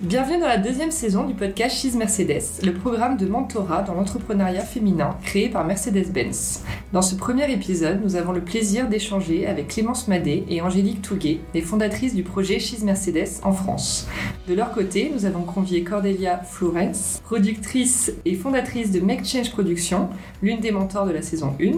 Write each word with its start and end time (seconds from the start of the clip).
Bienvenue 0.00 0.38
dans 0.38 0.46
la 0.46 0.58
deuxième 0.58 0.92
saison 0.92 1.24
du 1.24 1.34
podcast 1.34 1.76
She's 1.76 1.96
Mercedes, 1.96 2.62
le 2.62 2.72
programme 2.72 3.16
de 3.16 3.26
mentorat 3.26 3.82
dans 3.82 3.94
l'entrepreneuriat 3.94 4.60
féminin 4.60 5.16
créé 5.24 5.48
par 5.48 5.64
Mercedes-Benz. 5.64 6.62
Dans 6.90 7.02
ce 7.02 7.16
premier 7.16 7.52
épisode, 7.52 8.00
nous 8.02 8.16
avons 8.16 8.32
le 8.32 8.40
plaisir 8.40 8.88
d'échanger 8.88 9.46
avec 9.46 9.68
Clémence 9.68 10.08
Madé 10.08 10.46
et 10.48 10.62
Angélique 10.62 11.02
Touguet, 11.02 11.40
les 11.52 11.60
fondatrices 11.60 12.14
du 12.14 12.22
projet 12.22 12.58
She's 12.58 12.82
Mercedes 12.82 13.42
en 13.42 13.52
France. 13.52 14.08
De 14.48 14.54
leur 14.54 14.72
côté, 14.72 15.12
nous 15.14 15.26
avons 15.26 15.42
convié 15.42 15.84
Cordelia 15.84 16.38
Florence, 16.38 17.20
productrice 17.24 18.10
et 18.24 18.34
fondatrice 18.34 18.90
de 18.90 19.00
Make 19.00 19.26
Change 19.26 19.50
Productions, 19.50 20.08
l'une 20.40 20.60
des 20.60 20.70
mentors 20.70 21.04
de 21.04 21.12
la 21.12 21.20
saison 21.20 21.54
1, 21.60 21.72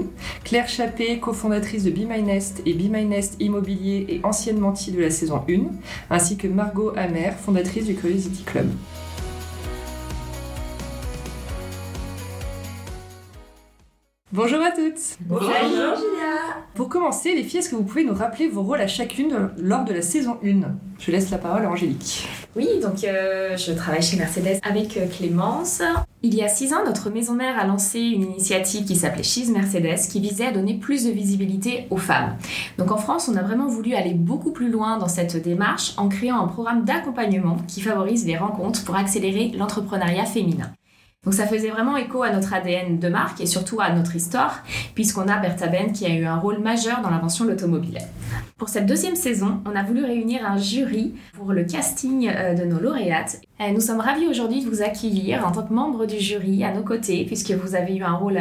Claire 0.44 0.68
Chappé, 0.68 1.18
cofondatrice 1.18 1.82
de 1.82 1.90
Be 1.90 2.08
My 2.08 2.22
Nest 2.22 2.62
et 2.64 2.74
Be 2.74 2.88
My 2.88 3.04
Nest 3.04 3.34
Immobilier 3.40 4.06
et 4.08 4.20
ancienne 4.22 4.60
mentie 4.60 4.92
de 4.92 5.00
la 5.00 5.10
saison 5.10 5.42
1, 5.50 6.14
ainsi 6.14 6.36
que 6.36 6.46
Margot 6.46 6.92
Amer, 6.96 7.34
fondatrice 7.36 7.86
du 7.86 7.96
Curiosity 7.96 8.44
Club. 8.44 8.68
Bonjour 14.32 14.60
à 14.62 14.70
toutes 14.70 15.18
Bonjour 15.22 15.50
Julia 15.50 16.36
Pour 16.76 16.88
commencer, 16.88 17.34
les 17.34 17.42
filles, 17.42 17.58
est-ce 17.58 17.68
que 17.68 17.74
vous 17.74 17.82
pouvez 17.82 18.04
nous 18.04 18.14
rappeler 18.14 18.46
vos 18.46 18.62
rôles 18.62 18.80
à 18.80 18.86
chacune 18.86 19.50
lors 19.58 19.82
de 19.82 19.92
la 19.92 20.02
saison 20.02 20.38
1 20.44 20.60
Je 21.00 21.10
laisse 21.10 21.30
la 21.30 21.38
parole 21.38 21.64
à 21.64 21.68
Angélique. 21.68 22.28
Oui, 22.54 22.68
donc 22.80 23.02
euh, 23.02 23.56
je 23.56 23.72
travaille 23.72 24.02
chez 24.02 24.16
Mercedes 24.16 24.60
avec 24.62 24.96
euh, 24.96 25.08
Clémence. 25.08 25.82
Il 26.22 26.32
y 26.32 26.44
a 26.44 26.48
six 26.48 26.72
ans, 26.72 26.84
notre 26.84 27.10
maison 27.10 27.34
mère 27.34 27.58
a 27.58 27.66
lancé 27.66 27.98
une 27.98 28.22
initiative 28.22 28.84
qui 28.84 28.94
s'appelait 28.94 29.24
She's 29.24 29.48
Mercedes, 29.48 30.08
qui 30.08 30.20
visait 30.20 30.46
à 30.46 30.52
donner 30.52 30.74
plus 30.74 31.06
de 31.06 31.10
visibilité 31.10 31.88
aux 31.90 31.96
femmes. 31.96 32.36
Donc 32.78 32.92
en 32.92 32.98
France, 32.98 33.28
on 33.28 33.36
a 33.36 33.42
vraiment 33.42 33.66
voulu 33.66 33.94
aller 33.94 34.14
beaucoup 34.14 34.52
plus 34.52 34.70
loin 34.70 34.98
dans 34.98 35.08
cette 35.08 35.42
démarche 35.42 35.94
en 35.96 36.08
créant 36.08 36.38
un 36.38 36.46
programme 36.46 36.84
d'accompagnement 36.84 37.56
qui 37.66 37.80
favorise 37.80 38.24
les 38.26 38.36
rencontres 38.36 38.84
pour 38.84 38.94
accélérer 38.94 39.50
l'entrepreneuriat 39.56 40.24
féminin. 40.24 40.70
Donc 41.22 41.34
ça 41.34 41.46
faisait 41.46 41.68
vraiment 41.68 41.98
écho 41.98 42.22
à 42.22 42.30
notre 42.30 42.54
ADN 42.54 42.98
de 42.98 43.08
marque 43.10 43.42
et 43.42 43.46
surtout 43.46 43.78
à 43.78 43.92
notre 43.92 44.16
histoire, 44.16 44.62
puisqu'on 44.94 45.28
a 45.28 45.36
Bertha 45.36 45.66
Ben 45.66 45.92
qui 45.92 46.06
a 46.06 46.08
eu 46.08 46.24
un 46.24 46.38
rôle 46.38 46.60
majeur 46.60 47.02
dans 47.02 47.10
l'invention 47.10 47.44
de 47.44 47.50
l'automobile. 47.50 47.98
Pour 48.56 48.70
cette 48.70 48.86
deuxième 48.86 49.16
saison, 49.16 49.60
on 49.66 49.76
a 49.76 49.82
voulu 49.82 50.02
réunir 50.02 50.46
un 50.46 50.56
jury 50.56 51.14
pour 51.34 51.52
le 51.52 51.64
casting 51.64 52.26
euh, 52.34 52.54
de 52.54 52.64
nos 52.64 52.80
lauréates. 52.80 53.42
Euh, 53.60 53.70
nous 53.70 53.82
sommes 53.82 54.00
ravis 54.00 54.28
aujourd'hui 54.28 54.64
de 54.64 54.70
vous 54.70 54.80
accueillir 54.80 55.46
en 55.46 55.52
tant 55.52 55.62
que 55.62 55.74
membre 55.74 56.06
du 56.06 56.18
jury 56.18 56.64
à 56.64 56.72
nos 56.72 56.84
côtés, 56.84 57.26
puisque 57.26 57.50
vous 57.50 57.74
avez 57.74 57.96
eu 57.96 58.02
un 58.02 58.14
rôle, 58.14 58.40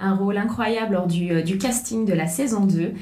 rôle 0.00 0.38
incroyable 0.38 0.94
lors 0.94 1.06
du, 1.06 1.30
euh, 1.30 1.42
du, 1.42 1.56
casting 1.56 2.04
de 2.04 2.14
la 2.14 2.26
saison 2.26 2.66
2 2.66 2.94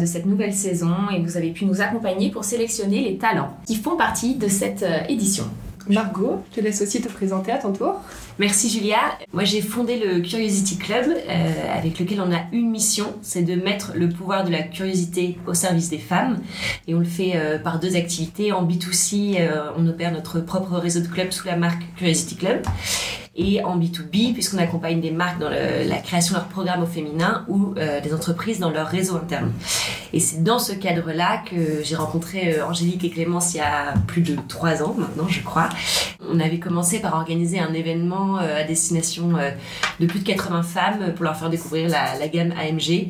de 0.00 0.06
cette 0.06 0.24
nouvelle 0.24 0.54
saison 0.54 0.94
et 1.14 1.20
vous 1.20 1.36
avez 1.36 1.50
pu 1.50 1.66
nous 1.66 1.82
accompagner 1.82 2.30
pour 2.30 2.44
sélectionner 2.44 3.04
les 3.04 3.18
talents 3.18 3.54
qui 3.66 3.76
font 3.76 3.98
partie 3.98 4.36
de 4.36 4.48
cette 4.48 4.84
édition. 5.10 5.44
Margot, 5.88 6.42
je 6.50 6.56
te 6.56 6.60
laisse 6.64 6.82
aussi 6.82 7.00
te 7.00 7.08
présenter 7.08 7.52
à 7.52 7.58
ton 7.58 7.72
tour. 7.72 8.00
Merci 8.38 8.68
Julia. 8.68 8.98
Moi 9.32 9.44
j'ai 9.44 9.60
fondé 9.60 9.98
le 9.98 10.20
Curiosity 10.20 10.78
Club 10.78 11.06
euh, 11.08 11.78
avec 11.78 11.98
lequel 11.98 12.20
on 12.20 12.32
a 12.32 12.40
une 12.52 12.70
mission, 12.70 13.14
c'est 13.22 13.42
de 13.42 13.54
mettre 13.54 13.92
le 13.94 14.08
pouvoir 14.08 14.44
de 14.44 14.50
la 14.50 14.62
curiosité 14.62 15.38
au 15.46 15.54
service 15.54 15.90
des 15.90 15.98
femmes. 15.98 16.40
Et 16.86 16.94
on 16.94 16.98
le 16.98 17.04
fait 17.04 17.32
euh, 17.34 17.58
par 17.58 17.80
deux 17.80 17.96
activités. 17.96 18.52
En 18.52 18.66
B2C, 18.66 19.36
euh, 19.40 19.70
on 19.76 19.86
opère 19.86 20.12
notre 20.12 20.40
propre 20.40 20.76
réseau 20.78 21.00
de 21.00 21.08
clubs 21.08 21.30
sous 21.30 21.46
la 21.46 21.56
marque 21.56 21.82
Curiosity 21.96 22.36
Club 22.36 22.62
et 23.34 23.64
en 23.64 23.78
B2B, 23.78 24.34
puisqu'on 24.34 24.58
accompagne 24.58 25.00
des 25.00 25.10
marques 25.10 25.38
dans 25.38 25.48
la 25.48 25.96
création 25.98 26.34
de 26.34 26.40
leurs 26.40 26.48
programmes 26.48 26.82
au 26.82 26.86
féminin 26.86 27.44
ou 27.48 27.74
euh, 27.78 28.00
des 28.00 28.12
entreprises 28.12 28.58
dans 28.58 28.70
leur 28.70 28.88
réseau 28.88 29.16
interne. 29.16 29.52
Et 30.12 30.20
c'est 30.20 30.42
dans 30.42 30.58
ce 30.58 30.72
cadre-là 30.72 31.42
que 31.50 31.82
j'ai 31.82 31.96
rencontré 31.96 32.54
euh, 32.54 32.66
Angélique 32.66 33.04
et 33.04 33.10
Clémence 33.10 33.54
il 33.54 33.58
y 33.58 33.60
a 33.60 33.94
plus 34.06 34.20
de 34.20 34.36
trois 34.48 34.82
ans 34.82 34.94
maintenant, 34.98 35.28
je 35.28 35.40
crois. 35.40 35.70
On 36.30 36.40
avait 36.40 36.58
commencé 36.58 37.00
par 37.00 37.14
organiser 37.14 37.58
un 37.58 37.72
événement 37.72 38.38
euh, 38.38 38.60
à 38.60 38.64
destination 38.64 39.32
de 39.98 40.06
plus 40.06 40.20
de 40.20 40.24
80 40.24 40.62
femmes 40.62 41.14
pour 41.14 41.24
leur 41.24 41.36
faire 41.36 41.48
découvrir 41.48 41.88
la, 41.88 42.28
gamme 42.28 42.52
AMG 42.52 43.08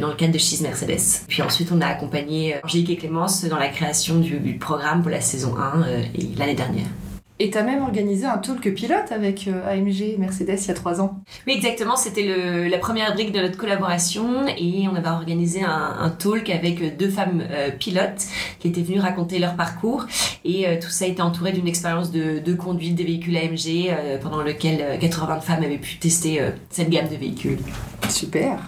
dans 0.00 0.08
le 0.08 0.14
cadre 0.14 0.32
de 0.32 0.38
She's 0.38 0.60
Mercedes. 0.60 1.24
Puis 1.26 1.42
ensuite, 1.42 1.70
on 1.72 1.80
a 1.80 1.86
accompagné 1.86 2.56
Angélique 2.62 2.90
et 2.90 2.96
Clémence 2.96 3.44
dans 3.44 3.58
la 3.58 3.68
création 3.68 4.18
du 4.20 4.58
programme 4.58 5.02
pour 5.02 5.10
la 5.10 5.20
saison 5.20 5.54
1 5.56 5.86
l'année 6.36 6.54
dernière. 6.54 6.86
Et 7.40 7.50
tu 7.50 7.58
as 7.58 7.62
même 7.62 7.82
organisé 7.82 8.26
un 8.26 8.38
talk 8.38 8.74
pilote 8.74 9.12
avec 9.12 9.46
euh, 9.46 9.70
AMG 9.70 10.18
Mercedes 10.18 10.58
il 10.60 10.68
y 10.68 10.70
a 10.70 10.74
trois 10.74 11.00
ans. 11.00 11.20
Oui, 11.46 11.54
exactement. 11.54 11.96
C'était 11.96 12.68
la 12.68 12.78
première 12.78 13.14
brique 13.14 13.30
de 13.30 13.40
notre 13.40 13.56
collaboration 13.56 14.46
et 14.48 14.88
on 14.90 14.96
avait 14.96 15.08
organisé 15.08 15.62
un, 15.62 16.10
talk 16.18 16.50
avec 16.50 16.96
deux 16.96 17.08
femmes 17.08 17.44
euh, 17.48 17.70
pilotes 17.70 18.24
qui 18.58 18.68
étaient 18.68 18.82
venues 18.82 18.98
raconter 18.98 19.38
leur 19.38 19.54
parcours. 19.54 20.06
Et 20.44 20.66
euh, 20.66 20.80
tout 20.80 20.90
ça 20.90 21.06
été 21.06 21.22
entouré 21.22 21.52
d'une 21.52 21.68
expérience 21.68 22.10
de, 22.10 22.40
de, 22.40 22.54
conduite 22.54 22.96
des 22.96 23.04
véhicules 23.04 23.36
AMG 23.36 24.20
pendant 24.20 24.42
lequel 24.42 24.98
80 24.98 25.40
femmes 25.40 25.62
avaient 25.62 25.78
pu 25.78 25.98
tester 25.98 26.40
cette 26.70 26.90
gamme 26.90 27.08
de 27.08 27.14
véhicules. 27.14 27.58
Super. 28.08 28.58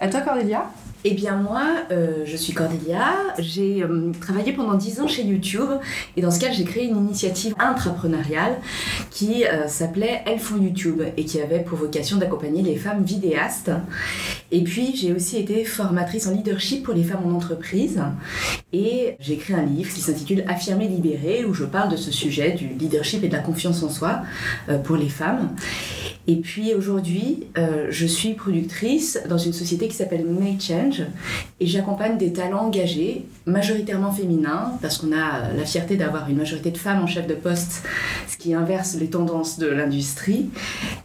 À 0.00 0.08
toi, 0.08 0.22
Cordelia? 0.22 0.66
Eh 1.04 1.14
bien 1.14 1.34
moi, 1.34 1.64
euh, 1.90 2.22
je 2.24 2.36
suis 2.36 2.52
Cordelia, 2.52 3.14
j'ai 3.38 3.82
euh, 3.82 4.12
travaillé 4.20 4.52
pendant 4.52 4.74
10 4.74 5.00
ans 5.00 5.08
chez 5.08 5.24
YouTube 5.24 5.68
et 6.16 6.22
dans 6.22 6.30
ce 6.30 6.38
cas 6.38 6.52
j'ai 6.52 6.62
créé 6.62 6.84
une 6.84 6.96
initiative 6.96 7.54
intrapreneuriale 7.58 8.56
qui 9.10 9.44
euh, 9.44 9.66
s'appelait 9.66 10.22
Elles 10.26 10.38
font 10.38 10.58
YouTube 10.58 11.02
et 11.16 11.24
qui 11.24 11.40
avait 11.40 11.60
pour 11.60 11.78
vocation 11.78 12.18
d'accompagner 12.18 12.62
les 12.62 12.76
femmes 12.76 13.02
vidéastes. 13.02 13.72
Et 14.52 14.62
puis 14.62 14.94
j'ai 14.94 15.12
aussi 15.12 15.38
été 15.38 15.64
formatrice 15.64 16.28
en 16.28 16.32
leadership 16.32 16.84
pour 16.84 16.94
les 16.94 17.02
femmes 17.02 17.26
en 17.26 17.34
entreprise 17.34 18.00
et 18.72 19.16
j'ai 19.18 19.34
écrit 19.34 19.54
un 19.54 19.64
livre 19.64 19.92
qui 19.92 20.00
s'intitule 20.00 20.44
Affirmer, 20.46 20.86
libérer 20.86 21.44
où 21.44 21.52
je 21.52 21.64
parle 21.64 21.90
de 21.90 21.96
ce 21.96 22.12
sujet 22.12 22.52
du 22.52 22.68
leadership 22.68 23.24
et 23.24 23.28
de 23.28 23.32
la 23.32 23.40
confiance 23.40 23.82
en 23.82 23.90
soi 23.90 24.22
pour 24.84 24.96
les 24.96 25.08
femmes. 25.08 25.48
Et 26.26 26.36
puis 26.36 26.74
aujourd'hui, 26.74 27.46
je 27.90 28.06
suis 28.06 28.34
productrice 28.34 29.20
dans 29.28 29.38
une 29.38 29.52
société 29.52 29.88
qui 29.88 29.94
s'appelle 29.94 30.24
Make 30.24 30.60
Change 30.60 31.02
et 31.60 31.66
j'accompagne 31.66 32.18
des 32.18 32.32
talents 32.32 32.66
engagés, 32.66 33.24
majoritairement 33.46 34.12
féminins, 34.12 34.72
parce 34.80 34.98
qu'on 34.98 35.12
a 35.12 35.52
la 35.52 35.64
fierté 35.64 35.96
d'avoir 35.96 36.28
une 36.28 36.36
majorité 36.36 36.70
de 36.70 36.78
femmes 36.78 37.02
en 37.02 37.06
chef 37.06 37.26
de 37.26 37.34
poste, 37.34 37.84
ce 38.28 38.36
qui 38.36 38.54
inverse 38.54 38.96
les 38.98 39.08
tendances 39.08 39.58
de 39.58 39.68
l'industrie. 39.68 40.50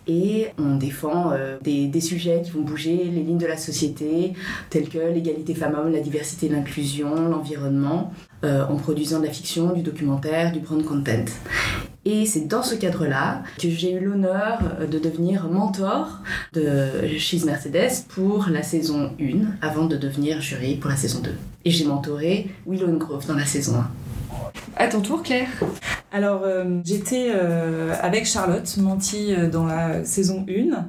Et 0.08 0.48
on 0.58 0.76
défend 0.76 1.32
euh, 1.32 1.58
des, 1.62 1.88
des, 1.88 2.02
sujets 2.02 2.42
qui 2.44 2.52
vont 2.52 2.62
bouger 2.62 2.96
les 2.96 3.22
lignes 3.22 3.38
de 3.38 3.46
la 3.46 3.58
société, 3.58 4.34
tels 4.70 4.90
que 4.90 4.98
l'égalité 4.98 5.54
femmes-hommes, 5.54 5.92
la 5.92 6.00
diversité 6.00 6.50
l'inclusion, 6.50 7.30
l'environnement, 7.30 8.12
euh, 8.44 8.66
en 8.68 8.76
produisant 8.76 9.20
de 9.20 9.26
la 9.26 9.32
fiction, 9.32 9.74
du 9.74 9.82
documentaire, 9.82 10.52
du 10.52 10.60
brand 10.60 10.84
content. 10.84 11.26
Et 12.06 12.26
c'est 12.26 12.48
dans 12.48 12.64
ce 12.64 12.76
cadre-là 12.76 13.44
que 13.60 13.70
j'ai 13.70 13.92
eu 13.92 14.00
l'honneur 14.00 14.60
de 14.90 14.98
devenir 14.98 15.50
mentor 15.50 16.20
de 16.54 17.06
She's 17.18 17.44
Mercedes 17.44 18.06
pour 18.08 18.48
la 18.50 18.64
saison 18.64 19.12
1 19.20 19.66
avant 19.68 19.86
de 19.86 19.98
devenir 19.98 20.40
jury 20.40 20.76
pour 20.76 20.90
la 20.90 20.96
saison 20.96 21.20
2. 21.20 21.32
Et 21.66 21.72
j'ai 21.72 21.84
mentoré 21.84 22.50
Willow 22.66 22.98
Grove 22.98 23.28
dans 23.28 23.36
la 23.36 23.46
saison 23.46 23.80
1. 23.80 23.92
À 24.80 24.88
ton 24.88 25.02
tour, 25.02 25.24
Claire 25.24 25.50
alors, 26.10 26.44
euh, 26.46 26.80
j'étais 26.86 27.32
euh, 27.36 27.94
avec 28.02 28.26
Charlotte 28.26 28.78
Menti 28.78 29.34
euh, 29.34 29.50
dans 29.50 29.66
la 29.66 30.06
saison 30.06 30.46
1 30.50 30.86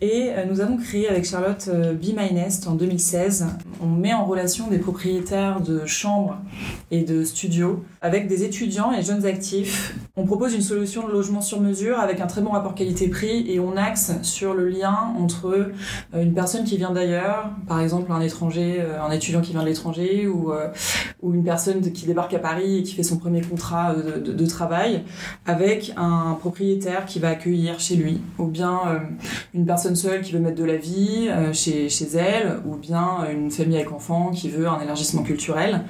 et 0.00 0.30
nous 0.48 0.60
avons 0.60 0.76
créé 0.76 1.08
avec 1.08 1.24
Charlotte 1.24 1.68
Be 1.68 2.16
My 2.16 2.32
Nest 2.32 2.68
en 2.68 2.74
2016. 2.74 3.46
On 3.82 3.86
met 3.86 4.14
en 4.14 4.24
relation 4.24 4.68
des 4.68 4.78
propriétaires 4.78 5.60
de 5.60 5.84
chambres 5.86 6.36
et 6.92 7.02
de 7.02 7.24
studios 7.24 7.82
avec 8.00 8.28
des 8.28 8.44
étudiants 8.44 8.92
et 8.92 9.02
jeunes 9.02 9.26
actifs. 9.26 9.96
On 10.16 10.24
propose 10.24 10.54
une 10.54 10.62
solution 10.62 11.08
de 11.08 11.12
logement 11.12 11.40
sur 11.40 11.60
mesure 11.60 11.98
avec 11.98 12.20
un 12.20 12.28
très 12.28 12.42
bon 12.42 12.50
rapport 12.50 12.76
qualité-prix 12.76 13.50
et 13.50 13.58
on 13.58 13.76
axe 13.76 14.12
sur 14.22 14.54
le 14.54 14.68
lien 14.68 15.12
entre 15.18 15.72
une 16.14 16.32
personne 16.32 16.62
qui 16.62 16.76
vient 16.76 16.92
d'ailleurs, 16.92 17.50
par 17.66 17.80
exemple 17.80 18.12
un 18.12 18.20
étranger, 18.20 18.80
un 18.80 19.10
étudiant 19.10 19.40
qui 19.40 19.50
vient 19.50 19.62
de 19.62 19.68
l'étranger 19.68 20.28
ou, 20.28 20.52
ou 21.22 21.34
une 21.34 21.42
personne 21.42 21.80
qui 21.92 22.06
débarque 22.06 22.34
à 22.34 22.38
Paris 22.38 22.78
et 22.78 22.82
qui 22.84 22.94
fait 22.94 23.02
son 23.02 23.16
premier 23.16 23.27
contrat 23.42 23.94
de, 23.94 24.32
de, 24.32 24.46
travail 24.46 25.04
avec 25.46 25.92
un 25.96 26.36
propriétaire 26.40 27.06
qui 27.06 27.18
va 27.18 27.28
accueillir 27.30 27.78
chez 27.80 27.96
lui, 27.96 28.20
ou 28.38 28.46
bien 28.46 28.80
euh, 28.86 28.98
une 29.54 29.66
personne 29.66 29.96
seule 29.96 30.22
qui 30.22 30.32
veut 30.32 30.38
mettre 30.38 30.58
de 30.58 30.64
la 30.64 30.76
vie 30.76 31.28
euh, 31.28 31.52
chez 31.52 31.88
elle, 32.16 32.60
ou 32.66 32.76
bien 32.76 33.26
une 33.30 33.50
famille 33.50 33.76
avec 33.76 33.92
enfants 33.92 34.30
qui 34.30 34.48
veut 34.48 34.68
un 34.68 34.80
élargissement 34.80 35.22
culturel. 35.22 35.84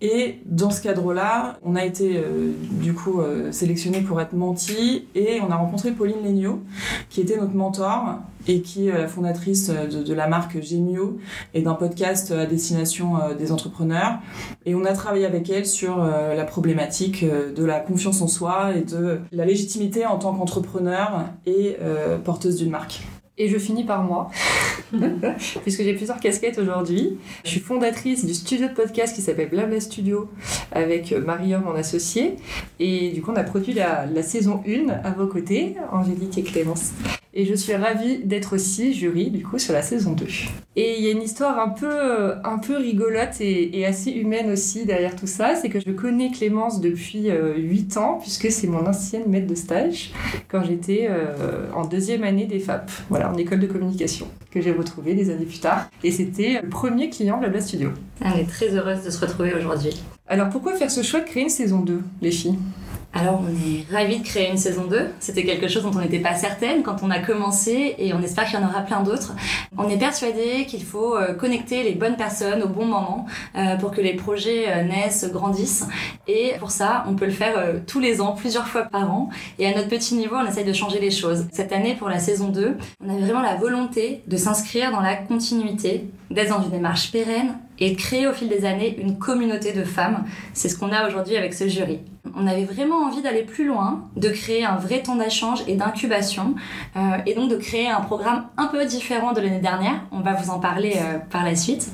Et 0.00 0.40
dans 0.46 0.70
ce 0.70 0.82
cadre-là, 0.82 1.58
on 1.62 1.76
a 1.76 1.84
été 1.84 2.16
euh, 2.16 2.52
du 2.80 2.94
coup 2.94 3.20
sélectionné 3.50 4.00
pour 4.00 4.20
être 4.20 4.32
menti 4.32 5.06
et 5.14 5.40
on 5.46 5.50
a 5.50 5.56
rencontré 5.56 5.92
Pauline 5.92 6.22
Legnaud, 6.24 6.60
qui 7.08 7.20
était 7.20 7.36
notre 7.36 7.54
mentor 7.54 8.18
et 8.48 8.62
qui 8.62 8.88
est 8.88 8.92
la 8.92 9.08
fondatrice 9.08 9.68
de, 9.68 10.02
de 10.02 10.14
la 10.14 10.26
marque 10.26 10.60
Gemio 10.62 11.18
et 11.52 11.60
d'un 11.60 11.74
podcast 11.74 12.30
à 12.30 12.46
destination 12.46 13.18
des 13.38 13.52
entrepreneurs. 13.52 14.18
Et 14.64 14.74
on 14.74 14.84
a 14.86 14.92
travaillé 14.94 15.26
avec 15.26 15.50
elle 15.50 15.66
sur 15.66 15.98
la 15.98 16.44
problématique 16.44 17.24
de 17.24 17.64
la 17.64 17.80
confiance 17.80 18.22
en 18.22 18.28
soi 18.28 18.74
et 18.74 18.82
de 18.82 19.20
la 19.32 19.44
légitimité 19.44 20.06
en 20.06 20.18
tant 20.18 20.32
qu'entrepreneur 20.34 21.26
et 21.46 21.76
euh, 21.80 22.18
porteuse 22.18 22.56
d'une 22.56 22.70
marque. 22.70 23.02
Et 23.42 23.48
je 23.48 23.56
finis 23.56 23.84
par 23.84 24.02
moi, 24.02 24.28
puisque 25.62 25.82
j'ai 25.82 25.94
plusieurs 25.94 26.20
casquettes 26.20 26.58
aujourd'hui. 26.58 27.16
Je 27.42 27.48
suis 27.48 27.60
fondatrice 27.60 28.26
du 28.26 28.34
studio 28.34 28.68
de 28.68 28.74
podcast 28.74 29.14
qui 29.16 29.22
s'appelle 29.22 29.48
Blabla 29.48 29.80
Studio 29.80 30.28
avec 30.72 31.12
Mariam, 31.12 31.62
mon 31.64 31.74
associé. 31.74 32.36
Et 32.80 33.12
du 33.12 33.22
coup, 33.22 33.30
on 33.30 33.36
a 33.36 33.42
produit 33.42 33.72
la, 33.72 34.04
la 34.04 34.22
saison 34.22 34.62
1 34.68 34.90
à 34.90 35.12
vos 35.12 35.26
côtés, 35.26 35.76
Angélique 35.90 36.36
et 36.36 36.42
Clémence. 36.42 36.90
Et 37.32 37.46
je 37.46 37.54
suis 37.54 37.74
ravie 37.74 38.18
d'être 38.24 38.56
aussi 38.56 38.92
jury 38.92 39.30
du 39.30 39.44
coup 39.44 39.58
sur 39.58 39.72
la 39.72 39.82
saison 39.82 40.12
2. 40.12 40.26
Et 40.76 40.98
il 40.98 41.04
y 41.04 41.08
a 41.08 41.12
une 41.12 41.22
histoire 41.22 41.58
un 41.60 41.68
peu, 41.68 42.34
un 42.44 42.58
peu 42.58 42.76
rigolote 42.76 43.40
et, 43.40 43.86
assez 43.86 44.10
humaine 44.10 44.50
aussi 44.50 44.84
derrière 44.84 45.14
tout 45.14 45.26
ça. 45.26 45.54
C'est 45.54 45.68
que 45.68 45.78
je 45.80 45.92
connais 45.92 46.30
Clémence 46.30 46.80
depuis 46.80 47.28
8 47.30 47.96
ans, 47.96 48.18
puisque 48.20 48.50
c'est 48.50 48.66
mon 48.66 48.86
ancienne 48.86 49.24
maître 49.28 49.46
de 49.46 49.54
stage 49.54 50.10
quand 50.48 50.62
j'étais 50.64 51.06
euh, 51.08 51.66
en 51.74 51.84
deuxième 51.84 52.24
année 52.24 52.46
des 52.46 52.58
FAP, 52.58 52.90
voilà, 53.08 53.30
en 53.30 53.36
école 53.36 53.60
de 53.60 53.66
communication, 53.66 54.26
que 54.50 54.60
j'ai 54.60 54.72
retrouvé 54.72 55.14
des 55.14 55.30
années 55.30 55.44
plus 55.44 55.60
tard. 55.60 55.88
Et 56.02 56.10
c'était 56.10 56.60
le 56.62 56.68
premier 56.68 57.10
client 57.10 57.38
Blabla 57.38 57.60
Studio. 57.60 57.90
On 58.22 58.36
est 58.36 58.48
très 58.48 58.74
heureuse 58.74 59.04
de 59.04 59.10
se 59.10 59.20
retrouver 59.20 59.54
aujourd'hui. 59.54 60.02
Alors 60.26 60.48
pourquoi 60.48 60.74
faire 60.74 60.90
ce 60.90 61.02
choix 61.02 61.20
de 61.20 61.26
créer 61.26 61.44
une 61.44 61.48
saison 61.48 61.80
2, 61.80 62.00
les 62.22 62.30
filles? 62.30 62.58
Alors, 63.12 63.42
on 63.42 63.48
est 63.48 63.92
ravis 63.92 64.20
de 64.20 64.24
créer 64.24 64.50
une 64.50 64.56
saison 64.56 64.84
2. 64.84 65.08
C'était 65.18 65.42
quelque 65.42 65.66
chose 65.66 65.82
dont 65.82 65.90
on 65.92 66.00
n'était 66.00 66.20
pas 66.20 66.36
certaine 66.36 66.84
quand 66.84 67.02
on 67.02 67.10
a 67.10 67.18
commencé 67.18 67.96
et 67.98 68.14
on 68.14 68.22
espère 68.22 68.44
qu'il 68.44 68.60
y 68.60 68.62
en 68.62 68.68
aura 68.68 68.82
plein 68.82 69.02
d'autres. 69.02 69.34
On 69.76 69.88
est 69.88 69.98
persuadé 69.98 70.64
qu'il 70.66 70.84
faut 70.84 71.16
euh, 71.16 71.34
connecter 71.34 71.82
les 71.82 71.94
bonnes 71.94 72.16
personnes 72.16 72.62
au 72.62 72.68
bon 72.68 72.86
moment 72.86 73.26
euh, 73.56 73.76
pour 73.76 73.90
que 73.90 74.00
les 74.00 74.14
projets 74.14 74.66
euh, 74.68 74.84
naissent, 74.84 75.28
grandissent. 75.32 75.88
Et 76.28 76.52
pour 76.60 76.70
ça, 76.70 77.04
on 77.08 77.16
peut 77.16 77.24
le 77.24 77.32
faire 77.32 77.54
tous 77.86 77.98
les 77.98 78.20
ans, 78.20 78.32
plusieurs 78.32 78.68
fois 78.68 78.82
par 78.82 79.10
an. 79.10 79.28
Et 79.58 79.66
à 79.66 79.74
notre 79.74 79.88
petit 79.88 80.14
niveau, 80.14 80.36
on 80.36 80.46
essaye 80.46 80.64
de 80.64 80.72
changer 80.72 81.00
les 81.00 81.10
choses. 81.10 81.46
Cette 81.50 81.72
année, 81.72 81.96
pour 81.96 82.08
la 82.08 82.20
saison 82.20 82.48
2, 82.48 82.76
on 83.04 83.10
avait 83.10 83.22
vraiment 83.22 83.42
la 83.42 83.56
volonté 83.56 84.22
de 84.28 84.36
s'inscrire 84.36 84.92
dans 84.92 85.00
la 85.00 85.16
continuité, 85.16 86.04
d'être 86.30 86.50
dans 86.50 86.62
une 86.62 86.70
démarche 86.70 87.10
pérenne 87.10 87.58
et 87.80 87.90
de 87.90 87.96
créer 87.96 88.28
au 88.28 88.32
fil 88.32 88.48
des 88.48 88.64
années 88.64 88.96
une 89.00 89.18
communauté 89.18 89.72
de 89.72 89.82
femmes. 89.82 90.24
C'est 90.54 90.68
ce 90.68 90.78
qu'on 90.78 90.92
a 90.92 91.08
aujourd'hui 91.08 91.36
avec 91.36 91.54
ce 91.54 91.66
jury. 91.66 91.98
On 92.36 92.46
avait 92.46 92.64
vraiment 92.64 93.06
envie 93.06 93.22
d'aller 93.22 93.42
plus 93.42 93.66
loin, 93.66 94.04
de 94.16 94.28
créer 94.28 94.64
un 94.64 94.76
vrai 94.76 95.02
temps 95.02 95.16
d'échange 95.16 95.60
et 95.66 95.74
d'incubation, 95.74 96.54
euh, 96.96 97.00
et 97.24 97.34
donc 97.34 97.50
de 97.50 97.56
créer 97.56 97.88
un 97.88 98.00
programme 98.00 98.46
un 98.58 98.66
peu 98.66 98.84
différent 98.84 99.32
de 99.32 99.40
l'année 99.40 99.60
dernière. 99.60 100.02
On 100.12 100.20
va 100.20 100.34
vous 100.34 100.50
en 100.50 100.58
parler 100.58 100.94
euh, 100.96 101.18
par 101.30 101.44
la 101.44 101.56
suite. 101.56 101.88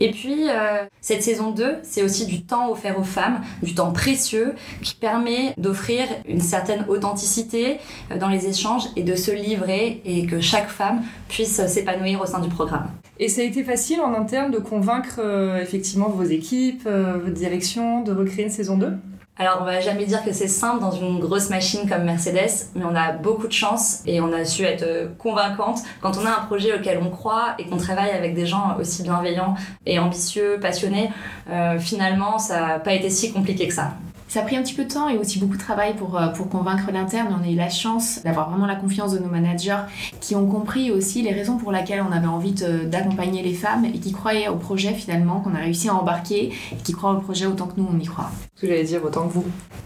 Et 0.00 0.10
puis, 0.10 0.48
euh, 0.48 0.84
cette 1.00 1.22
saison 1.22 1.50
2, 1.50 1.78
c'est 1.82 2.02
aussi 2.02 2.24
du 2.24 2.44
temps 2.44 2.70
offert 2.70 2.98
aux 2.98 3.04
femmes, 3.04 3.42
du 3.62 3.74
temps 3.74 3.92
précieux 3.92 4.54
qui 4.82 4.94
permet 4.94 5.54
d'offrir 5.58 6.06
une 6.26 6.40
certaine 6.40 6.86
authenticité 6.88 7.78
dans 8.18 8.28
les 8.28 8.46
échanges 8.46 8.84
et 8.96 9.02
de 9.02 9.16
se 9.16 9.32
livrer 9.32 10.00
et 10.04 10.24
que 10.26 10.40
chaque 10.40 10.68
femme 10.68 11.02
puisse 11.28 11.66
s'épanouir 11.66 12.22
au 12.22 12.26
sein 12.26 12.40
du 12.40 12.48
programme. 12.48 12.88
Et 13.18 13.28
ça 13.28 13.42
a 13.42 13.44
été 13.44 13.64
facile 13.64 14.00
en 14.00 14.14
interne 14.14 14.52
de 14.52 14.58
convaincre 14.58 15.20
effectivement 15.60 16.08
vos 16.08 16.22
équipes, 16.22 16.84
votre 16.84 17.34
direction 17.34 18.02
de 18.02 18.12
recréer 18.12 18.44
une 18.44 18.50
saison 18.50 18.78
2 18.78 18.92
alors, 19.40 19.58
on 19.60 19.64
va 19.64 19.78
jamais 19.80 20.04
dire 20.04 20.24
que 20.24 20.32
c'est 20.32 20.48
simple 20.48 20.80
dans 20.80 20.90
une 20.90 21.20
grosse 21.20 21.48
machine 21.48 21.88
comme 21.88 22.02
Mercedes, 22.02 22.66
mais 22.74 22.84
on 22.84 22.96
a 22.96 23.12
beaucoup 23.12 23.46
de 23.46 23.52
chance 23.52 24.02
et 24.04 24.20
on 24.20 24.32
a 24.32 24.44
su 24.44 24.64
être 24.64 24.82
euh, 24.82 25.08
convaincante 25.16 25.78
quand 26.00 26.18
on 26.18 26.26
a 26.26 26.30
un 26.30 26.46
projet 26.46 26.74
auquel 26.74 26.98
on 27.00 27.08
croit 27.08 27.54
et 27.60 27.66
qu'on 27.66 27.76
travaille 27.76 28.10
avec 28.10 28.34
des 28.34 28.46
gens 28.46 28.76
aussi 28.80 29.04
bienveillants 29.04 29.54
et 29.86 30.00
ambitieux, 30.00 30.58
passionnés. 30.60 31.10
Euh, 31.50 31.78
finalement, 31.78 32.38
ça 32.38 32.60
n'a 32.60 32.78
pas 32.80 32.94
été 32.94 33.10
si 33.10 33.32
compliqué 33.32 33.68
que 33.68 33.74
ça. 33.74 33.92
Ça 34.28 34.40
a 34.40 34.42
pris 34.42 34.56
un 34.56 34.62
petit 34.62 34.74
peu 34.74 34.84
de 34.84 34.92
temps 34.92 35.08
et 35.08 35.16
aussi 35.16 35.38
beaucoup 35.38 35.56
de 35.56 35.60
travail 35.60 35.94
pour, 35.96 36.20
euh, 36.20 36.28
pour 36.28 36.50
convaincre 36.50 36.90
l'interne. 36.92 37.34
On 37.40 37.42
a 37.42 37.50
eu 37.50 37.54
la 37.54 37.70
chance 37.70 38.20
d'avoir 38.22 38.50
vraiment 38.50 38.66
la 38.66 38.76
confiance 38.76 39.12
de 39.12 39.18
nos 39.18 39.30
managers 39.30 39.78
qui 40.20 40.36
ont 40.36 40.46
compris 40.46 40.90
aussi 40.90 41.22
les 41.22 41.32
raisons 41.32 41.56
pour 41.56 41.72
lesquelles 41.72 42.04
on 42.06 42.12
avait 42.12 42.26
envie 42.26 42.52
d'accompagner 42.52 43.42
les 43.42 43.54
femmes 43.54 43.86
et 43.86 43.98
qui 43.98 44.12
croyaient 44.12 44.48
au 44.48 44.56
projet 44.56 44.92
finalement, 44.92 45.40
qu'on 45.40 45.54
a 45.54 45.60
réussi 45.60 45.88
à 45.88 45.94
embarquer 45.94 46.52
et 46.72 46.76
qui 46.84 46.92
croient 46.92 47.12
au 47.12 47.20
projet 47.20 47.46
autant 47.46 47.66
que 47.68 47.80
nous 47.80 47.88
on 47.90 47.98
y 47.98 48.04
croit. 48.04 48.30
Ce 48.54 48.60
que 48.60 48.66
j'allais 48.66 48.84
dire 48.84 49.02
autant 49.02 49.26
que 49.28 49.32
vous. 49.32 49.44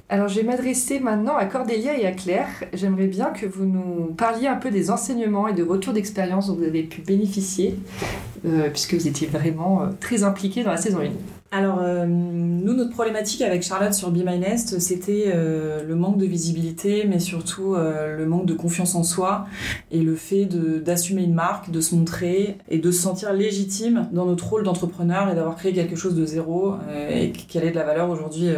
Alors 0.09 0.27
je 0.27 0.41
vais 0.41 0.43
m'adresser 0.43 0.99
maintenant 0.99 1.37
à 1.37 1.45
Cordélia 1.45 1.97
et 1.97 2.05
à 2.05 2.13
Claire. 2.13 2.49
J'aimerais 2.73 3.07
bien 3.07 3.27
que 3.27 3.47
vous 3.47 3.65
nous 3.65 4.13
parliez 4.17 4.49
un 4.49 4.57
peu 4.57 4.73
des 4.73 4.91
enseignements 4.91 5.47
et 5.47 5.53
de 5.53 5.63
retours 5.63 5.93
d'expérience 5.93 6.49
dont 6.49 6.55
vous 6.55 6.65
avez 6.65 6.83
pu 6.83 7.01
bénéficier, 7.01 7.79
euh, 8.45 8.69
puisque 8.71 8.95
vous 8.95 9.07
étiez 9.07 9.29
vraiment 9.29 9.83
euh, 9.83 9.87
très 10.01 10.25
impliqués 10.25 10.65
dans 10.65 10.73
la 10.73 10.79
saison 10.79 10.99
1. 11.01 11.42
Alors, 11.55 11.81
euh, 11.83 12.07
nous, 12.07 12.73
notre 12.73 12.93
problématique 12.93 13.43
avec 13.43 13.63
Charlotte 13.63 13.93
sur 13.93 14.11
Be 14.11 14.25
My 14.25 14.39
Nest, 14.39 14.81
c'était 14.81 15.25
euh, 15.27 15.85
le 15.87 15.95
manque 15.95 16.17
de 16.17 16.25
visibilité, 16.25 17.05
mais 17.07 17.19
surtout 17.19 17.75
euh, 17.75 18.17
le 18.17 18.25
manque 18.25 18.47
de 18.47 18.55
confiance 18.55 18.95
en 18.95 19.03
soi 19.03 19.45
et 19.91 20.01
le 20.01 20.17
fait 20.17 20.47
d'assumer 20.47 21.25
une 21.25 21.35
marque, 21.35 21.71
de 21.71 21.83
se 21.83 21.95
montrer 21.95 22.57
et 22.71 22.79
de 22.79 22.91
se 22.91 23.03
sentir 23.03 23.35
légitime 23.35 24.09
dans 24.13 24.25
notre 24.25 24.49
rôle 24.49 24.63
d'entrepreneur 24.63 25.29
et 25.29 25.35
d'avoir 25.35 25.57
créé 25.57 25.75
quelque 25.75 25.95
chose 25.95 26.15
de 26.15 26.25
zéro 26.25 26.77
et 27.11 27.33
qu'elle 27.33 27.65
ait 27.65 27.71
de 27.71 27.77
la 27.77 27.85
valeur 27.85 28.09
aujourd'hui 28.09 28.49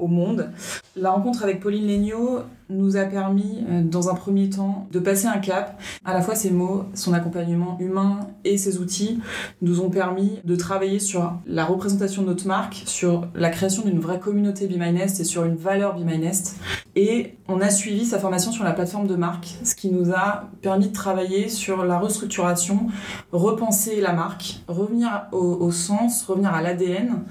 au, 0.00 0.06
monde. 0.06 0.48
La 0.96 1.10
rencontre 1.10 1.42
avec 1.42 1.58
Pauline 1.58 1.88
Legnaud 1.88 2.42
nous 2.70 2.96
a 2.96 3.04
permis, 3.04 3.64
dans 3.82 4.10
un 4.10 4.14
premier 4.14 4.48
temps, 4.48 4.86
de 4.92 5.00
passer 5.00 5.26
un 5.26 5.38
cap. 5.38 5.80
À 6.04 6.14
la 6.14 6.22
fois, 6.22 6.36
ses 6.36 6.52
mots, 6.52 6.84
son 6.94 7.12
accompagnement 7.12 7.76
humain 7.80 8.20
et 8.44 8.56
ses 8.58 8.78
outils 8.78 9.20
nous 9.60 9.80
ont 9.80 9.90
permis 9.90 10.38
de 10.44 10.54
travailler 10.54 11.00
sur 11.00 11.32
la 11.46 11.64
représentation 11.64 12.22
de 12.22 12.28
notre 12.28 12.46
marque, 12.46 12.84
sur 12.86 13.26
la 13.34 13.50
création 13.50 13.82
d'une 13.82 13.98
vraie 13.98 14.20
communauté 14.20 14.68
Be 14.68 14.78
My 14.78 14.92
Nest 14.92 15.18
et 15.18 15.24
sur 15.24 15.44
une 15.44 15.56
valeur 15.56 15.96
Be 15.96 16.04
My 16.04 16.16
Nest. 16.16 16.60
Et 16.94 17.38
on 17.48 17.60
a 17.60 17.70
suivi 17.70 18.04
sa 18.04 18.20
formation 18.20 18.52
sur 18.52 18.62
la 18.62 18.72
plateforme 18.72 19.08
de 19.08 19.16
marque, 19.16 19.48
ce 19.64 19.74
qui 19.74 19.90
nous 19.90 20.12
a 20.12 20.44
permis 20.62 20.88
de 20.88 20.92
travailler 20.92 21.48
sur 21.48 21.84
la 21.84 21.98
restructuration, 21.98 22.86
repenser 23.32 24.00
la 24.00 24.12
marque, 24.12 24.62
revenir 24.68 25.26
au, 25.32 25.72
sens, 25.72 26.22
revenir 26.22 26.54
à 26.54 26.62
l'ADN. 26.62 27.24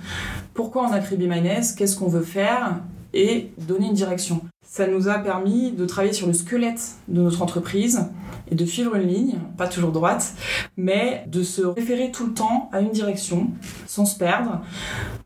Pourquoi 0.53 0.85
on 0.89 0.91
a 0.91 0.99
créé 0.99 1.17
Be 1.17 1.29
My 1.29 1.41
Nest? 1.41 1.77
Qu'est-ce 1.77 1.95
qu'on 1.95 2.09
veut 2.09 2.23
faire? 2.23 2.81
Et 3.13 3.51
donner 3.57 3.87
une 3.87 3.93
direction. 3.93 4.41
Ça 4.65 4.87
nous 4.87 5.07
a 5.07 5.19
permis 5.19 5.71
de 5.71 5.85
travailler 5.85 6.13
sur 6.13 6.25
le 6.25 6.33
squelette 6.33 6.95
de 7.07 7.21
notre 7.21 7.41
entreprise 7.41 8.07
et 8.49 8.55
de 8.55 8.65
suivre 8.65 8.95
une 8.95 9.07
ligne, 9.07 9.35
pas 9.57 9.67
toujours 9.67 9.91
droite, 9.91 10.33
mais 10.77 11.25
de 11.27 11.43
se 11.43 11.61
référer 11.61 12.11
tout 12.11 12.25
le 12.25 12.33
temps 12.33 12.69
à 12.71 12.81
une 12.81 12.89
direction 12.89 13.51
sans 13.85 14.05
se 14.05 14.17
perdre, 14.17 14.61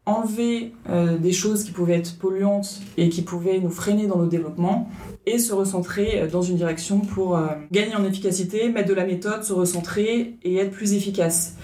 enlever 0.06 0.74
euh, 0.90 1.18
des 1.18 1.32
choses 1.32 1.64
qui 1.64 1.72
pouvaient 1.72 1.98
être 1.98 2.18
polluantes 2.18 2.82
et 2.98 3.10
qui 3.10 3.22
pouvaient 3.22 3.60
nous 3.60 3.70
freiner 3.70 4.08
dans 4.08 4.18
nos 4.18 4.28
développements 4.28 4.90
et 5.26 5.40
se 5.40 5.54
recentrer 5.54 6.22
euh, 6.22 6.28
dans 6.28 6.42
une 6.42 6.58
direction 6.58 7.00
pour 7.00 7.38
euh, 7.38 7.48
gagner 7.72 7.96
en 7.96 8.04
efficacité, 8.06 8.70
mettre 8.70 8.90
de 8.90 8.94
la 8.94 9.06
méthode, 9.06 9.44
se 9.44 9.54
recentrer 9.54 10.38
et 10.44 10.58
être 10.58 10.72
plus 10.72 10.94
efficace. 10.94 11.56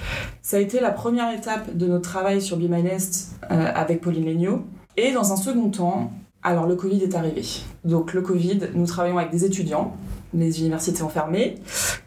Ça 0.41 0.57
a 0.57 0.59
été 0.59 0.79
la 0.79 0.91
première 0.91 1.33
étape 1.33 1.75
de 1.75 1.87
notre 1.87 2.09
travail 2.09 2.41
sur 2.41 2.57
Be 2.57 2.69
My 2.69 2.83
Nest 2.83 3.31
avec 3.49 4.01
Pauline 4.01 4.25
Legnaud. 4.25 4.63
Et 4.95 5.11
dans 5.11 5.31
un 5.31 5.35
second 5.35 5.69
temps, 5.69 6.11
alors 6.43 6.67
le 6.67 6.75
Covid 6.75 7.01
est 7.03 7.15
arrivé. 7.15 7.43
Donc 7.83 8.13
le 8.13 8.21
Covid, 8.21 8.59
nous 8.75 8.85
travaillons 8.85 9.17
avec 9.17 9.31
des 9.31 9.45
étudiants, 9.45 9.95
les 10.33 10.61
universités 10.61 11.03
ont 11.03 11.09
fermé, 11.09 11.55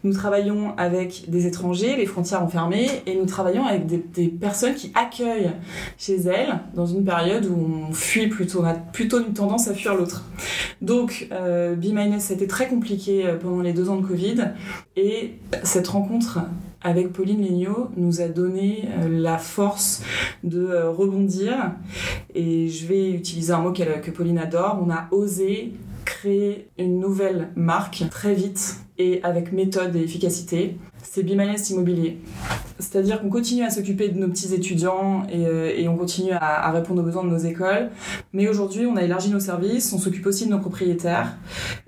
nous 0.03 0.13
travaillons 0.13 0.73
avec 0.77 1.29
des 1.29 1.47
étrangers, 1.47 1.95
les 1.95 2.05
frontières 2.05 2.43
ont 2.43 2.49
fermé, 2.49 2.87
et 3.05 3.15
nous 3.15 3.25
travaillons 3.25 3.65
avec 3.65 3.85
des, 3.85 4.27
personnes 4.27 4.75
qui 4.75 4.91
accueillent 4.93 5.51
chez 5.97 6.15
elles 6.15 6.59
dans 6.73 6.85
une 6.85 7.03
période 7.03 7.45
où 7.45 7.87
on 7.89 7.93
fuit 7.93 8.27
plutôt, 8.27 8.61
on 8.61 8.65
a 8.65 8.73
plutôt 8.73 9.19
une 9.19 9.33
tendance 9.33 9.67
à 9.67 9.73
fuir 9.73 9.95
l'autre. 9.95 10.23
Donc 10.81 11.27
euh, 11.31 11.75
Be 11.75 11.85
ça 12.19 12.33
a 12.33 12.35
été 12.35 12.47
très 12.47 12.67
compliqué 12.67 13.25
euh, 13.25 13.37
pendant 13.37 13.61
les 13.61 13.73
deux 13.73 13.89
ans 13.89 13.97
de 13.97 14.05
Covid, 14.05 14.51
et 14.95 15.33
cette 15.63 15.87
rencontre 15.87 16.39
avec 16.81 17.11
Pauline 17.11 17.41
Legnaud 17.41 17.89
nous 17.97 18.21
a 18.21 18.27
donné 18.27 18.87
euh, 18.87 19.09
la 19.09 19.37
force 19.37 20.03
de 20.43 20.67
euh, 20.67 20.89
rebondir. 20.89 21.71
Et 22.35 22.69
je 22.69 22.85
vais 22.85 23.11
utiliser 23.11 23.51
un 23.51 23.59
mot 23.59 23.73
que 23.73 24.11
Pauline 24.11 24.37
adore. 24.37 24.79
On 24.85 24.89
a 24.91 25.07
osé 25.11 25.73
créer 26.07 26.69
une 26.79 26.99
nouvelle 26.99 27.49
marque 27.55 28.03
très 28.09 28.33
vite 28.33 28.77
et 28.97 29.19
avec 29.23 29.51
méthode 29.51 29.93
et 29.95 30.01
efficacité. 30.01 30.77
C'est 31.03 31.21
Bimanest 31.21 31.69
Immobilier. 31.69 32.17
C'est-à-dire 32.79 33.21
qu'on 33.21 33.29
continue 33.29 33.63
à 33.63 33.69
s'occuper 33.69 34.07
de 34.07 34.17
nos 34.17 34.29
petits 34.29 34.53
étudiants 34.53 35.23
et, 35.29 35.45
euh, 35.45 35.89
on 35.89 35.97
continue 35.97 36.31
à, 36.31 36.71
répondre 36.71 37.01
aux 37.01 37.05
besoins 37.05 37.25
de 37.25 37.29
nos 37.29 37.37
écoles. 37.37 37.89
Mais 38.31 38.47
aujourd'hui, 38.47 38.85
on 38.85 38.95
a 38.95 39.03
élargi 39.03 39.29
nos 39.29 39.41
services, 39.41 39.91
on 39.91 39.97
s'occupe 39.97 40.25
aussi 40.25 40.45
de 40.45 40.51
nos 40.51 40.59
propriétaires 40.59 41.35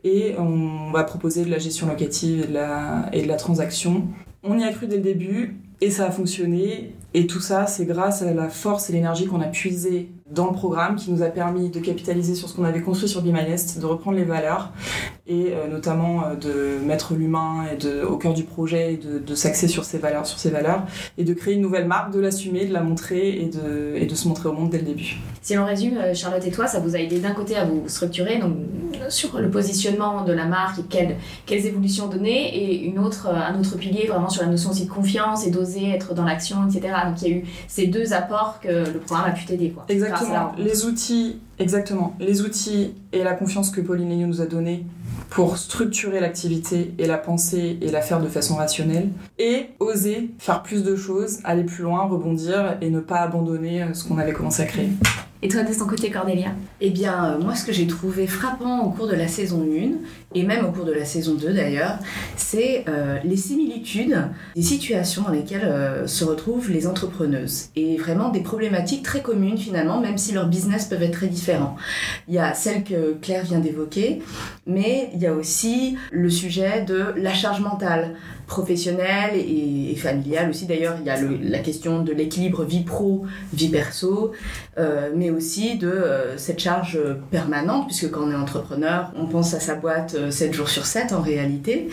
et 0.04 0.36
on 0.38 0.92
va 0.92 1.06
proposer 1.06 1.46
de 1.46 1.50
la 1.50 1.58
gestion 1.58 1.88
locative 1.88 2.44
et 2.44 2.48
de 2.48 2.54
la, 2.54 3.10
et 3.14 3.22
de 3.22 3.28
la 3.28 3.38
transaction 3.38 4.08
on 4.44 4.58
y 4.58 4.64
a 4.64 4.72
cru 4.72 4.88
dès 4.88 4.98
le 4.98 5.02
début 5.02 5.58
et 5.82 5.92
ça 5.92 6.08
a 6.08 6.12
fonctionné. 6.12 6.94
Et 7.14 7.28
tout 7.28 7.40
ça, 7.40 7.66
c'est 7.66 7.86
grâce 7.86 8.22
à 8.22 8.34
la 8.34 8.50
force 8.50 8.90
et 8.90 8.94
l'énergie 8.94 9.26
qu'on 9.26 9.42
a 9.42 9.48
puisé 9.48 10.10
dans 10.32 10.48
le 10.48 10.54
programme 10.54 10.96
qui 10.96 11.12
nous 11.12 11.24
a 11.24 11.28
permis 11.28 11.70
de 11.70 11.80
capitaliser 11.80 12.36
sur 12.36 12.50
ce 12.50 12.56
qu'on 12.56 12.64
avait 12.64 12.82
construit 12.82 13.10
sur 13.10 13.22
Bimanest, 13.22 13.80
de 13.80 13.86
reprendre 13.86 14.18
les 14.18 14.24
valeurs 14.24 14.72
et 15.30 15.54
euh, 15.54 15.68
notamment 15.68 16.24
euh, 16.26 16.36
de 16.36 16.84
mettre 16.84 17.14
l'humain 17.14 17.66
au 18.08 18.18
cœur 18.18 18.34
du 18.34 18.44
projet 18.44 18.96
et 18.96 18.98
de, 18.98 19.36
s'axer 19.36 19.68
sur 19.68 19.86
ces 19.86 20.00
valeurs, 20.00 20.26
sur 20.26 20.40
ces 20.40 20.50
valeurs 20.50 20.84
et 21.18 21.24
de 21.24 21.34
créer 21.34 21.54
une 21.54 21.62
nouvelle 21.62 21.88
marque, 21.88 22.12
de 22.12 22.20
l'assumer, 22.20 22.66
de 22.66 22.74
la 22.74 22.82
montrer 22.82 23.40
et 23.40 23.46
de, 23.46 23.96
et 23.96 24.06
de 24.08 24.16
se 24.16 24.28
montrer 24.28 24.50
au 24.50 24.54
monde 24.54 24.72
dès 24.72 24.80
le 24.80 24.86
début. 24.86 25.18
Si 25.42 25.54
l'on 25.54 25.66
résume, 25.66 25.98
euh, 25.98 26.14
Charlotte 26.16 26.46
et 26.46 26.52
toi, 26.52 26.68
ça 26.68 26.80
vous 26.80 26.96
a 26.96 27.00
aidé 27.00 27.20
d'un 27.20 27.32
côté 27.32 27.56
à 27.56 27.66
vous 27.66 27.84
structurer, 27.88 28.40
donc 28.40 28.56
sur 29.10 29.40
le 29.40 29.50
positionnement 29.50 30.24
de 30.24 30.34
la 30.34 30.46
marque 30.46 30.80
et 30.80 30.84
quelles, 30.90 31.16
quelles 31.46 31.66
évolutions 31.68 32.08
donner, 32.08 32.58
et 32.58 32.84
une 32.84 32.98
autre, 32.98 33.28
un 33.28 33.58
autre 33.60 33.78
pilier 33.78 34.08
vraiment 34.08 34.30
sur 34.30 34.42
la 34.42 34.50
notion 34.50 34.72
aussi 34.72 34.86
de 34.86 34.90
confiance 34.90 35.46
et 35.46 35.52
d'oser 35.52 35.90
être 35.90 36.16
dans 36.16 36.26
l'action, 36.26 36.68
etc. 36.68 36.94
Donc 37.06 37.22
il 37.22 37.28
y 37.28 37.32
a 37.32 37.38
eu 37.38 37.46
ces 37.68 37.86
deux 37.86 38.14
apports 38.14 38.60
que 38.62 38.92
le 38.92 39.00
programme 39.00 39.30
a 39.30 39.32
pu 39.32 39.46
t'aider. 39.46 39.74
Exactement. 39.88 40.54
Les 40.58 40.86
outils, 40.86 41.38
exactement. 41.60 42.16
Les 42.20 42.42
outils 42.42 42.94
et 43.14 43.24
la 43.24 43.34
confiance 43.34 43.70
que 43.70 43.82
Pauline 43.82 44.10
Lénion 44.10 44.28
nous 44.28 44.42
a 44.42 44.46
donnés 44.46 44.86
pour 45.30 45.58
structurer 45.58 46.20
l'activité 46.20 46.94
et 46.98 47.06
la 47.06 47.18
penser 47.18 47.78
et 47.82 47.92
la 47.92 48.02
faire 48.02 48.20
de 48.20 48.28
façon 48.28 48.56
rationnelle 48.56 49.10
et 49.38 49.68
oser 49.80 50.32
faire 50.40 50.64
plus 50.64 50.84
de 50.84 50.96
choses, 50.96 51.40
aller 51.44 51.64
plus 51.64 51.84
loin, 51.84 52.08
rebondir 52.08 52.78
et 52.82 52.90
ne 52.90 53.00
pas 53.00 53.20
abandonner 53.20 53.84
euh, 53.84 53.94
ce 53.94 54.08
qu'on 54.08 54.18
avait 54.18 54.34
commencé 54.34 54.64
à 54.64 54.66
créer. 54.66 54.90
Et 55.42 55.48
toi, 55.48 55.64
de 55.64 55.74
ton 55.74 55.86
côté, 55.86 56.12
Cordélia 56.12 56.50
Eh 56.82 56.90
bien, 56.90 57.24
euh, 57.24 57.40
moi, 57.42 57.56
ce 57.56 57.64
que 57.64 57.72
j'ai 57.72 57.88
trouvé 57.88 58.28
frappant 58.28 58.82
au 58.84 58.90
cours 58.90 59.08
de 59.08 59.16
la 59.16 59.30
saison 59.30 59.66
1, 59.66 60.36
et 60.36 60.44
même 60.44 60.66
au 60.66 60.72
cours 60.72 60.84
de 60.84 60.92
la 60.92 61.06
saison 61.06 61.36
2 61.36 61.54
d'ailleurs, 61.54 61.98
c'est 62.36 62.84
euh, 62.90 63.18
les 63.24 63.38
similitudes 63.38 64.18
des 64.54 64.62
situations 64.62 65.22
dans 65.22 65.32
lesquelles 65.32 65.64
euh, 65.64 66.08
se 66.08 66.26
retrouvent 66.26 66.70
les 66.70 66.88
entrepreneuses. 66.88 67.70
Et 67.78 67.96
vraiment 67.96 68.30
des 68.30 68.42
problématiques 68.42 69.02
très 69.02 69.22
communes 69.22 69.58
finalement, 69.58 70.02
même 70.02 70.18
si 70.18 70.34
leurs 70.34 70.48
business 70.48 70.86
peuvent 70.86 71.04
être 71.04 71.14
très 71.14 71.28
différents. 71.28 71.78
Il 72.28 72.34
y 72.34 72.40
a 72.40 72.54
celle 72.54 72.84
que 72.84 73.14
Claire 73.22 73.46
vient 73.46 73.60
d'évoquer, 73.60 74.22
mais 74.70 75.10
il 75.14 75.20
y 75.20 75.28
a 75.28 75.34
aussi 75.34 75.98
le 76.12 76.30
sujet 76.30 76.84
de 76.84 77.14
la 77.18 77.34
charge 77.34 77.60
mentale 77.60 78.16
professionnelle 78.50 79.36
et, 79.36 79.96
familiale 79.96 80.50
aussi. 80.50 80.66
D'ailleurs, 80.66 80.98
il 81.00 81.06
y 81.06 81.10
a 81.10 81.18
la 81.22 81.60
question 81.60 82.02
de 82.02 82.12
l'équilibre 82.12 82.64
vie 82.64 82.84
pro, 82.84 83.26
vie 83.54 83.70
perso, 83.70 84.32
euh, 84.78 85.12
mais 85.16 85.30
aussi 85.30 85.78
de 85.78 85.88
euh, 85.88 86.38
cette 86.38 86.60
charge 86.60 87.00
permanente, 87.32 87.88
puisque 87.88 88.12
quand 88.12 88.24
on 88.24 88.32
est 88.32 88.36
entrepreneur, 88.36 89.12
on 89.16 89.28
pense 89.28 89.54
à 89.54 89.60
sa 89.60 89.76
boîte 89.76 90.32
7 90.32 90.50
euh, 90.50 90.54
jours 90.54 90.70
sur 90.70 90.86
7 90.86 91.14
en 91.14 91.22
réalité. 91.22 91.90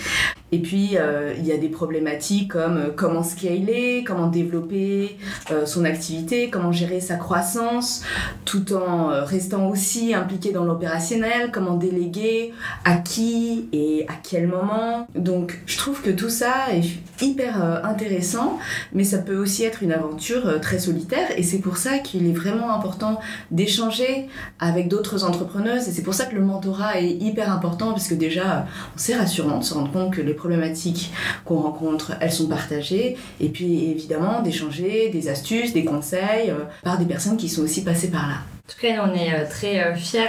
Et 0.52 0.60
puis, 0.60 0.90
euh, 0.94 1.34
il 1.36 1.44
y 1.44 1.52
a 1.52 1.56
des 1.56 1.68
problématiques 1.68 2.52
comme 2.52 2.92
comment 2.94 3.24
scaler, 3.24 4.04
comment 4.06 4.28
développer 4.28 5.18
son 5.66 5.84
activité, 5.84 6.48
comment 6.50 6.70
gérer 6.70 7.00
sa 7.00 7.16
croissance, 7.16 8.02
tout 8.44 8.72
en 8.72 9.08
restant 9.24 9.68
aussi 9.68 10.14
impliqué 10.14 10.52
dans 10.52 10.64
l'opérationnel, 10.64 11.50
comment 11.52 11.74
déléguer, 11.74 12.54
à 12.84 12.96
qui 12.96 13.68
et 13.72 14.06
à 14.08 14.14
quel 14.22 14.46
moment. 14.46 15.08
Donc, 15.16 15.60
je 15.66 15.76
trouve 15.76 16.00
que 16.00 16.10
tout 16.10 16.30
ça 16.30 16.45
est 16.72 17.22
hyper 17.22 17.80
intéressant, 17.84 18.58
mais 18.92 19.04
ça 19.04 19.18
peut 19.18 19.36
aussi 19.36 19.64
être 19.64 19.82
une 19.82 19.92
aventure 19.92 20.60
très 20.60 20.78
solitaire. 20.78 21.28
Et 21.36 21.42
c'est 21.42 21.58
pour 21.58 21.76
ça 21.76 21.98
qu'il 21.98 22.26
est 22.28 22.32
vraiment 22.32 22.74
important 22.74 23.20
d'échanger 23.50 24.28
avec 24.58 24.88
d'autres 24.88 25.24
entrepreneuses. 25.24 25.88
Et 25.88 25.92
c'est 25.92 26.02
pour 26.02 26.14
ça 26.14 26.26
que 26.26 26.34
le 26.34 26.42
mentorat 26.42 27.00
est 27.00 27.10
hyper 27.10 27.50
important, 27.50 27.92
parce 27.92 28.08
que 28.08 28.14
déjà, 28.14 28.66
c'est 28.96 29.16
rassurant 29.16 29.58
de 29.58 29.64
se 29.64 29.74
rendre 29.74 29.90
compte 29.92 30.12
que 30.12 30.20
les 30.20 30.34
problématiques 30.34 31.12
qu'on 31.44 31.60
rencontre, 31.60 32.12
elles 32.20 32.32
sont 32.32 32.48
partagées. 32.48 33.16
Et 33.40 33.48
puis 33.48 33.90
évidemment, 33.90 34.42
d'échanger 34.42 35.10
des 35.10 35.28
astuces, 35.28 35.72
des 35.72 35.84
conseils 35.84 36.50
euh, 36.50 36.64
par 36.82 36.98
des 36.98 37.06
personnes 37.06 37.36
qui 37.36 37.48
sont 37.48 37.62
aussi 37.62 37.82
passées 37.82 38.10
par 38.10 38.28
là. 38.28 38.55
En 38.66 38.72
tout 38.72 38.80
cas, 38.80 39.06
on 39.08 39.14
est 39.14 39.32
euh, 39.32 39.48
très 39.48 39.80
euh, 39.80 39.94
fiers 39.94 40.26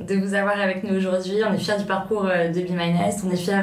de 0.00 0.14
vous 0.14 0.32
avoir 0.32 0.58
avec 0.58 0.82
nous 0.82 0.96
aujourd'hui. 0.96 1.36
On 1.46 1.52
est 1.52 1.58
fiers 1.58 1.76
du 1.78 1.84
parcours 1.84 2.24
de 2.24 2.60
Be 2.60 2.70
My 2.70 2.92
Nest. 2.92 3.20
On 3.26 3.30
est 3.30 3.36
fiers 3.36 3.62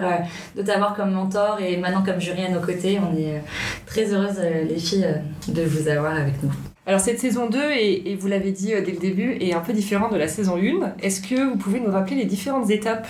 de 0.55 0.61
t'avoir 0.61 0.95
comme 0.95 1.11
mentor 1.11 1.59
et 1.59 1.77
maintenant 1.77 2.03
comme 2.03 2.21
jury 2.21 2.45
à 2.45 2.49
nos 2.49 2.61
côtés. 2.61 2.99
On 2.99 3.17
est 3.17 3.41
très 3.87 4.13
heureuses, 4.13 4.39
les 4.39 4.77
filles, 4.77 5.15
de 5.47 5.63
vous 5.63 5.87
avoir 5.87 6.13
avec 6.13 6.43
nous. 6.43 6.72
Alors 6.85 6.99
cette 6.99 7.19
saison 7.19 7.49
2, 7.49 7.71
et, 7.71 8.17
vous 8.19 8.27
l'avez 8.27 8.51
dit 8.51 8.67
dès 8.67 8.91
le 8.91 8.97
début, 8.97 9.37
est 9.39 9.53
un 9.53 9.61
peu 9.61 9.71
différente 9.71 10.11
de 10.11 10.17
la 10.17 10.27
saison 10.27 10.57
1. 10.57 10.95
Est-ce 11.01 11.21
que 11.21 11.49
vous 11.49 11.55
pouvez 11.55 11.79
nous 11.79 11.91
rappeler 11.91 12.17
les 12.17 12.25
différentes 12.25 12.69
étapes? 12.69 13.07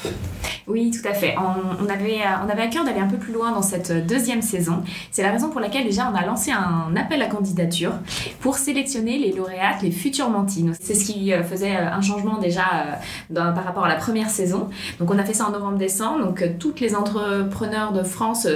Oui, 0.67 0.91
tout 0.91 1.05
à 1.07 1.13
fait. 1.13 1.35
On, 1.37 1.89
avait, 1.89 2.19
on 2.45 2.49
avait 2.49 2.61
à 2.61 2.67
cœur 2.67 2.85
d'aller 2.85 3.01
un 3.01 3.07
peu 3.07 3.17
plus 3.17 3.33
loin 3.33 3.51
dans 3.51 3.61
cette 3.61 3.91
deuxième 4.07 4.41
saison. 4.41 4.83
C'est 5.11 5.21
la 5.21 5.31
raison 5.31 5.49
pour 5.49 5.59
laquelle 5.59 5.83
déjà 5.83 6.09
on 6.09 6.15
a 6.15 6.25
lancé 6.25 6.51
un 6.51 6.95
appel 6.95 7.21
à 7.21 7.25
candidature 7.25 7.91
pour 8.39 8.57
sélectionner 8.57 9.17
les 9.17 9.33
lauréates, 9.33 9.81
les 9.81 9.91
futurs 9.91 10.29
mentines. 10.29 10.73
C'est 10.79 10.95
ce 10.95 11.05
qui 11.05 11.33
euh, 11.33 11.43
faisait 11.43 11.75
euh, 11.75 11.91
un 11.91 12.01
changement 12.01 12.37
déjà 12.37 12.97
euh, 13.33 13.51
par 13.51 13.65
rapport 13.65 13.85
à 13.85 13.89
la 13.89 13.95
première 13.95 14.29
saison. 14.29 14.69
Donc 14.99 15.11
on 15.11 15.19
a 15.19 15.25
fait 15.25 15.33
ça 15.33 15.47
en 15.47 15.51
novembre-décembre. 15.51 16.25
Donc 16.25 16.43
toutes 16.59 16.79
les 16.79 16.95
entrepreneurs 16.95 17.91
de 17.91 18.03
France 18.03 18.47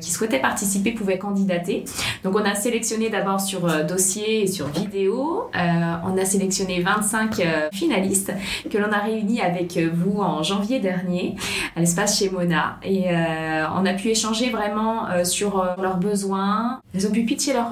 qui 0.00 0.10
souhaitaient 0.12 0.40
participer 0.40 0.92
pouvaient 0.92 1.18
candidater. 1.18 1.84
Donc 2.22 2.36
on 2.36 2.44
a 2.44 2.54
sélectionné 2.54 3.10
d'abord 3.10 3.40
sur 3.40 3.84
dossier 3.84 4.42
et 4.42 4.46
sur 4.46 4.57
vidéo. 4.66 5.50
on 5.54 6.18
a 6.18 6.24
sélectionné 6.24 6.80
25 6.80 7.42
finalistes 7.72 8.32
que 8.70 8.78
l'on 8.78 8.92
a 8.92 8.98
réunis 8.98 9.40
avec 9.40 9.78
vous 9.78 10.20
en 10.20 10.42
janvier 10.42 10.80
dernier 10.80 11.36
à 11.76 11.80
l'espace 11.80 12.18
chez 12.18 12.30
Mona. 12.30 12.78
Et 12.82 13.10
euh, 13.10 13.64
on 13.76 13.86
a 13.86 13.94
pu 13.94 14.08
échanger 14.08 14.50
vraiment 14.50 15.08
euh, 15.08 15.24
sur 15.24 15.60
euh, 15.60 15.74
leurs 15.80 15.98
besoins. 15.98 16.80
Ils 16.94 17.06
ont 17.06 17.10
pu 17.10 17.24
pitcher 17.24 17.52
leur, 17.52 17.68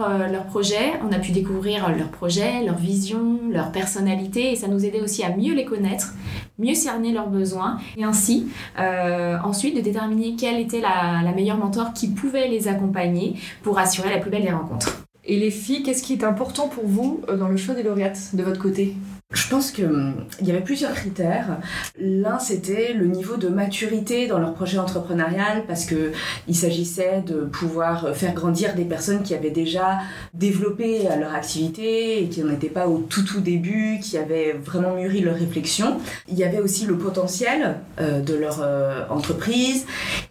projet. 0.47 0.95
On 1.03 1.13
a 1.13 1.19
pu 1.19 1.33
découvrir 1.33 1.89
leur 1.97 2.09
projet, 2.09 2.63
leur 2.65 2.77
vision, 2.77 3.41
leur 3.51 3.73
personnalité. 3.73 4.53
Et 4.53 4.57
ça 4.57 4.69
nous 4.69 4.85
aidait 4.85 5.01
aussi 5.01 5.25
à 5.25 5.37
mieux 5.37 5.55
les 5.55 5.65
connaître, 5.65 6.15
mieux 6.59 6.75
cerner 6.75 7.13
leurs 7.13 7.29
besoins. 7.29 7.79
Et 7.97 8.05
ainsi, 8.05 8.49
ensuite, 9.43 9.77
de 9.77 9.81
déterminer 9.81 10.37
quelle 10.37 10.61
était 10.61 10.81
la 10.81 11.33
meilleure 11.35 11.59
mentor 11.59 11.93
qui 11.93 12.09
pouvait 12.09 12.49
les 12.49 12.69
accompagner 12.69 13.35
pour 13.63 13.79
assurer 13.79 14.11
la 14.11 14.19
plus 14.19 14.31
belle 14.31 14.45
des 14.45 14.53
rencontres. 14.53 15.06
Et 15.29 15.39
les 15.39 15.51
filles, 15.51 15.83
qu'est-ce 15.83 16.05
qui 16.05 16.13
est 16.13 16.23
important 16.23 16.69
pour 16.69 16.87
vous 16.87 17.21
dans 17.29 17.49
le 17.49 17.57
choix 17.57 17.75
des 17.75 17.83
lauréates 17.83 18.35
de 18.35 18.45
votre 18.45 18.63
côté? 18.63 18.95
Je 19.33 19.49
pense 19.49 19.73
qu'il 19.73 19.87
hum, 19.87 20.15
y 20.41 20.53
avait 20.53 20.61
plusieurs 20.61 20.95
critères. 20.95 21.59
L'un, 21.99 22.39
c'était 22.39 22.93
le 22.93 23.07
niveau 23.07 23.37
de 23.37 23.49
maturité 23.49 24.29
dans 24.29 24.39
leur 24.39 24.55
projet 24.55 24.79
entrepreneurial 24.79 25.65
parce 25.67 25.85
que 25.85 26.13
il 26.47 26.55
s'agissait 26.55 27.23
de 27.27 27.41
pouvoir 27.41 28.15
faire 28.15 28.35
grandir 28.35 28.77
des 28.77 28.85
personnes 28.85 29.25
qui 29.25 29.35
avaient 29.35 29.51
déjà 29.51 29.99
développé 30.33 31.09
leur 31.19 31.35
activité 31.35 32.23
et 32.23 32.29
qui 32.29 32.41
n'en 32.41 32.53
étaient 32.53 32.69
pas 32.69 32.87
au 32.87 32.99
tout 32.99 33.25
tout 33.25 33.41
début, 33.41 33.99
qui 34.01 34.17
avaient 34.17 34.53
vraiment 34.53 34.95
mûri 34.95 35.21
leur 35.23 35.35
réflexion. 35.35 35.99
Il 36.29 36.39
y 36.39 36.45
avait 36.45 36.61
aussi 36.61 36.87
le 36.87 36.97
potentiel 36.97 37.79
euh, 38.01 38.21
de 38.21 38.35
leur 38.35 38.61
euh, 38.63 39.07
entreprise 39.11 39.87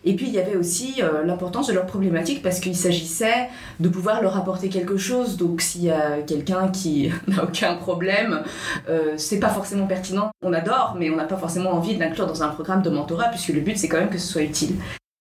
et 0.05 0.15
puis 0.15 0.27
il 0.27 0.33
y 0.33 0.39
avait 0.39 0.55
aussi 0.55 1.01
euh, 1.01 1.25
l'importance 1.25 1.67
de 1.67 1.73
leur 1.73 1.85
problématique 1.85 2.41
parce 2.41 2.61
qu'il 2.61 2.75
s'agissait 2.77 3.49
de 3.81 3.89
pouvoir 3.89 4.21
leur 4.21 4.37
apporter 4.37 4.69
quelque 4.69 4.95
chose. 4.95 5.35
Donc 5.35 5.59
s'il 5.59 5.83
y 5.83 5.91
a 5.91 6.21
quelqu'un 6.21 6.69
qui 6.69 7.11
n'a 7.27 7.43
aucun 7.43 7.75
problème, 7.75 8.43
euh, 8.84 8.84
c'est 9.17 9.39
pas 9.39 9.49
forcément 9.49 9.87
pertinent. 9.87 10.31
On 10.43 10.53
adore, 10.53 10.95
mais 10.97 11.09
on 11.09 11.15
n'a 11.15 11.25
pas 11.25 11.37
forcément 11.37 11.71
envie 11.71 11.95
de 11.95 11.99
l'inclure 11.99 12.27
dans 12.27 12.43
un 12.43 12.49
programme 12.49 12.81
de 12.81 12.89
mentorat, 12.89 13.29
puisque 13.29 13.49
le 13.49 13.61
but 13.61 13.77
c'est 13.77 13.87
quand 13.87 13.99
même 13.99 14.09
que 14.09 14.17
ce 14.17 14.27
soit 14.27 14.43
utile. 14.43 14.75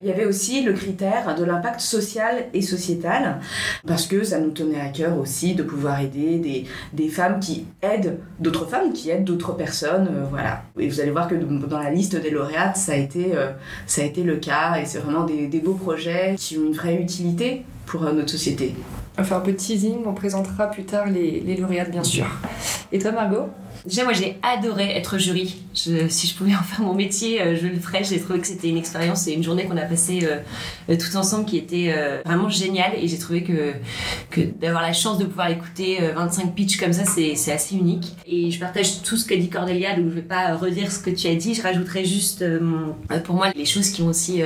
Il 0.05 0.09
y 0.09 0.13
avait 0.13 0.27
aussi 0.27 0.61
le 0.63 0.75
critère 0.75 1.35
de 1.35 1.45
l'impact 1.45 1.81
social 1.81 2.47
et 2.53 2.61
sociétal, 2.61 3.41
parce 3.87 4.07
que 4.07 4.23
ça 4.23 4.39
nous 4.39 4.51
tenait 4.51 4.79
à 4.79 4.89
cœur 4.89 5.17
aussi 5.17 5.55
de 5.55 5.63
pouvoir 5.63 5.99
aider 6.01 6.39
des, 6.39 6.67
des 6.93 7.09
femmes 7.09 7.41
qui 7.41 7.65
aident 7.81 8.19
d'autres 8.39 8.67
femmes, 8.67 8.93
qui 8.93 9.09
aident 9.09 9.25
d'autres 9.25 9.53
personnes, 9.53 10.09
euh, 10.11 10.25
voilà. 10.29 10.65
Et 10.79 10.89
vous 10.89 11.01
allez 11.01 11.11
voir 11.11 11.27
que 11.27 11.37
dans 11.37 11.79
la 11.79 11.91
liste 11.91 12.17
des 12.17 12.29
lauréates, 12.29 12.77
ça 12.77 12.93
a 12.93 12.97
été, 12.97 13.35
euh, 13.35 13.53
ça 13.87 14.03
a 14.03 14.05
été 14.05 14.25
le 14.25 14.37
cas, 14.37 14.77
et 14.77 14.85
c'est 14.85 14.99
vraiment 14.99 15.25
des, 15.25 15.49
beaux 15.61 15.73
projets 15.73 16.35
qui 16.37 16.59
ont 16.59 16.67
une 16.67 16.75
vraie 16.75 16.97
utilité 16.97 17.65
pour 17.87 18.03
notre 18.03 18.29
société. 18.29 18.75
On 19.17 19.23
va 19.23 19.29
faire 19.29 19.37
un 19.37 19.41
peu 19.41 19.53
de 19.53 19.57
teasing, 19.57 19.99
on 20.07 20.13
présentera 20.15 20.67
plus 20.69 20.85
tard 20.85 21.07
les, 21.07 21.41
les 21.41 21.57
lauréates, 21.57 21.91
bien 21.91 22.03
sûr. 22.03 22.27
Et 22.91 22.99
toi, 22.99 23.13
Margot? 23.13 23.49
Déjà, 23.87 24.05
moi, 24.05 24.15
j'ai 24.15 24.39
adoré 24.43 24.97
être 24.97 25.19
jury. 25.19 25.57
si 25.75 26.27
je 26.27 26.35
pouvais 26.35 26.55
en 26.55 26.63
faire 26.63 26.81
mon 26.81 26.95
métier, 26.95 27.43
euh, 27.43 27.55
je 27.55 27.67
le 27.67 27.79
ferais. 27.79 28.03
J'ai 28.03 28.19
trouvé 28.19 28.39
que 28.39 28.47
c'était 28.47 28.69
une 28.69 28.79
expérience 28.79 29.27
et 29.27 29.33
une 29.33 29.43
journée 29.43 29.67
qu'on 29.67 29.77
a 29.77 29.83
passée 29.83 30.21
euh, 30.23 30.39
euh, 30.89 30.97
tout 30.97 31.15
ensemble 31.17 31.45
qui 31.45 31.59
était 31.59 31.95
vraiment 32.25 32.49
géniale. 32.49 32.93
Et 32.97 33.09
j'ai 33.09 33.19
trouvé 33.19 33.43
que, 33.43 34.43
d'avoir 34.59 34.83
la 34.83 34.95
chance 34.95 35.19
de 35.19 35.25
pouvoir 35.25 35.51
écouter 35.51 35.99
25 36.15 36.55
pitchs 36.55 36.79
comme 36.79 36.95
ça, 36.95 37.05
c'est 37.05 37.53
assez 37.53 37.77
unique. 37.77 38.15
Et 38.27 38.51
je 38.51 38.59
partage 38.59 39.03
tout 39.03 39.19
ce 39.19 39.27
qu'a 39.27 39.37
dit 39.37 39.51
Cordelia, 39.51 39.95
donc 39.97 40.09
je 40.09 40.15
vais 40.15 40.23
pas 40.23 40.55
redire 40.55 40.91
ce 40.91 40.99
que 40.99 41.11
tu 41.11 41.27
as 41.27 41.35
dit. 41.35 41.55
Je 41.55 41.63
rajouterai 41.63 42.05
juste, 42.07 42.45
pour 43.25 43.35
moi, 43.35 43.51
les 43.55 43.67
choses 43.67 43.91
qui 43.91 44.01
ont 44.03 44.09
aussi 44.09 44.43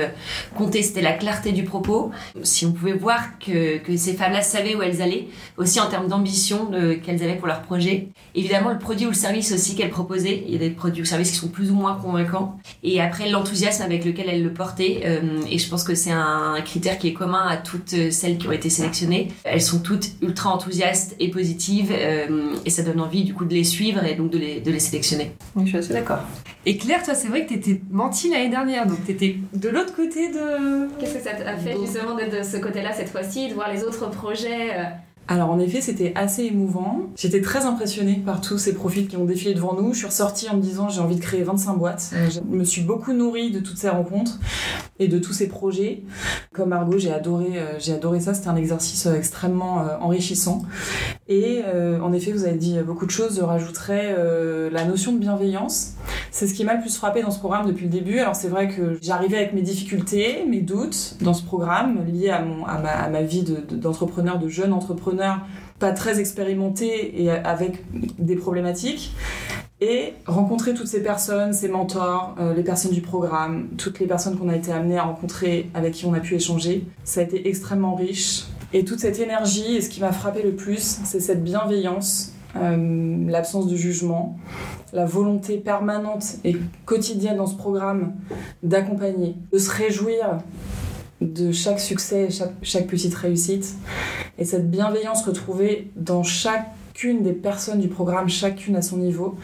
compté, 0.55 0.83
c'était 0.83 1.01
la 1.01 1.13
clarté 1.13 1.53
du 1.53 1.63
propos. 1.63 2.11
Si 2.43 2.65
on 2.65 2.73
pouvait 2.73 2.93
voir 2.93 3.39
que 3.39 3.79
ces 3.95 4.13
femmes-là 4.13 4.41
savaient 4.41 4.75
où 4.75 4.81
elles 4.81 5.01
allaient, 5.01 5.27
aussi 5.57 5.79
en 5.79 5.87
termes 5.87 6.07
d'ambition 6.07 6.71
qu'elles 7.03 7.23
avaient 7.23 7.37
pour 7.37 7.47
leur 7.47 7.61
projet. 7.61 8.09
Évidemment, 8.35 8.71
le 8.71 8.79
produit 8.79 9.05
ou 9.05 9.09
le 9.09 9.15
service 9.15 9.28
aussi 9.37 9.75
qu'elle 9.75 9.89
proposait. 9.89 10.43
Il 10.45 10.53
y 10.53 10.55
a 10.55 10.59
des 10.59 10.69
produits 10.69 11.01
ou 11.01 11.05
services 11.05 11.31
qui 11.31 11.37
sont 11.37 11.47
plus 11.47 11.71
ou 11.71 11.75
moins 11.75 11.95
convaincants. 11.95 12.57
Et 12.83 13.01
après, 13.01 13.29
l'enthousiasme 13.29 13.83
avec 13.83 14.05
lequel 14.05 14.27
elle 14.29 14.43
le 14.43 14.53
portait. 14.53 15.01
Euh, 15.05 15.41
et 15.49 15.57
je 15.57 15.69
pense 15.69 15.83
que 15.83 15.95
c'est 15.95 16.11
un 16.11 16.59
critère 16.63 16.97
qui 16.97 17.07
est 17.07 17.13
commun 17.13 17.45
à 17.47 17.57
toutes 17.57 17.95
celles 18.11 18.37
qui 18.37 18.47
ont 18.47 18.51
été 18.51 18.69
sélectionnées. 18.69 19.29
Elles 19.43 19.61
sont 19.61 19.79
toutes 19.79 20.11
ultra 20.21 20.49
enthousiastes 20.51 21.15
et 21.19 21.29
positives. 21.29 21.91
Euh, 21.91 22.53
et 22.65 22.69
ça 22.69 22.83
donne 22.83 22.99
envie 22.99 23.23
du 23.23 23.33
coup 23.33 23.45
de 23.45 23.53
les 23.53 23.63
suivre 23.63 24.03
et 24.03 24.15
donc 24.15 24.31
de 24.31 24.37
les, 24.37 24.59
de 24.59 24.71
les 24.71 24.79
sélectionner. 24.79 25.31
je 25.59 25.65
suis 25.65 25.77
assez 25.77 25.93
d'accord. 25.93 26.19
Et 26.65 26.77
Claire, 26.77 27.03
toi, 27.03 27.15
c'est 27.15 27.29
vrai 27.29 27.45
que 27.45 27.49
tu 27.49 27.55
étais 27.55 27.81
menti 27.89 28.29
l'année 28.29 28.49
dernière. 28.49 28.85
Donc 28.85 29.03
tu 29.05 29.11
étais 29.11 29.37
de 29.53 29.69
l'autre 29.69 29.95
côté 29.95 30.29
de... 30.29 30.87
Qu'est-ce 30.99 31.15
que 31.15 31.23
ça 31.23 31.31
t'a 31.31 31.57
fait 31.57 31.75
justement 31.79 32.15
d'être 32.15 32.37
de 32.37 32.43
ce 32.43 32.57
côté-là 32.57 32.91
cette 32.93 33.09
fois-ci, 33.09 33.49
de 33.49 33.53
voir 33.53 33.71
les 33.71 33.83
autres 33.83 34.09
projets 34.09 34.71
euh, 34.71 34.83
alors 35.29 35.51
en 35.51 35.59
effet, 35.59 35.79
c'était 35.79 36.11
assez 36.15 36.45
émouvant. 36.45 37.01
J'étais 37.15 37.41
très 37.41 37.65
impressionnée 37.65 38.19
par 38.25 38.41
tous 38.41 38.57
ces 38.57 38.73
profils 38.73 39.07
qui 39.07 39.15
ont 39.15 39.25
défilé 39.25 39.53
devant 39.53 39.79
nous. 39.79 39.93
Je 39.93 39.99
suis 39.99 40.07
ressortie 40.07 40.49
en 40.49 40.57
me 40.57 40.61
disant 40.61 40.89
j'ai 40.89 41.01
envie 41.01 41.17
de 41.17 41.21
créer 41.21 41.43
25 41.43 41.75
boîtes. 41.75 42.09
Euh, 42.15 42.31
je 42.31 42.39
me 42.41 42.63
suis 42.63 42.81
beaucoup 42.81 43.13
nourrie 43.13 43.51
de 43.51 43.59
toutes 43.59 43.77
ces 43.77 43.89
rencontres 43.89 44.39
et 44.99 45.07
de 45.07 45.17
tous 45.17 45.33
ces 45.33 45.47
projets. 45.47 46.03
Comme 46.53 46.69
Margot, 46.69 46.97
j'ai 46.97 47.11
adoré, 47.11 47.57
euh, 47.57 47.79
j'ai 47.79 47.93
adoré 47.93 48.19
ça. 48.19 48.33
C'était 48.33 48.49
un 48.49 48.55
exercice 48.55 49.05
euh, 49.05 49.15
extrêmement 49.15 49.85
enrichissant. 50.01 50.63
Et 51.27 51.61
en 52.01 52.11
effet, 52.11 52.31
vous 52.31 52.45
avez 52.45 52.57
dit 52.57 52.77
beaucoup 52.85 53.05
de 53.05 53.11
choses. 53.11 53.37
Je 53.37 53.43
rajouterais 53.43 54.15
la 54.71 54.85
notion 54.85 55.13
de 55.13 55.19
bienveillance. 55.19 55.93
C'est 56.31 56.47
ce 56.47 56.53
qui 56.53 56.63
m'a 56.63 56.73
le 56.73 56.81
plus 56.81 56.95
frappé 56.95 57.21
dans 57.21 57.31
ce 57.31 57.39
programme 57.39 57.67
depuis 57.67 57.85
le 57.85 57.91
début. 57.91 58.19
Alors 58.19 58.35
c'est 58.35 58.47
vrai 58.47 58.67
que 58.67 58.97
j'arrivais 59.01 59.37
avec 59.37 59.53
mes 59.53 59.61
difficultés, 59.61 60.43
mes 60.47 60.61
doutes 60.61 61.17
dans 61.21 61.33
ce 61.33 61.43
programme 61.43 62.05
liés 62.07 62.29
à, 62.29 62.41
mon, 62.41 62.65
à, 62.65 62.79
ma, 62.79 62.91
à 62.91 63.09
ma 63.09 63.21
vie 63.21 63.43
d'entrepreneur, 63.43 64.39
de, 64.39 64.45
de 64.45 64.49
jeune 64.49 64.73
entrepreneur 64.73 65.39
pas 65.79 65.91
très 65.93 66.19
expérimenté 66.19 67.21
et 67.23 67.31
avec 67.31 67.83
des 68.19 68.35
problématiques. 68.35 69.13
Et 69.81 70.13
rencontrer 70.25 70.73
toutes 70.73 70.87
ces 70.87 71.01
personnes, 71.01 71.53
ces 71.53 71.69
mentors, 71.69 72.35
euh, 72.37 72.53
les 72.53 72.63
personnes 72.63 72.91
du 72.91 73.01
programme, 73.01 73.69
toutes 73.77 73.99
les 73.99 74.07
personnes 74.07 74.37
qu'on 74.37 74.49
a 74.49 74.55
été 74.55 74.73
amenées 74.73 74.97
à 74.97 75.03
rencontrer, 75.03 75.69
avec 75.73 75.93
qui 75.93 76.05
on 76.05 76.13
a 76.13 76.19
pu 76.19 76.35
échanger, 76.35 76.83
ça 77.05 77.21
a 77.21 77.23
été 77.23 77.47
extrêmement 77.47 77.95
riche. 77.95 78.43
Et 78.73 78.83
toute 78.83 78.99
cette 78.99 79.19
énergie, 79.19 79.77
et 79.77 79.81
ce 79.81 79.89
qui 79.89 80.01
m'a 80.01 80.11
frappé 80.11 80.43
le 80.43 80.53
plus, 80.53 80.99
c'est 81.05 81.21
cette 81.21 81.45
bienveillance, 81.45 82.33
euh, 82.57 83.25
l'absence 83.29 83.67
de 83.67 83.75
jugement, 83.77 84.37
la 84.91 85.05
volonté 85.05 85.57
permanente 85.57 86.25
et 86.43 86.57
quotidienne 86.83 87.37
dans 87.37 87.47
ce 87.47 87.55
programme 87.55 88.15
d'accompagner, 88.63 89.35
de 89.53 89.57
se 89.57 89.71
réjouir 89.71 90.39
de 91.21 91.51
chaque 91.53 91.79
succès, 91.79 92.29
chaque, 92.29 92.53
chaque 92.63 92.87
petite 92.87 93.15
réussite. 93.15 93.75
Et 94.37 94.45
cette 94.45 94.69
bienveillance 94.69 95.25
retrouvée 95.25 95.91
dans 95.95 96.23
chacune 96.99 97.23
des 97.23 97.31
personnes 97.31 97.79
du 97.79 97.87
programme, 97.87 98.27
chacune 98.27 98.75
à 98.75 98.81
son 98.81 98.97
niveau, 98.97 99.37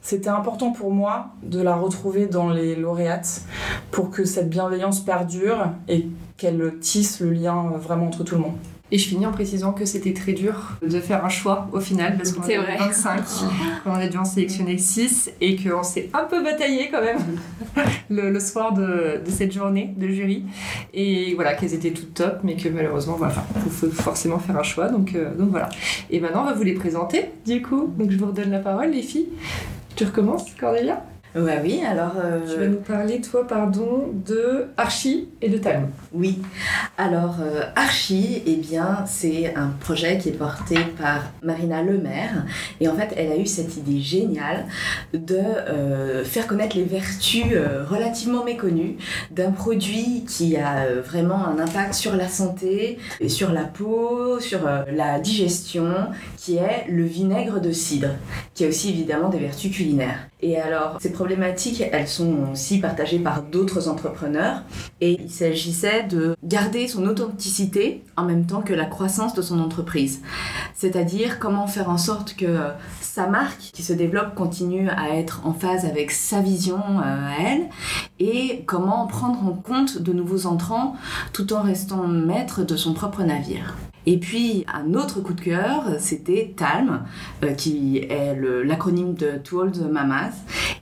c'était 0.00 0.30
important 0.30 0.72
pour 0.72 0.90
moi 0.90 1.26
de 1.42 1.60
la 1.60 1.76
retrouver 1.76 2.26
dans 2.26 2.48
les 2.48 2.74
lauréates 2.74 3.42
pour 3.90 4.10
que 4.10 4.24
cette 4.24 4.48
bienveillance 4.48 5.00
perdure 5.00 5.66
et 5.86 6.06
qu'elle 6.38 6.78
tisse 6.80 7.20
le 7.20 7.30
lien 7.32 7.72
vraiment 7.78 8.06
entre 8.06 8.24
tout 8.24 8.36
le 8.36 8.40
monde. 8.40 8.56
Et 8.94 8.98
je 8.98 9.08
finis 9.08 9.26
en 9.26 9.32
précisant 9.32 9.72
que 9.72 9.84
c'était 9.86 10.12
très 10.12 10.34
dur 10.34 10.78
de 10.80 11.00
faire 11.00 11.24
un 11.24 11.28
choix 11.28 11.66
au 11.72 11.80
final 11.80 12.16
parce 12.16 12.30
qu'on 12.30 12.42
avait 12.42 12.76
25, 12.78 13.22
qu'on 13.82 13.90
a 13.94 14.06
dû 14.06 14.16
en 14.16 14.24
sélectionner 14.24 14.78
6 14.78 15.32
et 15.40 15.56
qu'on 15.56 15.82
s'est 15.82 16.10
un 16.14 16.22
peu 16.22 16.44
bataillé 16.44 16.90
quand 16.92 17.02
même 17.02 17.18
le, 18.08 18.38
soir 18.38 18.72
de, 18.72 19.20
cette 19.28 19.50
journée 19.52 19.92
de 19.96 20.06
jury. 20.06 20.44
Et 20.92 21.34
voilà, 21.34 21.54
qu'elles 21.54 21.74
étaient 21.74 21.90
toutes 21.90 22.14
top, 22.14 22.38
mais 22.44 22.54
que 22.54 22.68
malheureusement, 22.68 23.16
voilà, 23.16 23.34
il 23.66 23.72
faut 23.72 23.90
forcément 23.90 24.38
faire 24.38 24.56
un 24.56 24.62
choix. 24.62 24.88
Donc, 24.88 25.16
euh, 25.16 25.34
donc 25.34 25.50
voilà. 25.50 25.70
Et 26.08 26.20
maintenant, 26.20 26.42
on 26.42 26.46
va 26.46 26.52
vous 26.52 26.62
les 26.62 26.74
présenter 26.74 27.30
du 27.44 27.62
coup. 27.62 27.92
Donc 27.98 28.12
je 28.12 28.16
vous 28.16 28.26
redonne 28.26 28.52
la 28.52 28.60
parole, 28.60 28.92
les 28.92 29.02
filles. 29.02 29.26
Tu 29.96 30.04
recommences, 30.04 30.44
Cordelia? 30.54 31.02
Ouais, 31.34 31.60
oui, 31.64 31.82
alors. 31.84 32.12
Euh... 32.16 32.40
Tu 32.48 32.60
vas 32.60 32.68
nous 32.68 32.76
parler, 32.76 33.20
toi, 33.20 33.44
pardon, 33.44 34.12
de 34.24 34.66
Archie 34.76 35.28
et 35.42 35.48
de 35.48 35.58
Talon. 35.58 35.88
Oui. 36.14 36.38
Alors, 36.96 37.38
euh, 37.40 37.64
Archie, 37.74 38.40
eh 38.46 38.54
bien, 38.54 39.04
c'est 39.04 39.52
un 39.56 39.70
projet 39.80 40.16
qui 40.16 40.28
est 40.28 40.38
porté 40.38 40.76
par 40.96 41.24
Marina 41.42 41.82
Lemaire. 41.82 42.44
Et 42.80 42.86
en 42.86 42.94
fait, 42.94 43.12
elle 43.16 43.32
a 43.32 43.36
eu 43.36 43.46
cette 43.46 43.76
idée 43.76 44.00
géniale 44.00 44.66
de 45.12 45.36
euh, 45.36 46.24
faire 46.24 46.46
connaître 46.46 46.76
les 46.76 46.84
vertus 46.84 47.46
euh, 47.52 47.84
relativement 47.84 48.44
méconnues 48.44 48.96
d'un 49.32 49.50
produit 49.50 50.24
qui 50.24 50.56
a 50.56 50.86
vraiment 51.04 51.48
un 51.48 51.58
impact 51.58 51.94
sur 51.94 52.14
la 52.14 52.28
santé, 52.28 52.98
sur 53.26 53.50
la 53.50 53.64
peau, 53.64 54.38
sur 54.38 54.60
la 54.92 55.18
digestion, 55.18 55.92
qui 56.36 56.58
est 56.58 56.86
le 56.88 57.02
vinaigre 57.02 57.60
de 57.60 57.72
cidre, 57.72 58.10
qui 58.54 58.64
a 58.64 58.68
aussi 58.68 58.90
évidemment 58.90 59.30
des 59.30 59.38
vertus 59.38 59.72
culinaires. 59.72 60.28
Et 60.44 60.60
alors, 60.60 60.98
ces 61.00 61.10
problématiques, 61.10 61.82
elles 61.90 62.06
sont 62.06 62.50
aussi 62.52 62.78
partagées 62.78 63.18
par 63.18 63.42
d'autres 63.42 63.88
entrepreneurs. 63.88 64.62
Et 65.00 65.18
il 65.22 65.30
s'agissait 65.30 66.03
de 66.04 66.36
garder 66.44 66.88
son 66.88 67.06
authenticité 67.06 68.02
en 68.16 68.24
même 68.24 68.46
temps 68.46 68.62
que 68.62 68.74
la 68.74 68.84
croissance 68.84 69.34
de 69.34 69.42
son 69.42 69.60
entreprise. 69.60 70.22
C'est-à-dire 70.74 71.38
comment 71.38 71.66
faire 71.66 71.90
en 71.90 71.98
sorte 71.98 72.34
que 72.36 72.58
sa 73.00 73.26
marque 73.26 73.70
qui 73.72 73.82
se 73.82 73.92
développe 73.92 74.34
continue 74.34 74.88
à 74.88 75.16
être 75.16 75.42
en 75.44 75.52
phase 75.52 75.84
avec 75.84 76.10
sa 76.10 76.40
vision 76.40 76.78
euh, 76.78 77.02
à 77.02 77.42
elle 77.42 77.68
et 78.18 78.64
comment 78.66 79.06
prendre 79.06 79.44
en 79.44 79.52
compte 79.52 79.98
de 79.98 80.12
nouveaux 80.12 80.46
entrants 80.46 80.96
tout 81.32 81.52
en 81.52 81.62
restant 81.62 82.06
maître 82.06 82.64
de 82.64 82.76
son 82.76 82.92
propre 82.92 83.22
navire. 83.22 83.74
Et 84.06 84.18
puis 84.18 84.66
un 84.72 84.94
autre 84.94 85.20
coup 85.20 85.32
de 85.32 85.40
cœur, 85.40 85.84
c'était 85.98 86.54
TALM, 86.56 87.04
euh, 87.42 87.52
qui 87.52 87.98
est 87.98 88.36
l'acronyme 88.64 89.14
de 89.14 89.38
To 89.42 89.60
Old 89.60 89.90
Mamas. 89.90 90.32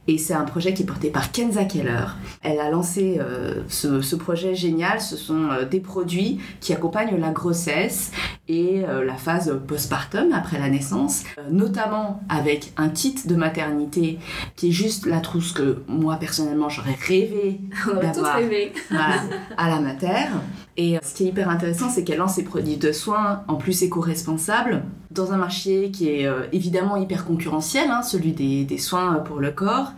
Et 0.08 0.18
c'est 0.18 0.34
un 0.34 0.44
projet 0.44 0.74
qui 0.74 0.82
est 0.82 0.86
porté 0.86 1.10
par 1.10 1.30
Kenza 1.30 1.64
Keller. 1.64 2.06
Elle 2.42 2.58
a 2.60 2.70
lancé 2.70 3.18
euh, 3.20 3.62
ce, 3.68 4.16
projet 4.16 4.54
génial. 4.54 5.00
Ce 5.00 5.16
sont 5.16 5.50
euh, 5.50 5.64
des 5.64 5.80
produits 5.80 6.40
qui 6.60 6.72
accompagnent 6.72 7.18
la 7.18 7.30
grossesse 7.30 8.10
et 8.48 8.82
la 8.82 9.14
phase 9.14 9.56
postpartum 9.66 10.32
après 10.32 10.58
la 10.58 10.68
naissance, 10.68 11.24
notamment 11.50 12.20
avec 12.28 12.72
un 12.76 12.90
kit 12.90 13.14
de 13.24 13.34
maternité 13.34 14.18
qui 14.56 14.68
est 14.68 14.72
juste 14.72 15.06
la 15.06 15.20
trousse 15.20 15.52
que 15.52 15.82
moi 15.86 16.16
personnellement 16.16 16.68
j'aurais 16.68 16.96
rêvé 17.06 17.60
d'avoir 17.86 18.36
à 19.56 19.70
la 19.70 19.80
mater. 19.80 20.28
Et 20.78 20.98
ce 21.02 21.14
qui 21.14 21.24
est 21.24 21.28
hyper 21.28 21.50
intéressant, 21.50 21.90
c'est 21.90 22.02
qu'elle 22.02 22.18
lance 22.18 22.36
ses 22.36 22.44
produits 22.44 22.78
de 22.78 22.92
soins 22.92 23.42
en 23.46 23.56
plus 23.56 23.82
éco-responsables 23.82 24.82
dans 25.10 25.32
un 25.32 25.36
marché 25.36 25.90
qui 25.90 26.08
est 26.08 26.26
euh, 26.26 26.46
évidemment 26.52 26.96
hyper 26.96 27.26
concurrentiel, 27.26 27.90
hein, 27.90 28.02
celui 28.02 28.32
des, 28.32 28.78
soins 28.78 29.16
pour 29.16 29.40
le 29.40 29.50
corps. 29.50 29.92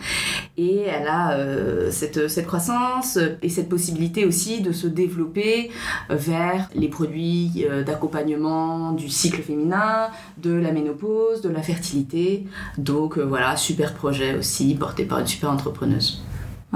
Et 0.57 0.81
elle 0.81 1.07
a 1.07 1.33
euh, 1.35 1.91
cette, 1.93 2.45
croissance 2.45 3.19
et 3.43 3.49
cette 3.49 3.69
possibilité 3.69 4.25
aussi 4.25 4.61
de 4.61 4.73
se 4.73 4.89
développer 4.89 5.71
vers 6.11 6.69
les 6.75 6.89
produits 6.89 7.65
euh, 7.71 7.85
d'accompagnement 7.85 8.91
du 8.91 9.09
cycle 9.09 9.43
féminin, 9.43 10.09
de 10.39 10.53
la 10.53 10.73
ménopause, 10.73 11.41
de 11.41 11.49
la 11.49 11.63
fertilité. 11.63 12.47
Donc 12.79 13.19
voilà, 13.19 13.57
super 13.57 13.95
projet 13.95 14.37
aussi 14.37 14.75
porté 14.75 15.05
par 15.05 15.21
une 15.21 15.27
super 15.29 15.51
entrepreneuse 15.51 16.25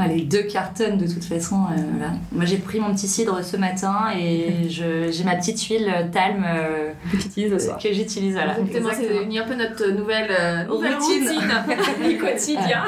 les 0.06 0.22
deux 0.22 0.42
cartons 0.42 0.96
de 0.96 1.06
toute 1.06 1.24
façon. 1.24 1.64
Euh, 1.70 2.06
Moi 2.32 2.44
j'ai 2.44 2.58
pris 2.58 2.80
mon 2.80 2.94
petit 2.94 3.08
cidre 3.08 3.42
ce 3.42 3.56
matin 3.56 4.10
et 4.16 4.68
j'ai 4.68 5.24
ma 5.24 5.36
petite 5.36 5.60
huile 5.62 5.92
Talm 6.12 6.44
euh, 6.46 6.92
que 7.12 7.92
j'utilise 7.92 8.32
voilà. 8.32 8.56
c'est 8.94 9.08
devenu 9.08 9.38
un 9.38 9.44
peu 9.44 9.54
notre 9.54 9.88
nouvelle, 9.90 10.30
euh, 10.30 10.64
routine, 10.68 11.30
du 12.08 12.18
quotidien. 12.18 12.84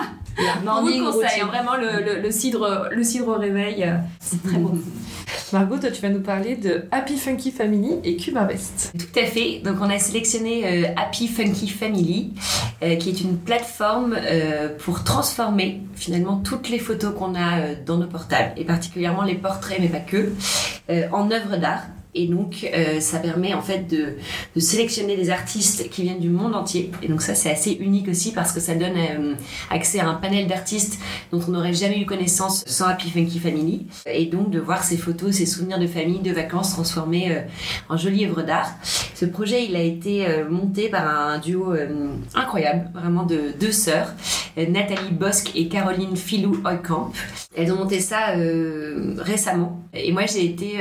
On 0.67 0.83
vous 0.83 1.13
conseille, 1.13 1.43
vraiment 1.43 1.77
le, 1.77 2.23
le, 2.23 2.31
cidre, 2.31 2.89
le 2.91 3.03
cidre 3.03 3.29
au 3.29 3.35
réveil, 3.35 3.93
c'est 4.21 4.43
très 4.43 4.59
bon. 4.59 4.79
Margot, 5.53 5.79
toi, 5.79 5.91
tu 5.91 6.01
vas 6.01 6.11
nous 6.11 6.21
parler 6.21 6.57
de 6.57 6.85
Happy 6.91 7.17
Funky 7.17 7.51
Family 7.51 7.97
et 8.05 8.17
Cube 8.17 8.37
Invest. 8.37 8.93
Tout 8.97 9.19
à 9.19 9.25
fait. 9.25 9.61
Donc, 9.65 9.77
on 9.81 9.91
a 9.91 9.99
sélectionné 9.99 10.87
euh, 10.87 10.93
Happy 10.97 11.27
Funky 11.27 11.69
Family, 11.69 12.35
euh, 12.83 12.97
qui 12.97 13.11
est 13.11 13.21
une 13.21 13.37
plateforme 13.37 14.17
euh, 14.17 14.69
pour 14.79 15.03
transformer 15.03 15.81
finalement 15.95 16.37
toutes 16.37 16.69
les 16.69 16.79
photos 16.79 17.15
qu'on 17.15 17.35
a 17.35 17.75
dans 17.85 17.97
nos 17.97 18.07
portables, 18.07 18.53
et 18.57 18.65
particulièrement 18.65 19.23
les 19.23 19.35
portraits, 19.35 19.79
mais 19.81 19.89
pas 19.89 19.99
que, 19.99 20.33
en 21.13 21.31
œuvres 21.31 21.57
d'art 21.57 21.83
et 22.15 22.27
donc, 22.27 22.69
euh, 22.75 22.99
ça 23.01 23.19
permet 23.19 23.55
en 23.55 23.63
fait 23.63 23.87
de, 23.89 24.17
sélectionner 24.61 25.17
des 25.17 25.31
artistes 25.31 25.89
qui 25.91 26.03
viennent 26.03 26.19
du 26.19 26.29
monde 26.29 26.55
entier. 26.55 26.91
Et 27.03 27.09
donc 27.09 27.23
ça, 27.23 27.35
c'est 27.35 27.51
assez 27.51 27.73
unique 27.73 28.09
aussi 28.09 28.33
parce 28.33 28.53
que 28.53 28.61
ça 28.61 28.75
donne 28.75 28.97
euh, 28.97 29.35
accès 29.71 30.01
à 30.01 30.09
un 30.09 30.15
panel 30.15 30.47
d'artistes 30.47 31.01
dont 31.33 31.41
on 31.47 31.53
n'aurait 31.53 31.73
jamais 31.73 32.01
eu 32.01 32.07
connaissance 32.07 32.65
sans 32.67 32.87
Happy 32.87 33.11
Funky 33.11 33.39
Family. 33.39 33.87
Et 34.07 34.27
donc 34.27 34.51
de 34.51 34.59
voir 34.59 34.83
ces 34.83 34.97
photos, 34.97 35.37
ces 35.37 35.47
souvenirs 35.47 35.79
de 35.79 35.87
famille, 35.87 36.19
de 36.19 36.33
vacances 36.33 36.73
transformés 36.73 37.31
euh, 37.31 37.41
en 37.89 37.97
jolies 37.97 38.27
œuvres 38.27 38.43
d'art. 38.43 38.71
Ce 39.15 39.25
projet, 39.25 39.65
il 39.65 39.77
a 39.77 39.83
été 39.83 40.27
monté 40.49 40.89
par 40.89 41.07
un 41.07 41.39
duo 41.39 41.75
incroyable, 42.35 42.91
vraiment 42.95 43.25
de 43.25 43.53
deux 43.61 43.71
sœurs, 43.71 44.15
Nathalie 44.57 45.13
Bosque 45.13 45.51
et 45.55 45.69
Caroline 45.69 46.17
Filou-Oykamp. 46.17 47.13
Elles 47.55 47.71
ont 47.71 47.77
monté 47.77 48.01
ça 48.01 48.35
récemment. 49.19 49.83
Et 49.93 50.11
moi, 50.13 50.23
j'ai 50.25 50.47
été 50.47 50.79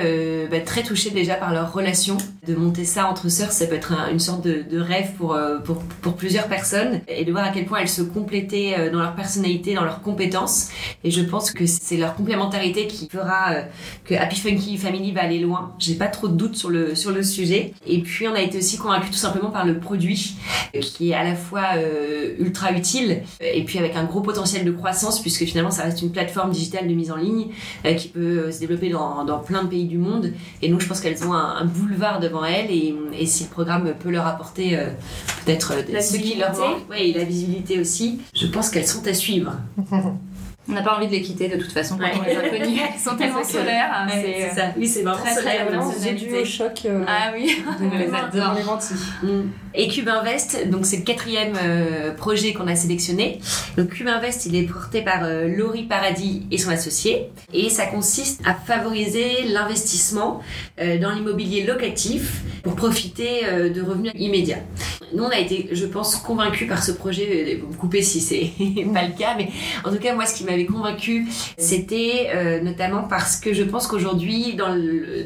bah, 0.49 0.61
très 0.61 0.83
touchée 0.83 1.09
déjà 1.19 1.35
par 1.35 1.53
leur 1.53 1.73
relation. 1.73 2.17
De 2.47 2.55
monter 2.55 2.85
ça 2.85 3.07
entre 3.07 3.29
sœurs, 3.29 3.51
ça 3.51 3.67
peut 3.67 3.75
être 3.75 3.93
une 4.11 4.19
sorte 4.19 4.43
de, 4.43 4.79
rêve 4.79 5.11
pour, 5.17 5.33
euh, 5.33 5.59
pour, 5.59 5.77
pour, 6.01 6.15
plusieurs 6.15 6.47
personnes 6.47 7.01
et 7.07 7.25
de 7.25 7.31
voir 7.31 7.43
à 7.43 7.49
quel 7.49 7.65
point 7.65 7.79
elles 7.79 7.89
se 7.89 8.01
complétaient 8.01 8.75
euh, 8.77 8.91
dans 8.91 8.99
leur 8.99 9.13
personnalité, 9.13 9.75
dans 9.75 9.83
leurs 9.83 10.01
compétences. 10.01 10.69
Et 11.03 11.11
je 11.11 11.21
pense 11.21 11.51
que 11.51 11.65
c'est 11.65 11.97
leur 11.97 12.15
complémentarité 12.15 12.87
qui 12.87 13.07
fera 13.09 13.51
euh, 13.51 13.61
que 14.05 14.15
Happy 14.15 14.39
Funky 14.39 14.77
Family 14.77 15.11
va 15.11 15.23
aller 15.23 15.39
loin. 15.39 15.73
J'ai 15.77 15.95
pas 15.95 16.07
trop 16.07 16.27
de 16.27 16.35
doutes 16.35 16.55
sur 16.55 16.69
le, 16.69 16.95
sur 16.95 17.11
le 17.11 17.21
sujet. 17.21 17.73
Et 17.85 17.99
puis, 17.99 18.27
on 18.27 18.33
a 18.33 18.41
été 18.41 18.57
aussi 18.57 18.77
convaincus 18.77 19.11
tout 19.11 19.17
simplement 19.17 19.51
par 19.51 19.65
le 19.65 19.77
produit 19.77 20.35
qui 20.81 21.11
est 21.11 21.13
à 21.13 21.23
la 21.23 21.35
fois 21.35 21.63
ultra 22.39 22.71
utile 22.71 23.23
et 23.41 23.63
puis 23.63 23.79
avec 23.79 23.95
un 23.95 24.03
gros 24.03 24.21
potentiel 24.21 24.65
de 24.65 24.71
croissance 24.71 25.19
puisque 25.19 25.45
finalement 25.45 25.71
ça 25.71 25.83
reste 25.83 26.01
une 26.01 26.11
plateforme 26.11 26.51
digital 26.51 26.87
de 26.87 26.93
mise 26.93 27.11
en 27.11 27.15
ligne 27.15 27.47
qui 27.97 28.07
peut 28.07 28.51
se 28.51 28.59
développer 28.59 28.89
dans, 28.89 29.25
dans, 29.25 29.39
plein 29.39 29.63
de 29.63 29.69
pays 29.69 29.85
du 29.85 29.97
monde. 29.97 30.31
Et 30.61 30.69
donc, 30.69 30.81
je 30.81 30.87
pense 30.87 31.01
qu'elles 31.13 31.27
ont 31.27 31.33
un, 31.33 31.65
boulevard 31.65 32.19
devant 32.19 32.45
elles. 32.45 32.71
Et, 32.71 32.95
et, 33.13 33.25
si 33.25 33.43
le 33.43 33.49
programme 33.49 33.93
peut 33.99 34.09
leur 34.09 34.27
apporter 34.27 34.77
peut-être 35.45 35.73
ce 36.01 36.17
qui 36.17 36.35
leur 36.35 36.57
manque, 36.57 36.89
ouais, 36.89 37.09
et 37.09 37.13
la 37.13 37.23
visibilité 37.23 37.79
aussi, 37.79 38.21
je 38.33 38.47
pense 38.47 38.69
qu'elles 38.69 38.87
sont 38.87 39.05
à 39.07 39.13
suivre. 39.13 39.53
On 40.69 40.73
n'a 40.73 40.83
pas 40.83 40.95
envie 40.95 41.07
de 41.07 41.11
les 41.11 41.21
quitter 41.21 41.47
de 41.47 41.57
toute 41.57 41.71
façon 41.71 41.97
quand 41.97 42.05
on 42.19 42.23
les 42.23 42.37
a 42.37 42.49
connues. 42.49 42.79
Ils 42.95 42.99
sont 42.99 43.15
tellement 43.15 43.43
solaires. 43.43 43.89
Hein, 43.91 44.07
c'est 44.11 44.49
ça. 44.55 44.67
Oui, 44.77 44.87
c'est 44.87 45.01
vraiment 45.01 45.17
très, 45.17 45.35
solaire. 45.35 45.67
J'ai 46.01 46.13
dû 46.13 46.35
au 46.35 46.45
choc. 46.45 46.83
Euh, 46.85 47.03
ah 47.07 47.31
oui, 47.33 47.63
on 47.81 47.97
les 47.97 48.13
adore. 48.13 48.55
Les 48.55 49.27
mm. 49.27 49.51
Et 49.73 49.87
Cube 49.87 50.09
Invest, 50.09 50.69
donc 50.69 50.85
c'est 50.85 50.97
le 50.97 51.03
quatrième 51.03 51.53
euh, 51.61 52.13
projet 52.13 52.53
qu'on 52.53 52.67
a 52.67 52.75
sélectionné. 52.75 53.39
Donc 53.77 53.89
Cube 53.89 54.07
Invest, 54.07 54.45
il 54.45 54.55
est 54.55 54.63
porté 54.63 55.01
par 55.01 55.23
euh, 55.23 55.47
Laurie 55.47 55.83
Paradis 55.83 56.45
et 56.51 56.57
son 56.57 56.69
associé. 56.69 57.29
Et 57.53 57.69
ça 57.69 57.87
consiste 57.87 58.41
à 58.45 58.53
favoriser 58.53 59.43
l'investissement 59.47 60.41
dans 60.77 61.11
l'immobilier 61.11 61.65
locatif 61.65 62.41
pour 62.63 62.75
profiter 62.75 63.41
de 63.69 63.81
revenus 63.81 64.11
immédiats. 64.15 64.59
Nous, 65.13 65.23
on 65.23 65.29
a 65.29 65.37
été, 65.37 65.69
je 65.71 65.85
pense, 65.85 66.15
convaincus 66.17 66.67
par 66.67 66.83
ce 66.83 66.91
projet. 66.91 67.59
Vous 67.61 67.73
me 67.73 67.77
coupez 67.77 68.01
si 68.01 68.21
c'est 68.21 68.51
pas 68.93 69.05
le 69.05 69.17
cas, 69.17 69.35
mais 69.37 69.49
en 69.83 69.91
tout 69.91 69.99
cas, 69.99 70.13
moi, 70.13 70.25
ce 70.25 70.35
qui 70.35 70.43
m'avait 70.43 70.65
convaincu, 70.65 71.27
c'était 71.57 72.29
euh, 72.33 72.61
notamment 72.61 73.03
parce 73.03 73.37
que 73.37 73.53
je 73.53 73.63
pense 73.63 73.87
qu'aujourd'hui, 73.87 74.55
dans, 74.55 74.77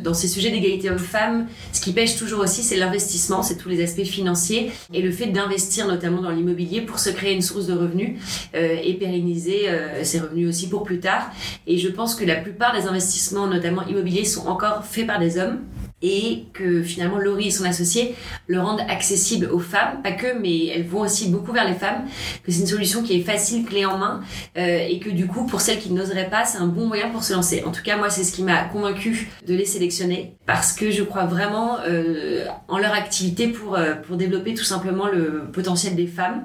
dans 0.02 0.14
ces 0.14 0.28
sujets 0.28 0.52
d'égalité 0.52 0.90
homme-femme, 0.90 1.48
ce 1.72 1.82
qui 1.82 1.92
pêche 1.92 2.16
toujours 2.16 2.42
aussi, 2.42 2.64
c'est 2.64 2.78
l'investissement, 2.78 3.44
c'est 3.44 3.58
tous 3.58 3.70
les 3.70 3.84
aspects 3.84 4.04
financiers 4.04 4.72
et 4.94 5.02
le 5.02 5.12
fait 5.12 5.28
d'investir 5.28 5.88
notamment 5.88 6.22
dans 6.22 6.32
l'immobilier 6.32 6.82
pour 6.82 7.00
se 7.00 7.10
créer 7.10 7.34
une 7.34 7.42
source 7.42 7.68
de 7.68 7.74
revenus 7.74 8.20
euh, 8.56 8.78
et 8.84 8.94
pérenniser 8.94 9.70
euh, 9.70 10.04
ces 10.04 10.20
revenus 10.20 10.48
aussi 10.50 10.70
pour 10.70 10.84
plus 10.84 11.00
tard. 11.00 11.32
Et 11.68 11.78
je 11.78 11.90
pense 11.90 12.16
que 12.16 12.26
la 12.26 12.36
plupart 12.36 12.74
des 12.74 12.88
investissements, 12.88 13.48
notamment 13.48 13.86
immobiliers, 13.88 14.26
sont 14.26 14.48
encore 14.48 14.86
faits 14.86 15.08
par 15.08 15.20
des 15.20 15.38
hommes 15.38 15.60
et 16.04 16.44
que 16.54 16.84
finalement 16.84 17.18
Laurie 17.18 17.48
et 17.48 17.52
son 17.52 17.64
associé 17.64 18.14
le 18.48 18.60
rendent 18.60 18.82
accessible 18.90 19.50
aux 19.52 19.60
femmes, 19.60 20.02
pas 20.04 20.12
que, 20.12 20.38
mais 20.40 20.68
elles 20.68 20.86
vont 20.86 21.00
aussi 21.00 21.30
beaucoup 21.30 21.54
vers 21.54 21.66
les 21.66 21.74
femmes, 21.74 22.04
que 22.44 22.52
c'est 22.52 22.60
une 22.60 22.68
solution 22.68 23.02
qui 23.02 23.18
est 23.18 23.24
facile, 23.24 23.66
clé 23.66 23.86
en 23.86 23.98
main, 23.98 24.22
euh, 24.58 24.86
et 24.88 25.00
que 25.00 25.10
du 25.10 25.28
coup, 25.28 25.46
pour 25.46 25.62
celles 25.62 25.80
qui 25.80 25.92
n'oseraient 25.92 26.30
pas, 26.30 26.44
c'est 26.44 26.58
un 26.58 26.68
bon 26.68 26.88
moyen 26.88 27.10
pour 27.10 27.24
se 27.24 27.34
lancer. 27.34 27.64
En 27.66 27.72
tout 27.72 27.82
cas, 27.82 27.96
moi, 27.96 28.10
c'est 28.10 28.26
ce 28.26 28.34
qui 28.34 28.44
m'a 28.44 28.66
convaincu 28.66 29.30
de 29.48 29.56
les 29.56 29.66
sélectionner, 29.66 30.36
parce 30.46 30.74
que 30.74 30.92
je 30.92 31.04
crois 31.04 31.26
vraiment 31.26 31.78
euh, 31.88 32.46
en 32.68 32.80
leur 32.80 32.94
activité 32.94 33.48
pour, 33.48 33.76
euh, 33.76 33.94
pour 33.96 34.18
développer 34.18 34.54
tout 34.54 34.66
simplement 34.66 35.08
le 35.08 35.46
potentiel 35.54 35.96
des 35.96 36.08
femmes. 36.08 36.44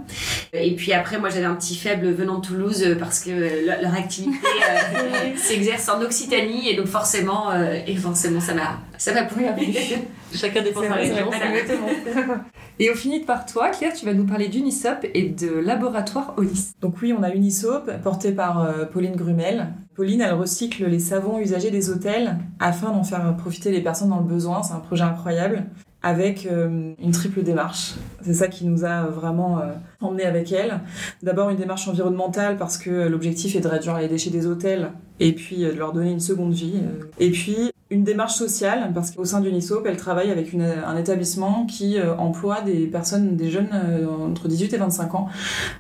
Et 0.53 0.77
puis 0.77 0.93
après, 0.93 1.19
moi, 1.19 1.31
j'avais 1.31 1.47
un 1.47 1.57
petit 1.57 1.75
faible 1.75 2.13
venant 2.13 2.39
de 2.39 2.47
Toulouse, 2.47 2.97
parce 3.01 3.21
que 3.21 3.67
leur 3.83 3.95
activité 3.95 4.39
s'exerce 5.37 5.89
en 5.89 6.01
Occitanie, 6.01 6.69
et 6.69 6.77
donc 6.77 6.87
forcément, 6.87 7.51
et 7.87 7.97
forcément 7.97 8.41
ça 8.41 8.55
m'a 8.55 8.79
ça 8.99 9.15
m'a 9.15 9.23
plu. 9.23 9.47
Chacun 10.35 10.63
dépend 10.63 10.83
sa 10.83 10.95
région. 10.95 11.31
Et 12.81 12.91
on 12.91 12.95
finit 12.95 13.21
par 13.21 13.47
toi, 13.47 13.71
Claire, 13.71 13.93
tu 13.93 14.05
vas 14.05 14.13
nous 14.13 14.27
parler 14.27 14.49
d'Unisop 14.49 15.05
et 15.15 15.31
de 15.31 15.49
Laboratoire 15.49 16.35
Olis. 16.37 16.73
Donc 16.81 16.97
oui, 17.03 17.13
on 17.19 17.23
a 17.23 17.31
Unisop, 17.31 17.91
porté 18.03 18.33
par 18.33 18.63
euh, 18.63 18.85
Pauline 18.85 19.17
Grumel. 19.17 19.69
Pauline, 19.97 20.21
elle 20.21 20.35
recycle 20.35 20.87
les 20.87 21.01
savons 21.01 21.39
usagés 21.39 21.71
des 21.71 21.91
hôtels 21.91 22.37
afin 22.61 22.93
d'en 22.93 23.03
faire 23.03 23.37
profiter 23.37 23.73
les 23.73 23.81
personnes 23.81 24.11
dans 24.11 24.21
le 24.21 24.29
besoin. 24.29 24.63
C'est 24.63 24.75
un 24.75 24.81
projet 24.81 25.03
incroyable 25.03 25.65
avec 26.03 26.47
euh, 26.47 26.93
une 27.03 27.11
triple 27.11 27.43
démarche. 27.43 27.95
C'est 28.23 28.35
ça 28.35 28.47
qui 28.47 28.65
nous 28.65 28.85
a 28.85 29.07
vraiment 29.07 29.59
euh, 29.59 29.73
emmené 30.01 30.25
avec 30.25 30.53
elle. 30.53 30.81
D'abord 31.25 31.51
une 31.51 31.57
démarche 31.57 31.89
environnementale 31.89 32.57
parce 32.57 32.79
que 32.79 33.09
l'objectif 33.09 33.57
est 33.57 33.61
de 33.61 33.69
réduire 33.69 33.99
les 33.99 34.07
déchets 34.07 34.31
des 34.31 34.47
hôtels 34.47 34.93
et 35.19 35.33
puis 35.33 35.63
de 35.63 35.73
leur 35.73 35.93
donner 35.93 36.13
une 36.13 36.21
seconde 36.21 36.53
vie. 36.53 36.81
Et 37.19 37.31
puis 37.31 37.73
une 37.91 38.05
démarche 38.05 38.35
sociale, 38.35 38.91
parce 38.95 39.13
qu'au 39.13 39.25
sein 39.25 39.41
d'Unisop, 39.41 39.83
elle 39.87 39.97
travaille 39.97 40.31
avec 40.31 40.55
un 40.55 40.97
établissement 40.97 41.65
qui 41.65 41.99
euh, 41.99 42.15
emploie 42.17 42.61
des 42.61 42.87
personnes, 42.87 43.35
des 43.37 43.51
jeunes 43.51 43.71
euh, 43.73 44.07
entre 44.07 44.47
18 44.47 44.75
et 44.75 44.77
25 44.77 45.15
ans 45.15 45.29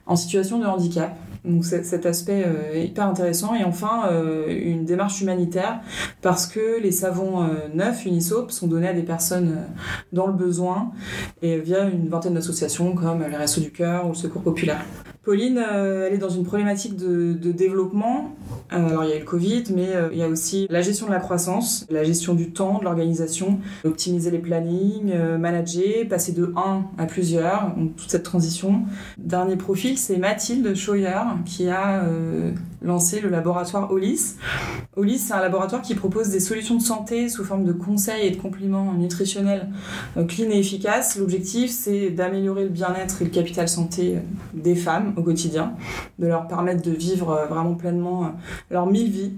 en 0.06 0.16
situation 0.16 0.58
de 0.58 0.64
handicap. 0.64 1.14
Donc 1.44 1.64
cet 1.64 2.06
aspect 2.06 2.44
euh, 2.46 2.74
est 2.74 2.86
hyper 2.86 3.06
intéressant. 3.06 3.54
Et 3.54 3.64
enfin, 3.64 4.10
une 4.48 4.84
démarche 4.86 5.20
humanitaire, 5.20 5.80
parce 6.22 6.46
que 6.46 6.80
les 6.80 6.92
savons 6.92 7.46
neufs 7.74 8.06
Unisop 8.06 8.50
sont 8.50 8.66
donnés 8.66 8.88
à 8.88 8.94
des 8.94 9.02
personnes 9.02 9.58
dans 10.12 10.26
le 10.26 10.32
besoin, 10.32 10.92
et 11.42 11.58
via 11.58 11.84
une 11.84 12.08
vingtaine 12.08 12.34
d'associations 12.34 12.94
comme 12.94 13.22
les 13.28 13.36
Restos 13.36 13.60
du 13.60 13.70
Cœur 13.70 14.06
ou 14.06 14.10
le 14.10 14.14
Secours 14.14 14.42
Populaire. 14.42 14.84
Pauline, 15.28 15.58
elle 15.58 16.14
est 16.14 16.18
dans 16.18 16.30
une 16.30 16.44
problématique 16.44 16.96
de, 16.96 17.34
développement. 17.52 18.34
alors 18.70 19.04
il 19.04 19.10
y 19.10 19.12
a 19.12 19.18
le 19.18 19.26
Covid, 19.26 19.64
mais 19.76 19.88
il 20.10 20.16
y 20.16 20.22
a 20.22 20.28
aussi 20.28 20.66
la 20.70 20.80
gestion 20.80 21.06
de 21.06 21.12
la 21.12 21.20
croissance, 21.20 21.86
la 21.90 22.02
gestion 22.02 22.32
du 22.32 22.50
temps, 22.50 22.78
de 22.78 22.84
l'organisation, 22.84 23.60
optimiser 23.84 24.30
les 24.30 24.38
plannings, 24.38 25.12
euh, 25.12 25.38
manager, 25.38 26.08
passer 26.08 26.32
de 26.32 26.52
1 26.56 26.84
à 26.96 27.06
plusieurs, 27.06 27.74
donc 27.76 27.96
toute 27.96 28.10
cette 28.10 28.22
transition. 28.22 28.82
Dernier 29.18 29.56
profil, 29.56 29.98
c'est 29.98 30.16
Mathilde 30.16 30.74
Scheuer 30.74 31.20
qui 31.44 31.68
a 31.68 32.04
euh, 32.04 32.52
lancé 32.82 33.20
le 33.20 33.28
laboratoire 33.28 33.90
OLIS. 33.90 34.36
OLIS, 34.96 35.18
c'est 35.18 35.34
un 35.34 35.40
laboratoire 35.40 35.82
qui 35.82 35.94
propose 35.94 36.28
des 36.28 36.40
solutions 36.40 36.76
de 36.76 36.82
santé 36.82 37.28
sous 37.28 37.44
forme 37.44 37.64
de 37.64 37.72
conseils 37.72 38.26
et 38.26 38.30
de 38.30 38.36
compléments 38.36 38.92
nutritionnels 38.94 39.68
euh, 40.16 40.24
clean 40.24 40.50
et 40.50 40.58
efficaces. 40.58 41.18
L'objectif, 41.18 41.70
c'est 41.70 42.10
d'améliorer 42.10 42.64
le 42.64 42.70
bien-être 42.70 43.22
et 43.22 43.24
le 43.24 43.30
capital 43.30 43.68
santé 43.68 44.18
des 44.54 44.74
femmes 44.74 45.14
au 45.16 45.22
quotidien, 45.22 45.74
de 46.18 46.26
leur 46.26 46.46
permettre 46.48 46.82
de 46.82 46.90
vivre 46.90 47.46
vraiment 47.48 47.74
pleinement 47.74 48.32
leur 48.70 48.86
mille 48.86 49.10
vies, 49.10 49.32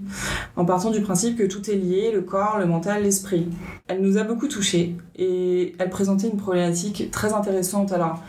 en 0.55 0.65
partant 0.65 0.91
du 0.91 1.01
principe 1.01 1.37
que 1.37 1.43
tout 1.43 1.69
est 1.69 1.75
lié, 1.75 2.11
le 2.13 2.21
corps, 2.21 2.57
le 2.59 2.65
mental, 2.65 3.03
l'esprit. 3.03 3.47
Elle 3.87 4.01
nous 4.01 4.17
a 4.17 4.23
beaucoup 4.23 4.47
touchés 4.47 4.95
et 5.17 5.75
elle 5.79 5.89
présentait 5.89 6.27
une 6.27 6.37
problématique 6.37 7.11
très 7.11 7.33
intéressante. 7.33 7.91
Alors, 7.91 8.21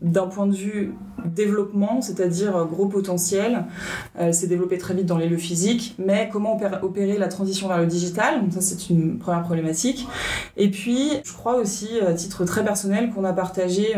d'un 0.00 0.26
point 0.26 0.46
de 0.46 0.54
vue 0.54 0.94
développement, 1.26 2.00
c'est-à-dire 2.00 2.66
gros 2.70 2.86
potentiel, 2.86 3.64
elle 4.18 4.34
s'est 4.34 4.46
développée 4.46 4.78
très 4.78 4.94
vite 4.94 5.06
dans 5.06 5.18
les 5.18 5.28
lieux 5.28 5.36
physiques, 5.36 5.94
mais 5.98 6.28
comment 6.32 6.58
opérer 6.82 7.18
la 7.18 7.28
transition 7.28 7.68
vers 7.68 7.78
le 7.78 7.86
digital? 7.86 8.42
Ça, 8.50 8.60
c'est 8.60 8.90
une 8.90 9.18
première 9.18 9.42
problématique. 9.42 10.06
Et 10.56 10.70
puis, 10.70 11.10
je 11.24 11.32
crois 11.32 11.56
aussi, 11.56 11.88
à 12.06 12.14
titre 12.14 12.44
très 12.44 12.64
personnel, 12.64 13.10
qu'on 13.10 13.24
a 13.24 13.32
partagé 13.32 13.94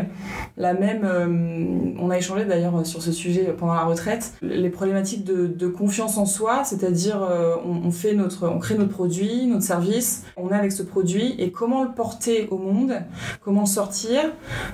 la 0.57 0.75
même... 0.75 1.05
Euh, 1.05 1.93
on 1.99 2.11
a 2.11 2.19
échangé 2.19 2.45
d'ailleurs 2.45 2.85
sur 2.87 3.03
ce 3.03 3.13
sujet 3.13 3.55
pendant 3.57 3.75
la 3.75 3.85
retraite, 3.85 4.35
les 4.43 4.71
problématiques 4.71 5.25
de, 5.25 5.69
confiance 5.69 6.19
en 6.19 6.27
soi, 6.27 6.65
c'est-à-dire 6.65 7.23
euh, 7.23 7.55
on, 7.65 7.91
fait 7.91 8.15
notre, 8.15 8.49
on 8.49 8.59
crée 8.59 8.77
notre 8.77 8.91
produit, 8.91 9.47
notre 9.47 9.65
service, 9.65 10.25
on 10.37 10.51
est 10.51 10.55
avec 10.55 10.73
ce 10.73 10.83
produit 10.83 11.35
et 11.39 11.51
comment 11.51 11.83
le 11.85 11.93
porter 11.93 12.49
au 12.51 12.59
monde, 12.59 12.95
comment 13.43 13.63
le 13.63 13.67
sortir, 13.67 14.21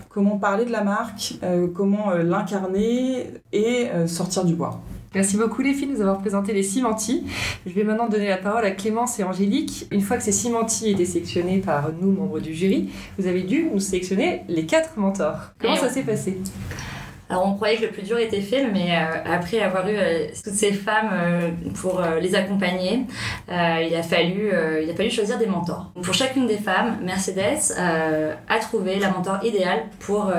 comment 0.09 0.39
parler 0.39 0.65
de 0.65 0.73
la 0.73 0.83
marque, 0.83 1.35
euh, 1.43 1.69
comment 1.73 2.11
euh, 2.11 2.23
l'incarner 2.39 3.27
et 3.53 3.89
euh, 3.93 4.07
sortir 4.07 4.45
du 4.45 4.55
bois. 4.55 4.81
Merci 5.15 5.39
beaucoup 5.39 5.63
les 5.63 5.73
filles 5.73 5.89
de 5.89 5.95
nous 5.95 6.01
avoir 6.03 6.19
présenté 6.19 6.53
les 6.53 6.63
cimentis. 6.63 7.25
Je 7.67 7.73
vais 7.73 7.83
maintenant 7.83 8.09
donner 8.09 8.29
la 8.29 8.37
parole 8.37 8.65
à 8.65 8.71
Clémence 8.73 9.19
et 9.19 9.25
Angélique. 9.25 9.87
Une 9.91 10.03
fois 10.03 10.19
que 10.19 10.23
ces 10.23 10.33
cimentis 10.33 10.91
étaient 10.91 11.07
sélectionnés 11.07 11.59
par 11.59 11.91
nous, 11.99 12.13
membres 12.13 12.41
du 12.41 12.53
jury, 12.53 12.91
vous 13.19 13.27
avez 13.27 13.43
dû 13.43 13.71
nous 13.73 13.81
sélectionner 13.81 14.43
les 14.49 14.67
quatre 14.67 14.99
mentors. 14.99 15.53
Comment 15.59 15.77
ça 15.77 15.89
s'est 15.89 16.03
passé? 16.03 16.37
Alors 17.31 17.47
on 17.47 17.55
croyait 17.55 17.77
que 17.77 17.83
le 17.83 17.91
plus 17.91 18.03
dur 18.03 18.19
était 18.19 18.41
fait, 18.41 18.67
mais 18.73 18.97
euh, 18.97 19.23
après 19.31 19.61
avoir 19.61 19.87
eu 19.87 19.95
euh, 19.97 20.29
toutes 20.43 20.55
ces 20.55 20.73
femmes 20.73 21.11
euh, 21.13 21.51
pour 21.75 22.03
les 22.21 22.35
accompagner, 22.35 23.05
il 23.49 23.95
a 23.95 24.03
fallu 24.03 24.51
il 24.83 24.91
a 24.91 24.95
fallu 24.95 25.11
choisir 25.11 25.39
des 25.39 25.47
mentors. 25.47 25.91
Pour 26.03 26.15
chacune 26.15 26.47
des 26.47 26.57
femmes, 26.57 26.99
Mercedes 27.03 27.75
a 27.77 28.59
trouvé 28.61 28.99
la 28.99 29.11
mentor 29.11 29.45
idéale 29.45 29.85
pour 30.01 30.33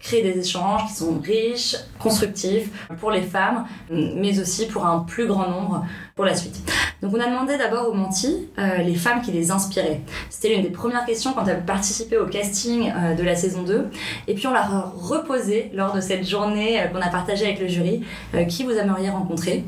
créer 0.00 0.22
des 0.22 0.40
échanges 0.40 0.86
qui 0.88 0.94
sont 0.94 1.20
riches, 1.20 1.76
constructifs 1.98 2.68
pour 2.98 3.10
les 3.10 3.22
femmes, 3.22 3.66
mais 3.90 4.38
aussi 4.40 4.66
pour 4.66 4.86
un 4.86 5.00
plus 5.00 5.26
grand 5.26 5.48
nombre 5.48 5.86
pour 6.16 6.24
la 6.24 6.34
suite. 6.34 6.56
Donc 7.02 7.12
on 7.14 7.20
a 7.20 7.26
demandé 7.26 7.58
d'abord 7.58 7.90
aux 7.90 7.92
mentis 7.92 8.48
euh, 8.58 8.78
les 8.78 8.94
femmes 8.94 9.20
qui 9.20 9.32
les 9.32 9.50
inspiraient. 9.50 10.00
C'était 10.30 10.48
l'une 10.48 10.62
des 10.62 10.70
premières 10.70 11.04
questions 11.04 11.34
quand 11.34 11.44
elles 11.44 11.62
participaient 11.62 12.16
au 12.16 12.24
casting 12.24 12.90
euh, 12.90 13.14
de 13.14 13.22
la 13.22 13.36
saison 13.36 13.62
2. 13.64 13.90
Et 14.26 14.34
puis 14.34 14.46
on 14.46 14.52
leur 14.52 14.74
a 14.74 14.94
reposé 14.96 15.70
lors 15.74 15.92
de 15.92 16.00
cette 16.00 16.26
journée 16.26 16.80
euh, 16.80 16.86
qu'on 16.86 17.02
a 17.02 17.08
partagée 17.08 17.44
avec 17.44 17.60
le 17.60 17.68
jury 17.68 18.02
qui 18.48 18.64
vous 18.64 18.70
aimeriez 18.70 19.10
rencontrer. 19.10 19.64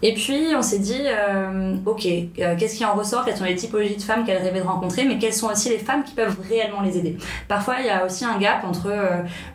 Et 0.00 0.14
puis 0.14 0.54
on 0.56 0.62
s'est 0.62 0.78
dit 0.78 1.02
ok, 1.84 2.02
qu'est-ce 2.34 2.76
qui 2.76 2.84
en 2.84 2.94
ressort? 2.94 3.24
Quelles 3.24 3.36
sont 3.36 3.44
les 3.44 3.54
typologies 3.54 3.96
de 3.96 4.02
femmes 4.02 4.24
qu'elles 4.24 4.42
rêvaient 4.42 4.60
de 4.60 4.66
rencontrer? 4.66 5.04
Mais 5.04 5.18
quelles 5.18 5.34
sont 5.34 5.48
aussi 5.48 5.68
les 5.68 5.78
femmes 5.78 6.02
qui 6.04 6.14
peuvent 6.14 6.36
réellement 6.48 6.80
les 6.80 6.96
aider? 6.96 7.18
Parfois 7.48 7.76
il 7.80 7.86
y 7.86 7.90
a 7.90 8.06
aussi 8.06 8.24
un 8.24 8.38
gap 8.38 8.64
entre 8.64 8.90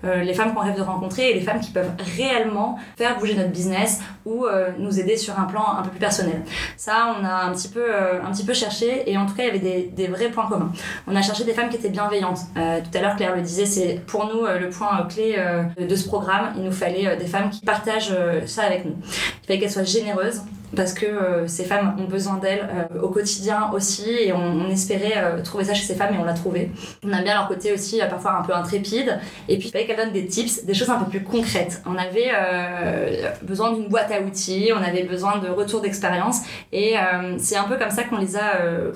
les 0.03 0.33
femmes 0.33 0.53
qu'on 0.53 0.61
rêve 0.61 0.77
de 0.77 0.81
rencontrer 0.81 1.31
et 1.31 1.33
les 1.33 1.41
femmes 1.41 1.59
qui 1.59 1.71
peuvent 1.71 1.91
réellement 2.15 2.77
faire 2.95 3.17
bouger 3.17 3.33
notre 3.33 3.51
business 3.51 4.01
ou 4.25 4.45
nous 4.77 4.99
aider 4.99 5.17
sur 5.17 5.39
un 5.39 5.45
plan 5.45 5.65
un 5.77 5.81
peu 5.81 5.89
plus 5.89 5.99
personnel. 5.99 6.34
Ça, 6.77 7.15
on 7.19 7.25
a 7.25 7.45
un 7.45 7.51
petit 7.53 7.67
peu, 7.67 7.83
euh, 7.83 8.21
un 8.23 8.31
petit 8.31 8.45
peu 8.45 8.53
cherché 8.53 9.09
et 9.09 9.17
en 9.17 9.25
tout 9.25 9.33
cas, 9.33 9.43
il 9.43 9.47
y 9.47 9.49
avait 9.49 9.89
des, 9.91 10.07
vrais 10.07 10.29
points 10.29 10.47
communs. 10.47 10.71
On 11.07 11.15
a 11.15 11.21
cherché 11.21 11.43
des 11.43 11.53
femmes 11.53 11.69
qui 11.69 11.77
étaient 11.77 11.89
bienveillantes. 11.89 12.39
Euh, 12.57 12.79
tout 12.79 12.97
à 12.97 13.01
l'heure, 13.01 13.15
Claire 13.15 13.35
le 13.35 13.41
disait, 13.41 13.65
c'est 13.65 14.01
pour 14.05 14.27
nous 14.27 14.45
euh, 14.45 14.59
le 14.59 14.69
point 14.69 15.07
clé 15.09 15.37
de 15.79 15.95
ce 15.95 16.07
programme. 16.07 16.53
Il 16.57 16.63
nous 16.63 16.71
fallait 16.71 17.15
des 17.17 17.25
femmes 17.25 17.49
qui 17.49 17.61
partagent 17.61 18.15
ça 18.45 18.63
avec 18.63 18.85
nous. 18.85 18.95
Il 19.03 19.47
fallait 19.47 19.59
qu'elles 19.59 19.71
soient 19.71 19.83
généreuses, 19.83 20.41
parce 20.75 20.93
que 20.93 21.05
euh, 21.05 21.47
ces 21.47 21.63
femmes 21.63 21.95
ont 21.99 22.05
besoin 22.05 22.37
d'elles 22.37 22.67
euh, 22.71 23.01
au 23.01 23.09
quotidien 23.09 23.69
aussi 23.73 24.09
et 24.09 24.33
on, 24.33 24.39
on 24.39 24.69
espérait 24.69 25.13
euh, 25.17 25.41
trouver 25.41 25.65
ça 25.65 25.73
chez 25.73 25.85
ces 25.85 25.95
femmes 25.95 26.13
et 26.13 26.17
on 26.17 26.23
l'a 26.23 26.33
trouvé. 26.33 26.71
On 27.03 27.11
aime 27.11 27.23
bien 27.23 27.35
leur 27.35 27.47
côté 27.47 27.73
aussi 27.73 28.01
euh, 28.01 28.07
parfois 28.07 28.37
un 28.39 28.43
peu 28.43 28.53
intrépide 28.53 29.19
et 29.47 29.57
puis 29.57 29.67
il 29.67 29.71
fallait 29.71 29.85
qu'elles 29.85 29.97
donnent 29.97 30.13
des 30.13 30.27
tips, 30.27 30.65
des 30.65 30.73
choses 30.73 30.89
un 30.89 30.99
peu 30.99 31.09
plus 31.09 31.23
concrètes. 31.23 31.81
On 31.85 31.97
avait 31.97 32.31
euh, 32.33 33.31
besoin 33.41 33.73
d'une 33.73 33.87
boîte 33.87 34.11
à 34.11 34.21
outils, 34.21 34.71
on 34.75 34.83
avait 34.83 35.03
besoin 35.03 35.37
de 35.37 35.49
retours 35.49 35.81
d'expérience 35.81 36.41
et 36.71 36.97
euh, 36.97 37.37
c'est 37.39 37.57
un 37.57 37.63
peu 37.63 37.77
comme 37.77 37.91
ça 37.91 38.03
qu'on 38.03 38.17
les 38.17 38.35
a 38.35 38.41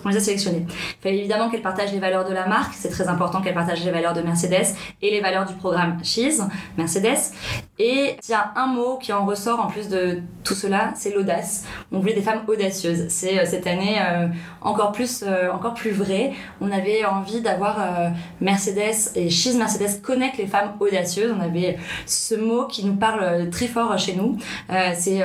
qu'on 0.02 0.10
les 0.10 0.18
a 0.18 0.20
sélectionnés. 0.20 0.66
Il 0.68 1.02
fallait 1.02 1.18
évidemment 1.20 1.50
qu'elles 1.50 1.62
partagent 1.62 1.94
les 1.94 2.00
valeurs 2.00 2.28
de 2.28 2.34
la 2.34 2.48
marque, 2.48 2.74
c'est 2.74 2.90
très 2.90 3.08
important 3.08 3.42
qu'elles 3.42 3.54
partagent 3.54 3.84
les 3.84 3.92
valeurs 3.92 4.14
de 4.14 4.22
Mercedes 4.22 4.76
et 5.02 5.12
les 5.12 5.22
valeurs 5.22 5.46
du 5.46 5.54
programme 5.54 5.98
Cheese 6.04 6.42
Mercedes. 6.78 7.34
Et 7.78 8.18
il 8.28 8.32
y 8.32 8.34
a 8.34 8.52
un 8.56 8.68
mot 8.68 8.98
qui 8.98 9.14
en 9.14 9.26
ressort 9.26 9.60
en 9.60 9.68
plus 9.68 9.88
de 9.88 10.20
tout 10.44 10.54
cela, 10.54 10.92
c'est 10.96 11.14
l'audace. 11.14 11.64
On 11.92 12.00
voulait 12.00 12.14
des 12.14 12.22
femmes 12.22 12.44
audacieuses. 12.48 13.06
C'est 13.10 13.40
euh, 13.40 13.46
cette 13.46 13.68
année 13.68 13.98
euh, 14.00 14.28
encore 14.62 14.92
plus 14.92 15.24
euh, 15.26 15.52
encore 15.52 15.74
plus 15.74 15.92
vrai. 15.92 16.34
On 16.62 16.72
avait 16.72 17.06
envie 17.06 17.42
d'avoir 17.42 17.78
Mercedes 18.42 19.12
et 19.16 19.30
Cheese 19.30 19.58
Mercedes 19.58 20.02
connectent 20.02 20.38
les 20.38 20.48
femmes 20.48 20.74
audacieuses. 20.80 21.34
On 21.38 21.42
avait 21.42 21.78
ce 22.06 22.36
mot 22.36 22.66
qui 22.66 22.86
nous 22.86 22.96
parle 22.96 23.50
très 23.50 23.68
fort 23.68 23.98
chez 23.98 24.16
nous. 24.16 24.38
C'est 24.96 25.24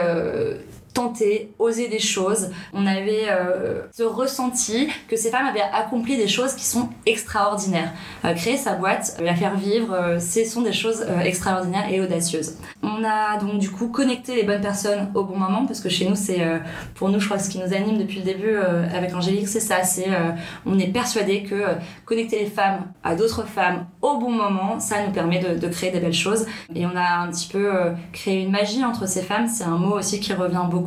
tenter, 0.94 1.52
oser 1.58 1.88
des 1.88 1.98
choses. 1.98 2.50
On 2.72 2.86
avait 2.86 3.26
euh, 3.28 3.82
ce 3.92 4.04
ressenti 4.04 4.88
que 5.08 5.16
ces 5.16 5.30
femmes 5.30 5.46
avaient 5.46 5.60
accompli 5.60 6.16
des 6.16 6.28
choses 6.28 6.54
qui 6.54 6.64
sont 6.64 6.88
extraordinaires. 7.04 7.92
Euh, 8.24 8.32
créer 8.34 8.56
sa 8.56 8.74
boîte, 8.74 9.16
la 9.20 9.34
faire 9.34 9.56
vivre, 9.56 9.92
euh, 9.92 10.18
ce 10.20 10.44
sont 10.44 10.62
des 10.62 10.72
choses 10.72 11.04
euh, 11.08 11.20
extraordinaires 11.20 11.90
et 11.90 12.00
audacieuses. 12.00 12.54
On 12.82 13.02
a 13.04 13.38
donc 13.38 13.58
du 13.58 13.70
coup 13.70 13.88
connecté 13.88 14.36
les 14.36 14.44
bonnes 14.44 14.60
personnes 14.60 15.10
au 15.14 15.24
bon 15.24 15.36
moment 15.36 15.66
parce 15.66 15.80
que 15.80 15.88
chez 15.88 16.08
nous 16.08 16.14
c'est 16.14 16.42
euh, 16.42 16.58
pour 16.94 17.08
nous 17.08 17.18
je 17.18 17.26
crois 17.26 17.38
ce 17.38 17.50
qui 17.50 17.58
nous 17.58 17.74
anime 17.74 17.98
depuis 17.98 18.18
le 18.18 18.24
début 18.24 18.54
euh, 18.54 18.86
avec 18.94 19.14
Angélique 19.14 19.48
c'est 19.48 19.60
ça, 19.60 19.82
c'est 19.82 20.08
euh, 20.08 20.30
on 20.64 20.78
est 20.78 20.86
persuadé 20.92 21.42
que 21.42 21.54
euh, 21.54 21.74
connecter 22.04 22.38
les 22.38 22.46
femmes 22.46 22.86
à 23.02 23.16
d'autres 23.16 23.46
femmes 23.46 23.86
au 24.00 24.18
bon 24.18 24.30
moment, 24.30 24.78
ça 24.78 25.04
nous 25.04 25.12
permet 25.12 25.40
de, 25.40 25.58
de 25.58 25.68
créer 25.68 25.90
des 25.90 26.00
belles 26.00 26.12
choses 26.12 26.46
et 26.74 26.86
on 26.86 26.94
a 26.94 27.20
un 27.22 27.30
petit 27.30 27.48
peu 27.48 27.74
euh, 27.74 27.92
créé 28.12 28.42
une 28.42 28.50
magie 28.50 28.84
entre 28.84 29.08
ces 29.08 29.22
femmes. 29.22 29.48
C'est 29.48 29.64
un 29.64 29.78
mot 29.78 29.96
aussi 29.98 30.20
qui 30.20 30.32
revient 30.32 30.62
beaucoup. 30.70 30.83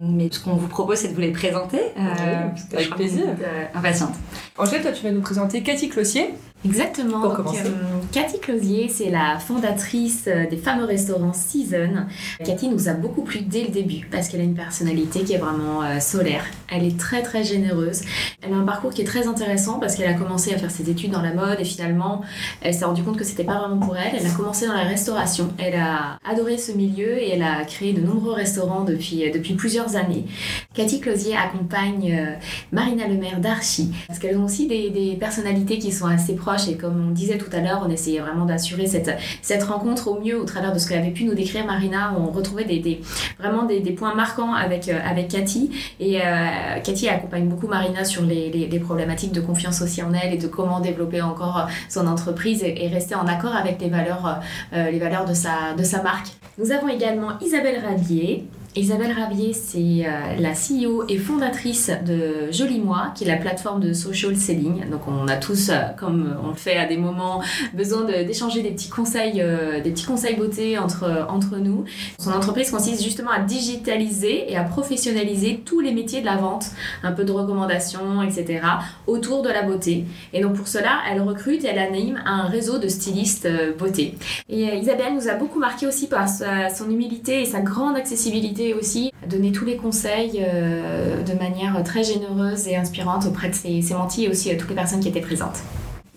Mais 0.00 0.28
ce 0.30 0.40
qu'on 0.40 0.54
vous 0.56 0.68
propose, 0.68 0.98
c'est 0.98 1.08
de 1.08 1.14
vous 1.14 1.20
les 1.20 1.32
présenter. 1.32 1.80
euh, 1.98 2.48
parce 2.50 2.64
que 2.64 2.76
avec 2.76 2.90
plaisir. 2.94 3.24
impatiente. 3.74 4.14
Angèle, 4.56 4.82
toi, 4.82 4.92
tu 4.92 5.02
vas 5.02 5.10
nous 5.10 5.20
présenter 5.20 5.62
Cathy 5.64 5.88
Clossier. 5.88 6.30
Exactement. 6.64 7.20
Pour 7.20 7.28
Donc, 7.34 7.36
commencer. 7.38 7.58
euh, 7.66 7.98
Cathy 8.10 8.38
Closier, 8.40 8.88
c'est 8.88 9.10
la 9.10 9.38
fondatrice 9.38 10.24
euh, 10.28 10.46
des 10.48 10.56
fameux 10.56 10.84
restaurants 10.86 11.34
Season. 11.34 12.06
Cathy 12.42 12.70
nous 12.70 12.88
a 12.88 12.94
beaucoup 12.94 13.20
plu 13.20 13.40
dès 13.42 13.64
le 13.64 13.68
début 13.68 14.08
parce 14.10 14.28
qu'elle 14.28 14.40
a 14.40 14.44
une 14.44 14.54
personnalité 14.54 15.24
qui 15.24 15.34
est 15.34 15.38
vraiment 15.38 15.82
euh, 15.82 16.00
solaire. 16.00 16.42
Elle 16.72 16.84
est 16.86 16.98
très 16.98 17.20
très 17.20 17.44
généreuse. 17.44 18.00
Elle 18.40 18.54
a 18.54 18.56
un 18.56 18.64
parcours 18.64 18.94
qui 18.94 19.02
est 19.02 19.04
très 19.04 19.26
intéressant 19.26 19.78
parce 19.78 19.96
qu'elle 19.96 20.08
a 20.08 20.14
commencé 20.14 20.54
à 20.54 20.58
faire 20.58 20.70
ses 20.70 20.88
études 20.88 21.10
dans 21.10 21.20
la 21.20 21.34
mode 21.34 21.60
et 21.60 21.64
finalement 21.66 22.22
elle 22.62 22.72
s'est 22.72 22.86
rendue 22.86 23.02
compte 23.02 23.18
que 23.18 23.24
c'était 23.24 23.44
pas 23.44 23.58
vraiment 23.58 23.78
pour 23.78 23.98
elle. 23.98 24.14
Elle 24.18 24.26
a 24.26 24.30
commencé 24.30 24.66
dans 24.66 24.72
la 24.72 24.84
restauration. 24.84 25.52
Elle 25.58 25.74
a 25.78 26.18
adoré 26.24 26.56
ce 26.56 26.72
milieu 26.72 27.18
et 27.18 27.28
elle 27.32 27.42
a 27.42 27.62
créé 27.66 27.92
de 27.92 28.00
nombreux 28.00 28.32
restaurants 28.32 28.84
depuis, 28.84 29.30
depuis 29.30 29.52
plusieurs 29.52 29.96
années. 29.96 30.24
Cathy 30.72 31.00
Closier 31.00 31.36
accompagne 31.36 32.10
euh, 32.18 32.34
Marina 32.72 33.06
Lemaire 33.06 33.38
d'Archie 33.40 33.92
parce 34.06 34.18
qu'elles 34.18 34.38
ont 34.38 34.43
aussi 34.44 34.66
des, 34.66 35.16
personnalités 35.18 35.78
qui 35.78 35.92
sont 35.92 36.06
assez 36.06 36.34
proches 36.34 36.68
et 36.68 36.76
comme 36.76 37.08
on 37.08 37.10
disait 37.10 37.38
tout 37.38 37.50
à 37.52 37.60
l'heure, 37.60 37.82
on 37.86 37.90
essayait 37.90 38.20
vraiment 38.20 38.44
d'assurer 38.44 38.86
cette, 38.86 39.10
cette 39.42 39.62
rencontre 39.62 40.08
au 40.08 40.20
mieux 40.20 40.38
au 40.38 40.44
travers 40.44 40.72
de 40.72 40.78
ce 40.78 40.88
qu'elle 40.88 40.98
avait 40.98 41.10
pu 41.10 41.24
nous 41.24 41.34
décrire 41.34 41.64
Marina. 41.66 42.14
On 42.18 42.30
retrouvait 42.30 42.64
des, 42.64 43.00
vraiment 43.38 43.64
des, 43.64 43.80
points 43.92 44.14
marquants 44.14 44.52
avec, 44.54 44.88
euh, 44.88 44.98
avec 45.04 45.28
Cathy 45.28 45.70
et 46.00 46.20
euh, 46.20 46.80
Cathy 46.82 47.08
accompagne 47.08 47.48
beaucoup 47.48 47.68
Marina 47.68 48.04
sur 48.04 48.22
les, 48.22 48.80
problématiques 48.84 49.32
de 49.32 49.40
confiance 49.40 49.80
aussi 49.82 50.02
en 50.02 50.12
elle 50.12 50.34
et 50.34 50.36
de 50.36 50.48
comment 50.48 50.80
développer 50.80 51.22
encore 51.22 51.68
son 51.88 52.06
entreprise 52.06 52.62
et, 52.64 52.88
rester 52.88 53.14
en 53.14 53.26
accord 53.26 53.54
avec 53.54 53.80
les 53.80 53.88
valeurs, 53.88 54.40
euh, 54.72 54.90
les 54.90 54.98
valeurs 54.98 55.24
de 55.24 55.34
sa, 55.34 55.74
de 55.76 55.82
sa 55.82 56.02
marque. 56.02 56.28
Nous 56.58 56.70
avons 56.70 56.88
également 56.88 57.38
Isabelle 57.40 57.82
Rabier. 57.84 58.44
Isabelle 58.76 59.12
Rabier, 59.12 59.52
c'est 59.52 60.04
euh, 60.04 60.34
la 60.40 60.50
CEO 60.50 61.04
et 61.08 61.16
fondatrice 61.16 61.92
de 62.04 62.50
Joli 62.50 62.80
Moi, 62.80 63.12
qui 63.14 63.22
est 63.22 63.28
la 63.28 63.36
plateforme 63.36 63.78
de 63.78 63.92
social 63.92 64.36
selling. 64.36 64.90
Donc 64.90 65.02
on 65.06 65.28
a 65.28 65.36
tous, 65.36 65.68
euh, 65.68 65.74
comme 65.96 66.36
on 66.42 66.48
le 66.48 66.56
fait 66.56 66.76
à 66.76 66.84
des 66.86 66.96
moments, 66.96 67.40
besoin 67.72 68.02
d'échanger 68.04 68.62
des 68.62 68.70
petits 68.72 68.88
conseils, 68.88 69.40
euh, 69.40 69.80
des 69.80 69.90
petits 69.90 70.06
conseils 70.06 70.34
beauté 70.34 70.76
entre, 70.76 71.26
entre 71.28 71.58
nous. 71.58 71.84
Son 72.18 72.32
entreprise 72.32 72.72
consiste 72.72 73.04
justement 73.04 73.30
à 73.30 73.38
digitaliser 73.38 74.50
et 74.50 74.56
à 74.56 74.64
professionnaliser 74.64 75.62
tous 75.64 75.78
les 75.78 75.92
métiers 75.92 76.20
de 76.20 76.26
la 76.26 76.36
vente, 76.36 76.66
un 77.04 77.12
peu 77.12 77.22
de 77.22 77.30
recommandations, 77.30 78.22
etc., 78.22 78.60
autour 79.06 79.42
de 79.42 79.50
la 79.50 79.62
beauté. 79.62 80.04
Et 80.32 80.42
donc 80.42 80.54
pour 80.54 80.66
cela, 80.66 80.98
elle 81.08 81.20
recrute 81.22 81.64
et 81.64 81.68
elle 81.68 81.78
anime 81.78 82.20
un 82.26 82.46
réseau 82.48 82.78
de 82.78 82.88
stylistes 82.88 83.46
euh, 83.46 83.72
beauté. 83.72 84.16
Et 84.48 84.64
Isabelle 84.76 85.14
nous 85.14 85.28
a 85.28 85.34
beaucoup 85.34 85.60
marqué 85.60 85.86
aussi 85.86 86.08
par 86.08 86.28
son 86.28 86.90
humilité 86.90 87.42
et 87.42 87.44
sa 87.44 87.60
grande 87.60 87.96
accessibilité 87.96 88.63
aussi, 88.72 89.12
à 89.22 89.26
donner 89.26 89.52
tous 89.52 89.64
les 89.64 89.76
conseils 89.76 90.42
euh, 90.42 91.22
de 91.22 91.34
manière 91.34 91.82
très 91.84 92.04
généreuse 92.04 92.66
et 92.68 92.76
inspirante 92.76 93.26
auprès 93.26 93.50
de 93.50 93.54
ses, 93.54 93.82
ses 93.82 93.94
mentis 93.94 94.24
et 94.24 94.28
aussi 94.28 94.50
euh, 94.50 94.56
toutes 94.58 94.70
les 94.70 94.74
personnes 94.74 95.00
qui 95.00 95.08
étaient 95.08 95.20
présentes. 95.20 95.58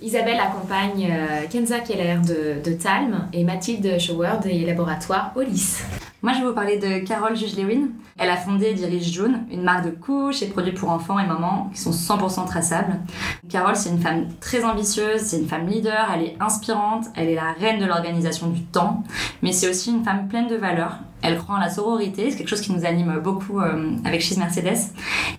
Isabelle 0.01 0.39
accompagne 0.39 1.09
euh, 1.11 1.47
Kenza 1.49 1.79
Keller 1.79 2.19
de, 2.25 2.69
de 2.69 2.75
Talm 2.75 3.27
et 3.33 3.43
Mathilde 3.43 3.99
Schauer 3.99 4.39
des 4.43 4.63
laboratoires 4.65 5.31
Olis. 5.35 5.81
Moi, 6.23 6.33
je 6.33 6.39
vais 6.39 6.47
vous 6.47 6.53
parler 6.53 6.77
de 6.77 7.05
Carole 7.05 7.35
Juge-Lewin. 7.35 7.89
Elle 8.17 8.31
a 8.31 8.37
fondé 8.37 8.67
et 8.67 8.73
dirige 8.73 9.13
June, 9.13 9.45
une 9.51 9.61
marque 9.61 9.85
de 9.85 9.91
couches 9.91 10.41
et 10.41 10.47
produits 10.47 10.71
pour 10.71 10.89
enfants 10.89 11.19
et 11.19 11.27
mamans 11.27 11.69
qui 11.71 11.79
sont 11.79 11.91
100% 11.91 12.47
traçables. 12.47 12.99
Carole, 13.47 13.75
c'est 13.75 13.91
une 13.91 14.01
femme 14.01 14.27
très 14.39 14.65
ambitieuse, 14.65 15.21
c'est 15.21 15.37
une 15.37 15.47
femme 15.47 15.67
leader, 15.67 16.09
elle 16.15 16.23
est 16.23 16.35
inspirante, 16.39 17.05
elle 17.15 17.29
est 17.29 17.35
la 17.35 17.53
reine 17.53 17.79
de 17.79 17.85
l'organisation 17.85 18.47
du 18.47 18.63
temps, 18.63 19.03
mais 19.43 19.51
c'est 19.51 19.69
aussi 19.69 19.91
une 19.91 20.03
femme 20.03 20.27
pleine 20.27 20.47
de 20.47 20.55
valeurs. 20.55 20.97
Elle 21.21 21.37
croit 21.37 21.57
en 21.57 21.59
la 21.59 21.69
sororité, 21.69 22.31
c'est 22.31 22.37
quelque 22.37 22.49
chose 22.49 22.61
qui 22.61 22.71
nous 22.71 22.85
anime 22.85 23.19
beaucoup 23.23 23.59
euh, 23.59 23.91
avec 24.03 24.21
Cheese 24.21 24.39
Mercedes. 24.39 24.93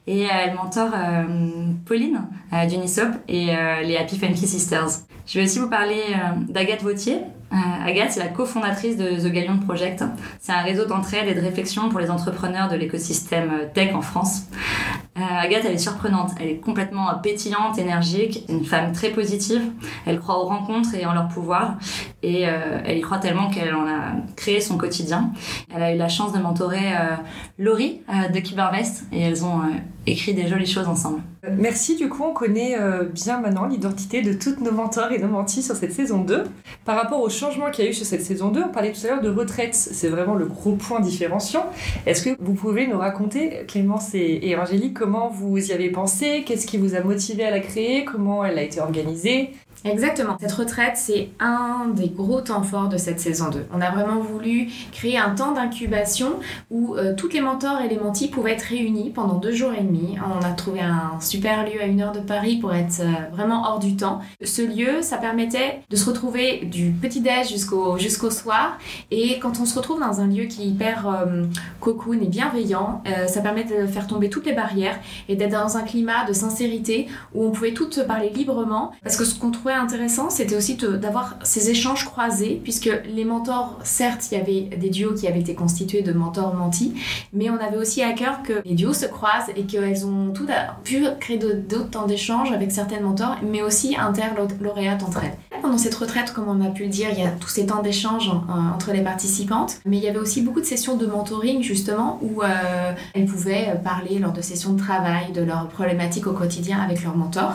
Et 0.07 0.27
euh, 0.27 0.29
elle 0.33 0.55
mentor 0.55 0.91
euh, 0.95 1.25
Pauline 1.87 2.23
d'Unisop 2.69 3.11
et 3.27 3.47
les 3.85 3.97
Happy 3.97 4.17
Funky 4.17 4.47
Sisters. 4.47 4.89
Je 5.27 5.39
vais 5.39 5.45
aussi 5.45 5.59
vous 5.59 5.69
parler 5.69 6.03
d'Agathe 6.49 6.83
Vautier. 6.83 7.19
Euh, 7.53 7.57
Agathe, 7.87 8.13
c'est 8.13 8.21
la 8.21 8.29
cofondatrice 8.29 8.97
de 8.97 9.11
The 9.11 9.33
Gallion 9.33 9.59
Project. 9.59 10.05
C'est 10.41 10.53
un 10.53 10.63
réseau 10.63 10.85
d'entraide 10.85 11.29
et 11.29 11.35
de 11.35 11.41
réflexion 11.41 11.89
pour 11.89 12.01
les 12.01 12.11
entrepreneurs 12.11 12.69
de 12.69 12.77
l'écosystème 12.77 13.71
tech 13.75 13.95
en 13.95 14.03
France. 14.03 14.43
Euh, 15.19 15.21
Agathe, 15.21 15.65
elle 15.65 15.75
est 15.75 15.79
surprenante. 15.79 16.31
Elle 16.41 16.49
est 16.49 16.59
complètement 16.59 17.07
pétillante, 17.23 17.79
énergique, 17.79 18.45
une 18.49 18.65
femme 18.65 18.93
très 18.93 19.11
positive. 19.11 19.63
Elle 20.07 20.21
croit 20.21 20.39
aux 20.39 20.47
rencontres 20.47 20.95
et 20.95 21.07
en 21.07 21.13
leur 21.13 21.29
pouvoir. 21.29 21.77
Et 22.23 22.49
euh, 22.49 22.81
elle 22.85 22.99
y 22.99 23.01
croit 23.01 23.19
tellement 23.19 23.51
qu'elle 23.51 23.75
en 23.75 23.87
a 23.87 24.13
créé 24.37 24.61
son 24.61 24.77
quotidien. 24.77 25.31
Elle 25.75 25.83
a 25.83 25.95
eu 25.95 25.99
la 25.99 26.09
chance 26.09 26.33
de 26.33 26.39
mentorer 26.39 26.93
euh, 26.93 27.17
Laurie 27.59 28.03
euh, 28.09 28.29
de 28.29 28.45
Cybervest 28.45 29.07
et 29.13 29.21
elles 29.21 29.45
ont 29.45 29.61
euh, 29.61 29.65
écrit 30.13 30.35
des 30.35 30.49
jolies 30.49 30.67
choses 30.67 30.89
ensemble. 30.89 31.21
Merci, 31.57 31.97
du 31.97 32.09
coup, 32.09 32.25
on 32.25 32.33
connaît 32.33 32.77
euh, 32.79 33.05
bien 33.05 33.41
maintenant 33.41 33.67
l'identité 33.67 34.23
de 34.23 34.33
toutes 34.33 34.61
nos 34.61 34.73
mentors 34.73 35.13
et 35.13 35.19
nos 35.19 35.29
mentis 35.29 35.63
sur 35.63 35.77
cette 35.77 35.93
saison 35.93 36.23
2. 36.23 36.45
Par 36.85 36.97
rapport 36.97 37.21
au 37.21 37.29
changement 37.29 37.71
qu'il 37.71 37.85
y 37.85 37.89
a 37.89 37.91
eu 37.91 37.95
sur 37.95 38.07
cette 38.07 38.23
saison 38.23 38.49
2, 38.49 38.65
on 38.65 38.69
parlait 38.69 38.93
tout 38.93 39.07
à 39.07 39.11
l'heure 39.11 39.23
de 39.23 39.31
retraite, 39.31 39.75
c'est 39.75 40.09
vraiment 40.09 40.35
le 40.35 40.47
gros 40.47 40.73
point 40.73 41.01
différenciant. 41.01 41.67
Est-ce 42.07 42.23
que 42.23 42.31
vous 42.41 42.55
pouvez 42.55 42.87
nous 42.87 42.99
raconter, 42.99 43.65
Clémence 43.67 44.15
et, 44.15 44.41
et 44.43 44.57
Angélique, 44.57 44.95
comment 44.95 45.29
vous 45.29 45.59
y 45.59 45.73
avez 45.73 45.91
pensé? 45.91 46.43
Qu'est-ce 46.45 46.67
qui 46.67 46.77
vous 46.77 46.95
a 46.95 47.01
motivé 47.01 47.45
à 47.45 47.51
la 47.51 47.61
créer? 47.61 48.05
Comment 48.05 48.45
elle 48.45 48.59
a 48.59 48.63
été 48.63 48.81
organisée? 48.81 49.51
Exactement. 49.85 50.37
Cette 50.41 50.53
retraite, 50.53 50.97
c'est 50.97 51.31
un 51.41 51.87
des 51.95 52.09
gros 52.09 52.41
temps 52.41 52.63
forts 52.63 52.89
de 52.89 52.97
cette 52.97 53.21
saison 53.21 53.49
2. 53.51 53.67
On 53.73 53.81
a 53.81 53.91
vraiment 53.91 54.21
voulu 54.21 54.69
créer 54.93 55.19
un 55.19 55.35
temps 55.35 55.53
d'incubation 55.53 56.41
où 56.71 56.95
euh, 56.97 57.15
toutes 57.15 57.35
les 57.35 57.41
mentors 57.41 57.81
et 57.81 57.89
les 57.89 57.99
mentis 57.99 58.29
pouvaient 58.29 58.53
être 58.53 58.63
réunis 58.63 59.11
pendant 59.11 59.35
deux 59.35 59.53
jours 59.53 59.73
et 59.73 59.83
demi. 59.83 60.17
On 60.19 60.45
a 60.45 60.51
trouvé 60.51 60.81
un 60.81 61.21
super 61.21 61.65
lieu 61.65 61.81
à 61.81 61.87
une 61.87 62.01
heure 62.01 62.13
de 62.13 62.21
Paris 62.21 62.57
pour 62.57 62.75
être 62.75 63.01
euh, 63.01 63.13
vraiment 63.33 63.65
hors 63.65 63.79
du 63.79 63.97
temps. 63.97 64.21
Ce 64.43 64.63
lieu, 64.63 65.03
ça 65.03 65.17
permettait 65.17 65.81
de 65.89 65.97
se 65.97 66.07
retrouver 66.07 66.65
du 66.65 66.91
petit-déj 66.91 67.49
jusqu'au 67.49 67.99
jusqu'au 67.99 68.31
soir. 68.31 68.79
Et 69.11 69.39
quand 69.39 69.61
on 69.61 69.65
se 69.65 69.77
retrouve 69.77 70.01
dans 70.01 70.21
un 70.21 70.27
lieu 70.27 70.45
qui 70.45 70.63
est 70.63 70.67
hyper 70.67 71.09
euh, 71.09 71.45
cocoon 71.81 72.21
et 72.21 72.27
bienveillant, 72.27 73.03
euh, 73.07 73.27
ça 73.27 73.41
permet 73.41 73.65
de 73.65 73.87
faire 73.87 74.07
tomber 74.07 74.31
toutes 74.31 74.47
les 74.47 74.53
barrières 74.53 74.99
et 75.29 75.37
d'être 75.37 75.53
dans 75.53 75.77
un 75.77 75.83
climat 75.83 76.25
de 76.27 76.33
sincérité 76.33 77.09
où 77.35 77.47
on 77.47 77.51
pouvait 77.51 77.73
toutes 77.73 78.07
parler 78.07 78.31
librement. 78.31 78.93
Parce 79.03 79.17
que 79.17 79.25
ce 79.25 79.39
qu'on 79.39 79.51
intéressant, 79.75 80.31
c'était 80.31 80.57
aussi 80.57 80.77
d'avoir 80.77 81.37
ces 81.43 81.71
échanges 81.71 82.05
croisés, 82.05 82.61
puisque 82.63 82.91
les 83.15 83.25
mentors, 83.25 83.79
certes, 83.83 84.29
il 84.31 84.39
y 84.39 84.41
avait 84.41 84.77
des 84.77 84.91
duos 84.91 85.15
qui 85.15 85.27
avaient 85.27 85.41
été 85.41 85.55
constitués 85.55 86.03
de 86.03 86.13
mentors 86.13 86.55
mentis, 86.55 86.95
mais 87.33 87.51
on 87.51 87.57
avait 87.57 87.77
aussi 87.77 88.03
à 88.03 88.13
cœur 88.13 88.43
que 88.43 88.63
les 88.65 88.75
duos 88.75 88.93
se 88.93 89.07
croisent 89.07 89.51
et 89.57 89.63
qu'elles 89.65 90.07
ont 90.07 90.33
toutes 90.33 90.51
pu 90.85 91.05
créer 91.21 91.39
d'autres 91.39 91.91
temps 91.91 92.07
d'échanges 92.07 92.53
avec 92.53 92.73
certaines 92.73 93.03
mentors, 93.03 93.37
mais 93.43 93.63
aussi 93.63 93.97
interlauréates 93.97 95.03
entre 95.03 95.25
elles. 95.25 95.37
Pendant 95.61 95.79
cette 95.79 95.95
retraite, 95.97 96.33
comme 96.33 96.49
on 96.49 96.65
a 96.65 96.71
pu 96.71 96.85
le 96.85 96.89
dire, 96.89 97.09
il 97.13 97.19
y 97.19 97.27
a 97.27 97.31
tous 97.31 97.49
ces 97.49 97.67
temps 97.67 97.83
d'échange 97.83 98.29
euh, 98.29 98.75
entre 98.75 98.93
les 98.93 99.01
participantes, 99.01 99.81
mais 99.85 99.97
il 99.97 100.03
y 100.03 100.09
avait 100.09 100.19
aussi 100.19 100.43
beaucoup 100.43 100.61
de 100.61 100.65
sessions 100.65 100.97
de 100.97 101.07
mentoring 101.07 101.63
justement 101.63 102.21
où 102.23 102.43
euh, 102.43 102.93
elles 103.15 103.27
pouvaient 103.27 103.79
parler 103.83 104.19
lors 104.19 104.33
de 104.33 104.41
sessions 104.41 104.73
de 104.73 104.79
travail 104.79 105.33
de 105.33 105.43
leurs 105.43 105.69
problématiques 105.69 106.27
au 106.27 106.33
quotidien 106.33 106.79
avec 106.81 107.03
leur 107.03 107.17
mentor. 107.17 107.55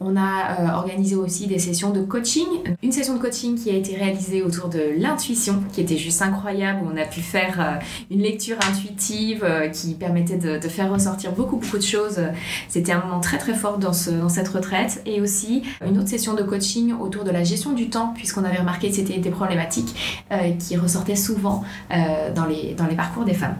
On 0.00 0.16
a 0.16 0.20
euh, 0.20 0.74
organisé 0.74 1.16
aussi 1.16 1.46
des 1.46 1.58
sessions 1.58 1.90
de 1.90 2.02
coaching, 2.02 2.46
une 2.82 2.92
session 2.92 3.14
de 3.14 3.20
coaching 3.20 3.56
qui 3.56 3.70
a 3.70 3.74
été 3.74 3.96
réalisée 3.96 4.42
autour 4.42 4.68
de 4.68 4.82
l'intuition, 4.98 5.62
qui 5.72 5.80
était 5.80 5.96
juste 5.96 6.20
incroyable, 6.20 6.80
où 6.84 6.90
on 6.92 6.96
a 7.00 7.06
pu 7.06 7.20
faire 7.20 7.80
une 8.10 8.20
lecture 8.20 8.56
intuitive 8.68 9.46
qui 9.72 9.94
permettait 9.94 10.36
de, 10.36 10.68
faire 10.68 10.92
ressortir 10.92 11.32
beaucoup 11.32 11.56
beaucoup 11.56 11.78
de 11.78 11.82
choses. 11.82 12.20
C'était 12.68 12.92
un 12.92 13.00
moment 13.00 13.20
très 13.20 13.38
très 13.38 13.54
fort 13.54 13.78
dans 13.78 13.92
cette 13.92 14.48
retraite 14.48 15.02
et 15.06 15.20
aussi 15.20 15.62
une 15.84 15.98
autre 15.98 16.08
session 16.08 16.34
de 16.34 16.42
coaching 16.42 16.92
autour 16.92 17.24
de 17.24 17.29
la 17.32 17.44
gestion 17.44 17.72
du 17.72 17.90
temps, 17.90 18.12
puisqu'on 18.14 18.44
avait 18.44 18.58
remarqué 18.58 18.88
que 18.90 18.96
c'était 18.96 19.18
des 19.18 19.30
problématiques 19.30 20.24
euh, 20.32 20.52
qui 20.58 20.76
ressortaient 20.76 21.16
souvent 21.16 21.64
euh, 21.92 22.32
dans, 22.32 22.46
les, 22.46 22.74
dans 22.74 22.86
les 22.86 22.96
parcours 22.96 23.24
des 23.24 23.34
femmes. 23.34 23.56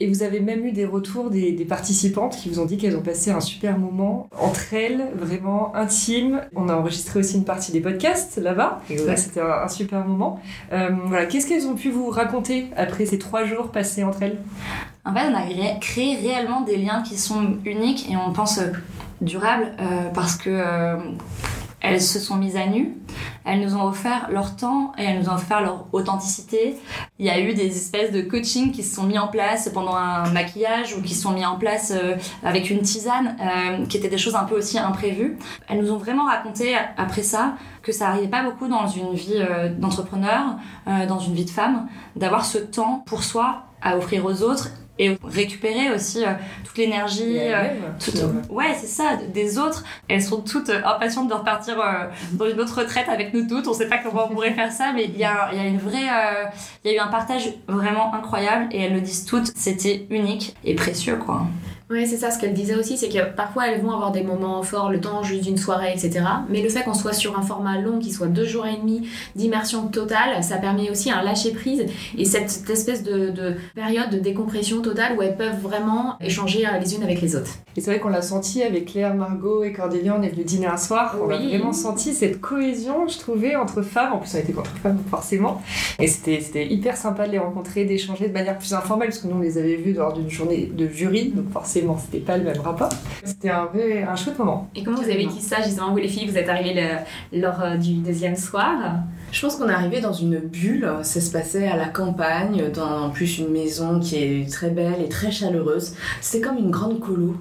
Et 0.00 0.06
vous 0.06 0.22
avez 0.22 0.38
même 0.38 0.64
eu 0.64 0.70
des 0.70 0.84
retours 0.84 1.28
des, 1.28 1.52
participantes 1.68 2.36
qui 2.36 2.48
vous 2.48 2.60
ont 2.60 2.66
dit 2.66 2.76
qu'elles 2.76 2.96
ont 2.96 3.02
passé 3.02 3.32
un 3.32 3.40
super 3.40 3.78
moment 3.78 4.28
entre 4.40 4.72
elles, 4.72 5.08
vraiment 5.16 5.74
intime. 5.74 6.40
On 6.54 6.68
a 6.68 6.74
enregistré 6.76 7.18
aussi 7.18 7.36
une 7.36 7.44
partie 7.44 7.72
des 7.72 7.80
podcasts 7.80 8.38
là-bas. 8.38 8.80
C'était 9.16 9.40
un, 9.40 9.66
super 9.66 10.06
moment. 10.06 10.40
Euh, 10.72 10.90
voilà, 11.06 11.26
qu'est-ce 11.26 11.48
qu'elles 11.48 11.66
ont 11.66 11.74
pu 11.74 11.90
vous 11.90 12.10
raconter 12.10 12.70
après 12.76 13.06
ces 13.06 13.18
trois 13.18 13.44
jours 13.44 13.72
passés 13.72 14.04
entre 14.04 14.22
elles? 14.22 14.38
En 15.04 15.12
fait, 15.12 15.28
on 15.32 15.34
a 15.34 15.74
créé 15.80 16.14
réellement 16.14 16.60
des 16.60 16.76
liens 16.76 17.02
qui 17.02 17.18
sont 17.18 17.56
uniques 17.64 18.08
et 18.08 18.16
on 18.16 18.32
pense 18.32 18.60
durables 19.20 19.72
parce 20.14 20.36
que 20.36 20.96
elles 21.80 22.02
se 22.02 22.18
sont 22.18 22.36
mises 22.36 22.56
à 22.56 22.66
nu, 22.66 22.96
elles 23.44 23.60
nous 23.60 23.76
ont 23.76 23.84
offert 23.84 24.28
leur 24.30 24.56
temps 24.56 24.92
et 24.98 25.04
elles 25.04 25.20
nous 25.20 25.28
ont 25.28 25.34
offert 25.34 25.60
leur 25.60 25.86
authenticité. 25.92 26.76
Il 27.18 27.26
y 27.26 27.30
a 27.30 27.40
eu 27.40 27.54
des 27.54 27.66
espèces 27.66 28.12
de 28.12 28.20
coaching 28.20 28.72
qui 28.72 28.82
se 28.82 28.96
sont 28.96 29.04
mis 29.04 29.18
en 29.18 29.28
place 29.28 29.70
pendant 29.72 29.94
un 29.94 30.30
maquillage 30.30 30.96
ou 30.96 31.02
qui 31.02 31.14
se 31.14 31.22
sont 31.22 31.32
mis 31.32 31.46
en 31.46 31.56
place 31.56 31.92
euh, 31.94 32.16
avec 32.42 32.70
une 32.70 32.82
tisane, 32.82 33.36
euh, 33.40 33.86
qui 33.86 33.96
étaient 33.96 34.08
des 34.08 34.18
choses 34.18 34.34
un 34.34 34.44
peu 34.44 34.56
aussi 34.56 34.78
imprévues. 34.78 35.38
Elles 35.68 35.80
nous 35.80 35.92
ont 35.92 35.98
vraiment 35.98 36.26
raconté 36.26 36.74
après 36.96 37.22
ça 37.22 37.54
que 37.82 37.92
ça 37.92 38.08
arrivait 38.08 38.28
pas 38.28 38.42
beaucoup 38.42 38.68
dans 38.68 38.86
une 38.86 39.14
vie 39.14 39.34
euh, 39.36 39.68
d'entrepreneur, 39.68 40.56
dans 40.86 41.18
une 41.18 41.34
vie 41.34 41.44
de 41.44 41.50
femme, 41.50 41.86
d'avoir 42.16 42.44
ce 42.44 42.58
temps 42.58 43.02
pour 43.06 43.22
soi 43.22 43.62
à 43.82 43.96
offrir 43.96 44.24
aux 44.24 44.42
autres 44.42 44.70
et 44.98 45.16
récupérer 45.24 45.90
aussi 45.94 46.24
euh, 46.24 46.32
toute 46.64 46.76
l'énergie 46.76 47.38
euh, 47.38 47.64
ouais 48.50 48.74
c'est 48.74 48.86
ça 48.86 49.16
des 49.32 49.58
autres 49.58 49.84
elles 50.08 50.22
sont 50.22 50.40
toutes 50.40 50.70
euh, 50.70 50.82
impatientes 50.84 51.28
de 51.28 51.34
repartir 51.34 51.76
dans 52.32 52.48
une 52.48 52.60
autre 52.60 52.80
retraite 52.80 53.08
avec 53.08 53.32
nous 53.32 53.46
toutes. 53.46 53.68
On 53.68 53.72
sait 53.72 53.88
pas 53.88 53.98
comment 53.98 54.26
on 54.26 54.34
pourrait 54.34 54.54
faire 54.54 54.72
ça 54.72 54.92
mais 54.94 55.04
il 55.04 55.16
y 55.16 55.24
a, 55.24 55.54
y 55.54 55.58
a 55.58 55.66
une 55.66 55.78
vraie 55.78 56.08
il 56.84 56.90
y 56.90 56.94
a 56.94 56.96
eu 56.96 57.00
un 57.00 57.08
partage 57.08 57.50
vraiment 57.68 58.14
incroyable 58.14 58.68
et 58.72 58.82
elles 58.82 58.94
le 58.94 59.00
disent 59.00 59.24
toutes 59.24 59.52
c'était 59.56 60.06
unique 60.10 60.56
et 60.64 60.74
précieux 60.74 61.16
quoi 61.16 61.46
oui, 61.90 62.06
c'est 62.06 62.18
ça, 62.18 62.30
ce 62.30 62.38
qu'elle 62.38 62.52
disait 62.52 62.74
aussi, 62.74 62.98
c'est 62.98 63.08
que 63.08 63.34
parfois 63.34 63.68
elles 63.68 63.80
vont 63.80 63.92
avoir 63.92 64.12
des 64.12 64.22
moments 64.22 64.62
forts, 64.62 64.90
le 64.90 65.00
temps 65.00 65.22
juste 65.22 65.44
d'une 65.44 65.56
soirée, 65.56 65.90
etc. 65.90 66.20
Mais 66.50 66.60
le 66.60 66.68
fait 66.68 66.82
qu'on 66.82 66.92
soit 66.92 67.14
sur 67.14 67.38
un 67.38 67.42
format 67.42 67.80
long, 67.80 67.98
qui 67.98 68.12
soit 68.12 68.26
deux 68.26 68.44
jours 68.44 68.66
et 68.66 68.76
demi 68.76 69.08
d'immersion 69.36 69.88
totale, 69.88 70.44
ça 70.44 70.58
permet 70.58 70.90
aussi 70.90 71.10
un 71.10 71.22
lâcher 71.22 71.52
prise 71.52 71.86
et 72.16 72.26
cette, 72.26 72.68
espèce 72.68 73.02
de, 73.02 73.54
période 73.74 74.10
de 74.10 74.18
décompression 74.18 74.82
totale 74.82 75.16
où 75.16 75.22
elles 75.22 75.36
peuvent 75.36 75.60
vraiment 75.62 76.16
échanger 76.20 76.66
les 76.78 76.94
unes 76.94 77.02
avec 77.02 77.22
les 77.22 77.34
autres. 77.36 77.52
Et 77.74 77.80
c'est 77.80 77.90
vrai 77.90 78.00
qu'on 78.00 78.10
l'a 78.10 78.22
senti 78.22 78.62
avec 78.62 78.92
Claire, 78.92 79.14
Margot 79.14 79.64
et 79.64 79.72
Cordélia, 79.72 80.14
on 80.18 80.22
est 80.22 80.28
venu 80.28 80.44
dîner 80.44 80.66
un 80.66 80.76
soir, 80.76 81.16
on 81.22 81.30
a 81.30 81.38
vraiment 81.38 81.72
senti 81.72 82.12
cette 82.12 82.38
cohésion, 82.38 83.08
je 83.08 83.18
trouvais, 83.18 83.56
entre 83.56 83.80
femmes, 83.80 84.12
en 84.12 84.18
plus 84.18 84.34
on 84.34 84.38
était 84.38 84.52
contre 84.52 84.76
femmes 84.82 84.98
forcément, 85.08 85.62
et 85.98 86.06
c'était 86.06 86.66
hyper 86.66 86.98
sympa 86.98 87.26
de 87.26 87.32
les 87.32 87.38
rencontrer, 87.38 87.86
d'échanger 87.86 88.28
de 88.28 88.34
manière 88.34 88.58
plus 88.58 88.74
informelle, 88.74 89.08
parce 89.08 89.20
que 89.20 89.28
nous 89.28 89.36
on 89.36 89.40
les 89.40 89.56
avait 89.56 89.76
vus 89.76 89.94
lors 89.94 90.12
d'une 90.12 90.28
journée 90.28 90.70
de 90.74 90.86
jury, 90.88 91.32
donc 91.34 91.50
forcément 91.50 91.77
c'était 91.98 92.18
pas 92.24 92.36
le 92.36 92.44
même 92.44 92.60
rapport. 92.60 92.90
C'était 93.24 93.50
un, 93.50 93.68
un 94.08 94.16
chouette 94.16 94.38
moment. 94.38 94.68
Et 94.74 94.82
comment 94.82 94.98
vous 94.98 95.04
avez 95.04 95.16
vécu 95.16 95.40
ça, 95.40 95.62
justement, 95.62 95.90
vous 95.90 95.98
les 95.98 96.08
filles, 96.08 96.28
vous 96.28 96.38
êtes 96.38 96.48
arrivées 96.48 96.82
lors 97.32 97.60
euh, 97.62 97.76
du 97.76 97.94
deuxième 97.94 98.36
soir? 98.36 98.96
Je 99.30 99.40
pense 99.42 99.56
qu'on 99.56 99.68
est 99.68 99.72
arrivé 99.72 100.00
dans 100.00 100.12
une 100.12 100.38
bulle, 100.38 100.90
ça 101.02 101.20
se 101.20 101.30
passait 101.30 101.68
à 101.68 101.76
la 101.76 101.86
campagne, 101.86 102.70
dans 102.72 103.06
en 103.06 103.10
plus 103.10 103.38
une 103.38 103.50
maison 103.50 104.00
qui 104.00 104.16
est 104.16 104.50
très 104.50 104.70
belle 104.70 105.02
et 105.04 105.08
très 105.08 105.30
chaleureuse. 105.30 105.94
C'était 106.20 106.46
comme 106.46 106.56
une 106.56 106.70
grande 106.70 106.98
colo 107.00 107.36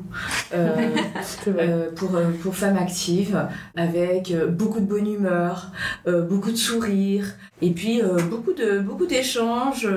euh, 0.54 0.76
euh, 1.48 1.90
pour, 1.96 2.12
pour 2.42 2.56
femmes 2.56 2.78
actives, 2.78 3.48
avec 3.76 4.34
beaucoup 4.50 4.80
de 4.80 4.86
bonne 4.86 5.08
humeur, 5.08 5.72
beaucoup 6.06 6.52
de 6.52 6.58
sourires, 6.58 7.36
et 7.62 7.72
puis 7.72 8.02
beaucoup 8.30 8.54
de 8.54 8.80
beaucoup 8.80 9.06
d'échanges, 9.06 9.88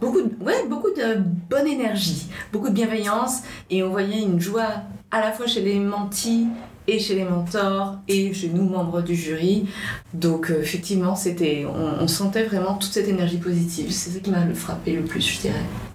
beaucoup 0.00 0.22
de, 0.22 0.44
ouais, 0.44 0.66
beaucoup 0.68 0.90
de 0.90 1.18
bonne 1.48 1.66
énergie, 1.66 2.26
beaucoup 2.52 2.68
de 2.68 2.74
bienveillance 2.74 3.42
et 3.70 3.82
on 3.82 3.90
voyait 3.90 4.22
une 4.22 4.40
joie 4.40 4.82
à 5.10 5.20
la 5.20 5.32
fois 5.32 5.46
chez 5.46 5.62
les 5.62 5.78
mentis 5.78 6.48
et 6.86 6.98
chez 6.98 7.14
les 7.14 7.24
mentors 7.24 7.96
et 8.08 8.32
chez 8.34 8.48
nous 8.48 8.68
membres 8.68 9.02
du 9.02 9.14
jury. 9.14 9.66
Donc 10.12 10.50
euh, 10.50 10.60
effectivement, 10.60 11.16
c'était, 11.16 11.66
on, 11.66 12.06
sentait 12.08 12.44
vraiment 12.44 12.74
toute 12.74 12.92
cette 12.92 13.08
énergie 13.08 13.38
positive. 13.38 13.90
C'est 13.90 14.10
ça 14.10 14.20
qui 14.20 14.30
m'a 14.30 14.46
frappé 14.54 14.92
le 14.92 15.02
plus, 15.02 15.20
je 15.20 15.40
dirais. 15.40 15.54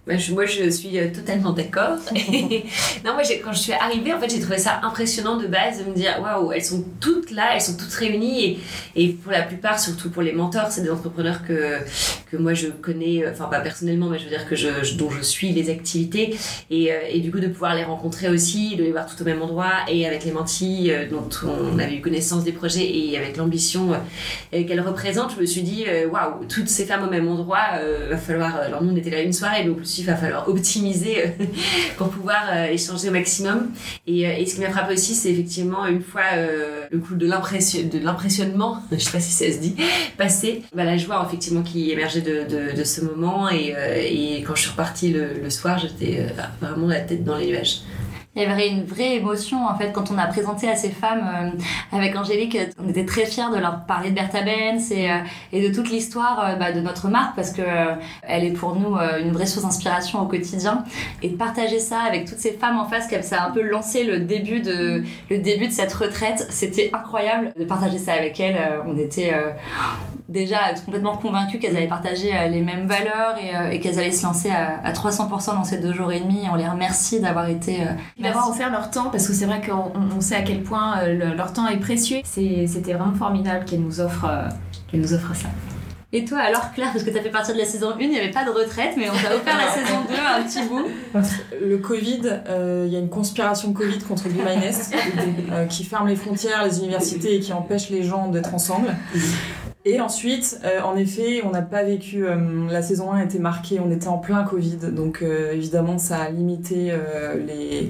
Bah, 0.10 0.15
moi, 0.32 0.48
je 0.48 0.67
suis 0.72 0.98
euh, 0.98 1.10
totalement 1.13 1.52
d'accord. 1.52 2.00
non, 3.06 3.13
moi, 3.13 3.22
quand 3.43 3.54
je 3.54 3.60
suis 3.60 3.74
arrivée, 3.74 4.12
en 4.12 4.19
fait, 4.19 4.32
j'ai 4.32 4.39
trouvé 4.39 4.58
ça 4.58 4.80
impressionnant 4.82 5.38
de 5.38 5.45
base 5.45 5.86
de 5.86 5.88
me 5.88 5.93
dire 5.93 6.19
waouh, 6.19 6.52
elles 6.52 6.63
sont 6.63 6.84
toutes 7.00 7.30
là, 7.30 7.52
elles 7.54 7.62
sont 7.62 7.78
toutes 7.78 7.93
réunies. 7.93 8.43
Et, 8.43 9.04
et 9.04 9.10
pour 9.10 9.32
la 9.32 9.43
plupart, 9.43 9.80
surtout 9.80 10.10
pour 10.10 10.24
les 10.24 10.32
mentors, 10.32 10.72
c'est 10.72 10.82
des 10.82 10.89
entrepreneurs 10.89 11.45
que, 11.48 11.78
que 12.32 12.38
moi 12.38 12.56
je 12.56 12.69
connais, 12.69 13.24
euh, 13.24 13.34
enfin, 13.34 13.45
pas 13.45 13.60
personnellement, 13.60 14.08
mais 14.08 14.17
je 14.17 14.24
veux 14.24 14.32
dire 14.32 14.50
que 14.50 14.56
je, 14.56 14.95
dont 14.95 15.12
je 15.12 15.22
suis 15.22 15.52
les 15.52 15.69
activités. 15.69 16.36
Et, 16.72 16.89
et, 17.12 17.19
du 17.19 17.30
coup, 17.32 17.39
de 17.39 17.48
pouvoir 17.48 17.76
les 17.76 17.84
rencontrer 17.84 18.30
aussi, 18.30 18.76
de 18.76 18.84
les 18.84 18.91
voir 18.91 19.06
tout 19.06 19.22
au 19.22 19.26
même 19.26 19.43
endroit 19.43 19.74
et 19.89 20.08
avec 20.08 20.26
les 20.26 20.32
mentis 20.32 20.91
dont 21.12 21.30
on 21.43 21.78
avait 21.78 21.98
eu 21.98 22.02
connaissance 22.02 22.43
des 22.43 22.52
projets 22.52 22.89
et 22.89 23.15
avec 23.15 23.38
l'ambition 23.38 23.91
qu'elles 24.52 24.82
représentent, 24.82 25.36
je 25.36 25.41
me 25.41 25.45
suis 25.45 25.62
dit 25.62 25.86
waouh, 26.12 26.45
toutes 26.48 26.67
ces 26.67 26.86
femmes 26.86 27.04
au 27.08 27.12
même 27.12 27.28
endroit, 27.28 27.60
va 28.10 28.17
falloir. 28.17 28.56
Alors, 28.56 28.82
nous, 28.82 28.91
on 28.91 28.95
était 28.95 29.12
là 29.12 29.22
une 29.22 29.34
soirée, 29.34 29.63
donc 29.63 29.86
il 29.99 30.05
va 30.05 30.15
falloir 30.15 30.47
optimiser 30.47 31.25
euh, 31.25 31.27
pour 31.97 32.09
pouvoir 32.09 32.43
euh, 32.51 32.67
échanger 32.67 33.09
au 33.09 33.12
maximum. 33.12 33.71
Et, 34.07 34.27
euh, 34.27 34.33
et 34.38 34.45
ce 34.45 34.55
qui 34.55 34.62
m'a 34.62 34.69
frappé 34.69 34.93
aussi, 34.93 35.15
c'est 35.15 35.31
effectivement 35.31 35.85
une 35.85 36.01
fois 36.01 36.21
le 36.91 36.97
coup 36.99 37.15
de 37.15 37.27
l'impressionnement, 37.27 38.81
je 38.91 38.97
sais 38.97 39.12
pas 39.12 39.19
si 39.19 39.31
ça 39.31 39.51
se 39.51 39.59
dit, 39.59 39.75
passé, 40.17 40.63
bah, 40.75 40.83
la 40.83 40.97
joie 40.97 41.23
effectivement 41.27 41.62
qui 41.62 41.91
émergeait 41.91 42.21
de, 42.21 42.75
de, 42.75 42.83
ce 42.83 43.01
moment. 43.01 43.49
Et, 43.49 43.75
et, 44.09 44.41
quand 44.43 44.55
je 44.55 44.62
suis 44.62 44.71
repartie 44.71 45.12
le, 45.12 45.33
le 45.41 45.49
soir, 45.49 45.79
j'étais 45.79 46.25
vraiment 46.62 46.88
la 46.88 47.01
tête 47.01 47.23
dans 47.23 47.38
les 47.38 47.47
nuages 47.47 47.81
il 48.35 48.43
y 48.43 48.45
avait 48.45 48.69
une 48.69 48.85
vraie 48.85 49.15
émotion 49.15 49.65
en 49.65 49.75
fait 49.75 49.91
quand 49.91 50.11
on 50.11 50.17
a 50.17 50.27
présenté 50.27 50.69
à 50.69 50.75
ces 50.75 50.89
femmes 50.89 51.27
euh, 51.53 51.97
avec 51.97 52.15
Angélique 52.15 52.57
on 52.77 52.87
était 52.87 53.05
très 53.05 53.25
fiers 53.25 53.49
de 53.51 53.57
leur 53.57 53.85
parler 53.85 54.11
de 54.11 54.15
Bertha 54.15 54.43
Benz 54.43 54.91
et, 54.91 55.09
euh, 55.09 55.15
et 55.51 55.67
de 55.67 55.73
toute 55.73 55.89
l'histoire 55.89 56.39
euh, 56.45 56.55
bah, 56.55 56.71
de 56.71 56.79
notre 56.79 57.07
marque 57.07 57.35
parce 57.35 57.51
que 57.51 57.63
elle 58.21 58.45
est 58.45 58.51
pour 58.51 58.75
nous 58.75 58.95
une 58.95 59.31
vraie 59.31 59.45
source 59.45 59.65
d'inspiration 59.65 60.21
au 60.21 60.25
quotidien. 60.25 60.83
Et 61.21 61.29
de 61.29 61.35
partager 61.35 61.79
ça 61.79 62.01
avec 62.01 62.25
toutes 62.25 62.37
ces 62.37 62.51
femmes 62.51 62.77
en 62.77 62.85
face 62.85 63.07
qui 63.07 63.21
ça 63.23 63.43
a 63.43 63.47
un 63.47 63.51
peu 63.51 63.61
lancé 63.61 64.03
le 64.03 64.19
début 64.19 64.59
de 64.61 65.03
le 65.29 65.37
début 65.39 65.67
de 65.67 65.73
cette 65.73 65.93
retraite 65.93 66.45
c'était 66.49 66.91
incroyable 66.93 67.51
de 67.57 67.65
partager 67.65 67.97
ça 67.97 68.13
avec 68.13 68.39
elles. 68.39 68.57
On 68.87 68.97
était 68.97 69.33
déjà 70.29 70.59
complètement 70.85 71.17
convaincus 71.17 71.59
qu'elles 71.59 71.75
allaient 71.75 71.87
partager 71.87 72.31
les 72.49 72.61
mêmes 72.61 72.87
valeurs 72.87 73.35
et, 73.37 73.75
et 73.75 73.79
qu'elles 73.79 73.99
allaient 73.99 74.11
se 74.11 74.23
lancer 74.23 74.49
à, 74.49 74.79
à 74.83 74.93
300% 74.93 75.55
dans 75.55 75.63
ces 75.63 75.79
deux 75.79 75.93
jours 75.93 76.11
et 76.11 76.19
demi 76.19 76.45
et 76.45 76.49
on 76.49 76.55
les 76.55 76.67
remercie 76.67 77.19
d'avoir 77.19 77.49
été 77.49 77.79
d'avoir 78.19 78.49
offert 78.49 78.71
leur 78.71 78.89
temps 78.89 79.09
parce 79.09 79.27
que 79.27 79.33
c'est 79.33 79.45
vrai 79.45 79.61
qu'on 79.61 80.21
sait 80.21 80.35
à 80.35 80.41
quel 80.41 80.63
point 80.63 80.99
euh, 80.99 81.35
leur 81.35 81.53
temps 81.53 81.67
est 81.67 81.77
précieux. 81.77 82.19
C'était 82.23 82.93
vraiment 82.93 83.13
formidable 83.13 83.65
qu'elles 83.65 83.81
nous 83.81 83.99
offrent 84.01 84.25
euh, 84.25 84.49
nous 84.93 85.13
offre 85.13 85.35
ça. 85.35 85.49
Et 86.11 86.25
toi 86.25 86.39
alors 86.39 86.71
Claire, 86.73 86.91
parce 86.91 87.03
que 87.03 87.11
tu 87.11 87.17
as 87.17 87.21
fait 87.21 87.29
partie 87.29 87.53
de 87.53 87.59
la 87.59 87.65
saison 87.65 87.91
1, 87.91 87.99
il 87.99 88.09
n'y 88.09 88.17
avait 88.17 88.31
pas 88.31 88.43
de 88.43 88.49
retraite, 88.49 88.95
mais 88.97 89.09
on 89.09 89.13
t'a 89.13 89.35
offert 89.35 89.55
la 89.57 89.71
saison 89.71 89.99
2 90.09 90.15
un 90.15 90.43
petit 90.43 90.67
bout. 90.67 90.87
Le 91.61 91.77
Covid, 91.77 92.21
euh, 92.47 92.85
il 92.87 92.93
y 92.93 92.95
a 92.95 92.99
une 92.99 93.09
conspiration 93.09 93.71
Covid 93.73 93.99
contre 93.99 94.27
Be 94.27 94.37
My 94.37 95.67
qui 95.69 95.83
ferme 95.83 96.07
les 96.07 96.15
frontières, 96.15 96.65
les 96.65 96.79
universités 96.79 97.35
et 97.35 97.39
qui 97.39 97.53
empêche 97.53 97.91
les 97.91 98.03
gens 98.03 98.27
d'être 98.27 98.55
ensemble. 98.55 98.95
Et 99.86 100.01
ensuite, 100.01 100.59
euh, 100.65 100.82
en 100.82 100.97
effet, 100.97 101.41
on 101.45 101.51
n'a 101.51 101.61
pas 101.61 101.84
vécu. 101.84 102.27
Euh, 102.27 102.67
la 102.69 102.82
saison 102.82 103.13
1 103.13 103.21
était 103.21 103.39
marquée, 103.39 103.80
on 103.80 103.89
était 103.89 104.09
en 104.09 104.17
plein 104.17 104.43
Covid, 104.43 104.91
donc 104.91 105.21
euh, 105.21 105.53
évidemment, 105.53 105.97
ça 105.97 106.17
a 106.17 106.30
limité 106.30 106.93
les, 107.38 107.89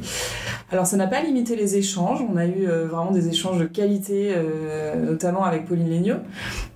Alors 0.72 0.86
ça 0.86 0.98
n'a 0.98 1.08
pas 1.08 1.22
limité 1.24 1.56
les 1.56 1.78
échanges, 1.78 2.20
on 2.32 2.38
a 2.38 2.46
eu 2.46 2.68
euh, 2.68 2.86
vraiment 2.86 3.10
des 3.10 3.28
échanges 3.28 3.58
de 3.60 3.66
qualité, 3.66 4.32
euh, 4.36 5.04
notamment 5.04 5.44
avec 5.44 5.66
Pauline 5.66 5.90
Legnaud, 5.90 6.18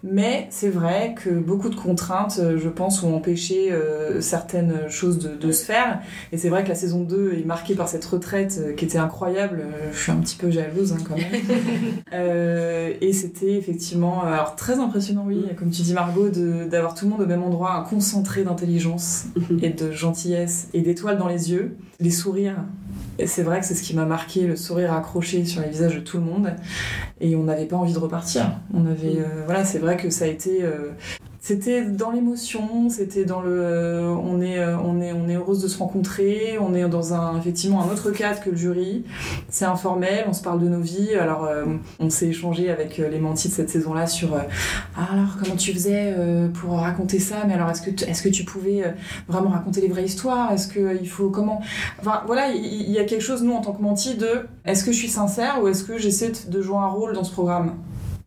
mais 0.03 0.47
c'est 0.49 0.69
vrai 0.69 1.13
que 1.15 1.29
beaucoup 1.29 1.69
de 1.69 1.75
contraintes, 1.75 2.39
euh, 2.41 2.57
je 2.57 2.69
pense, 2.69 3.03
ont 3.03 3.15
empêché 3.15 3.71
euh, 3.71 4.19
certaines 4.19 4.89
choses 4.89 5.19
de, 5.19 5.35
de 5.35 5.51
se 5.51 5.63
faire, 5.63 5.99
et 6.31 6.37
c'est 6.39 6.49
vrai 6.49 6.63
que 6.63 6.69
la 6.69 6.75
saison 6.75 7.03
2 7.03 7.33
est 7.39 7.45
marquée 7.45 7.75
par 7.75 7.87
cette 7.87 8.03
retraite 8.05 8.75
qui 8.77 8.85
était 8.85 8.97
incroyable, 8.97 9.61
je 9.91 9.97
suis 9.99 10.11
un 10.11 10.15
petit 10.17 10.37
peu 10.37 10.49
jalouse 10.49 10.93
hein, 10.93 10.97
quand 11.07 11.15
même. 11.15 11.25
Et 13.01 13.11
c'était 13.13 13.53
effectivement, 13.53 14.23
alors 14.23 14.55
très 14.55 14.79
impressionnant, 14.79 15.23
oui, 15.27 15.45
comme 15.57 15.69
tu 15.69 15.81
dis 15.81 15.93
Margot, 15.93 16.29
de- 16.29 16.65
d'avoir 16.69 16.95
tout 16.95 17.05
le 17.05 17.11
monde 17.11 17.21
au 17.21 17.25
même 17.25 17.43
endroit, 17.43 17.73
un 17.75 17.83
concentré 17.83 18.43
d'intelligence 18.43 19.25
et 19.61 19.69
de 19.69 19.91
gentillesse 19.91 20.67
et 20.73 20.81
d'étoiles 20.81 21.17
dans 21.17 21.27
les 21.27 21.51
yeux, 21.51 21.75
les 21.99 22.11
sourires. 22.11 22.57
Et 23.19 23.27
c'est 23.27 23.43
vrai 23.43 23.59
que 23.59 23.65
c'est 23.65 23.75
ce 23.75 23.82
qui 23.83 23.95
m'a 23.95 24.05
marqué, 24.05 24.47
le 24.47 24.55
sourire 24.55 24.93
accroché 24.93 25.43
sur 25.45 25.61
les 25.61 25.69
visages 25.69 25.95
de 25.95 25.99
tout 25.99 26.17
le 26.17 26.23
monde. 26.23 26.51
Et 27.19 27.35
on 27.35 27.43
n'avait 27.43 27.65
pas 27.65 27.75
envie 27.75 27.93
de 27.93 27.99
repartir. 27.99 28.45
On 28.73 28.85
avait, 28.85 29.19
euh, 29.19 29.43
voilà, 29.45 29.65
c'est 29.65 29.79
vrai 29.79 29.97
que 29.97 30.09
ça 30.09 30.25
a 30.25 30.27
été. 30.29 30.63
C'était 31.45 31.83
dans 31.83 32.09
l'émotion, 32.11 32.87
c'était 32.89 33.25
dans 33.25 33.41
le. 33.41 33.99
on, 34.01 34.39
est, 34.41 34.59
euh, 34.59 34.77
on, 34.77 35.01
est, 35.01 35.11
on 35.11 35.27
est 35.27 35.35
heureuse 35.35 35.61
de 35.61 35.67
se 35.67 35.77
rencontrer, 35.77 36.57
on 36.57 36.73
est 36.73 36.87
dans 36.87 37.13
un, 37.13 37.37
effectivement 37.37 37.83
un 37.83 37.91
autre 37.91 38.11
cadre 38.11 38.39
que 38.39 38.49
le 38.49 38.55
jury. 38.55 39.03
C'est 39.49 39.65
informel, 39.65 40.23
on 40.29 40.31
se 40.31 40.41
parle 40.41 40.61
de 40.61 40.69
nos 40.69 40.79
vies. 40.79 41.13
Alors, 41.15 41.43
euh, 41.43 41.65
on 41.99 42.09
s'est 42.09 42.27
échangé 42.27 42.69
avec 42.71 42.97
euh, 42.97 43.09
les 43.09 43.19
mentis 43.19 43.49
de 43.49 43.53
cette 43.53 43.69
saison-là 43.69 44.07
sur. 44.07 44.33
ah, 44.95 45.07
alors, 45.11 45.35
comment 45.37 45.57
tu 45.57 45.73
faisais 45.73 46.15
pour 46.53 46.77
raconter 46.77 47.19
ça? 47.19 47.43
Mais 47.45 47.55
alors, 47.55 47.69
est-ce 47.71 47.81
que, 47.81 47.89
tu- 47.91 48.05
est-ce 48.05 48.23
que 48.23 48.29
tu 48.29 48.45
pouvais 48.45 48.95
vraiment 49.27 49.49
raconter 49.49 49.81
les 49.81 49.89
vraies 49.89 50.05
histoires? 50.05 50.53
Est-ce 50.53 50.69
qu'il 50.69 51.09
faut. 51.09 51.29
Comment? 51.29 51.59
Enfin, 51.99 52.21
voilà, 52.25 52.51
il 52.51 52.63
il 52.63 52.91
y, 52.91 52.99
a 52.99 53.03
quelque 53.03 53.21
chose, 53.21 53.43
nous, 53.43 53.51
en 53.53 53.59
tant 53.59 53.73
que 53.73 53.81
menti, 53.81 54.15
de 54.15 54.47
est-ce 54.63 54.85
que 54.85 54.93
je 54.93 54.97
suis 54.97 55.09
sincère 55.09 55.59
ou 55.61 55.67
est-ce 55.67 55.83
que 55.83 55.97
j'essaie 55.97 56.31
de 56.47 56.61
jouer 56.61 56.77
un 56.77 56.87
rôle 56.87 57.11
dans 57.13 57.25
ce 57.25 57.33
programme? 57.33 57.73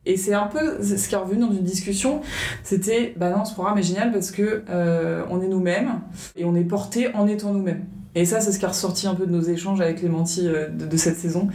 Et 0.06 0.16
c'est 0.16 0.34
un 0.34 0.46
peu 0.46 0.82
ce 0.82 1.08
qui 1.08 1.14
est 1.14 1.18
revenu 1.18 1.40
dans 1.40 1.52
une 1.52 1.64
discussion, 1.64 2.20
c'était 2.62 3.12
bah 3.16 3.30
non, 3.30 3.44
ce 3.44 3.52
programme 3.52 3.78
est 3.78 3.82
génial 3.82 4.12
parce 4.12 4.30
que 4.30 4.62
euh, 4.70 5.24
on 5.30 5.42
est 5.42 5.48
nous-mêmes 5.48 6.00
et 6.36 6.44
on 6.44 6.54
est 6.54 6.64
porté 6.64 7.12
en 7.14 7.26
étant 7.26 7.52
nous-mêmes. 7.52 7.84
Et 8.14 8.24
ça, 8.24 8.40
c'est 8.40 8.50
ce 8.50 8.58
qui 8.58 8.64
est 8.64 8.68
ressorti 8.68 9.06
un 9.06 9.14
peu 9.14 9.26
de 9.26 9.32
nos 9.32 9.42
échanges 9.42 9.82
avec 9.82 10.00
les 10.00 10.08
mentis 10.08 10.48
euh, 10.48 10.68
de, 10.68 10.96
cette 10.96 11.18
saison. 11.18 11.48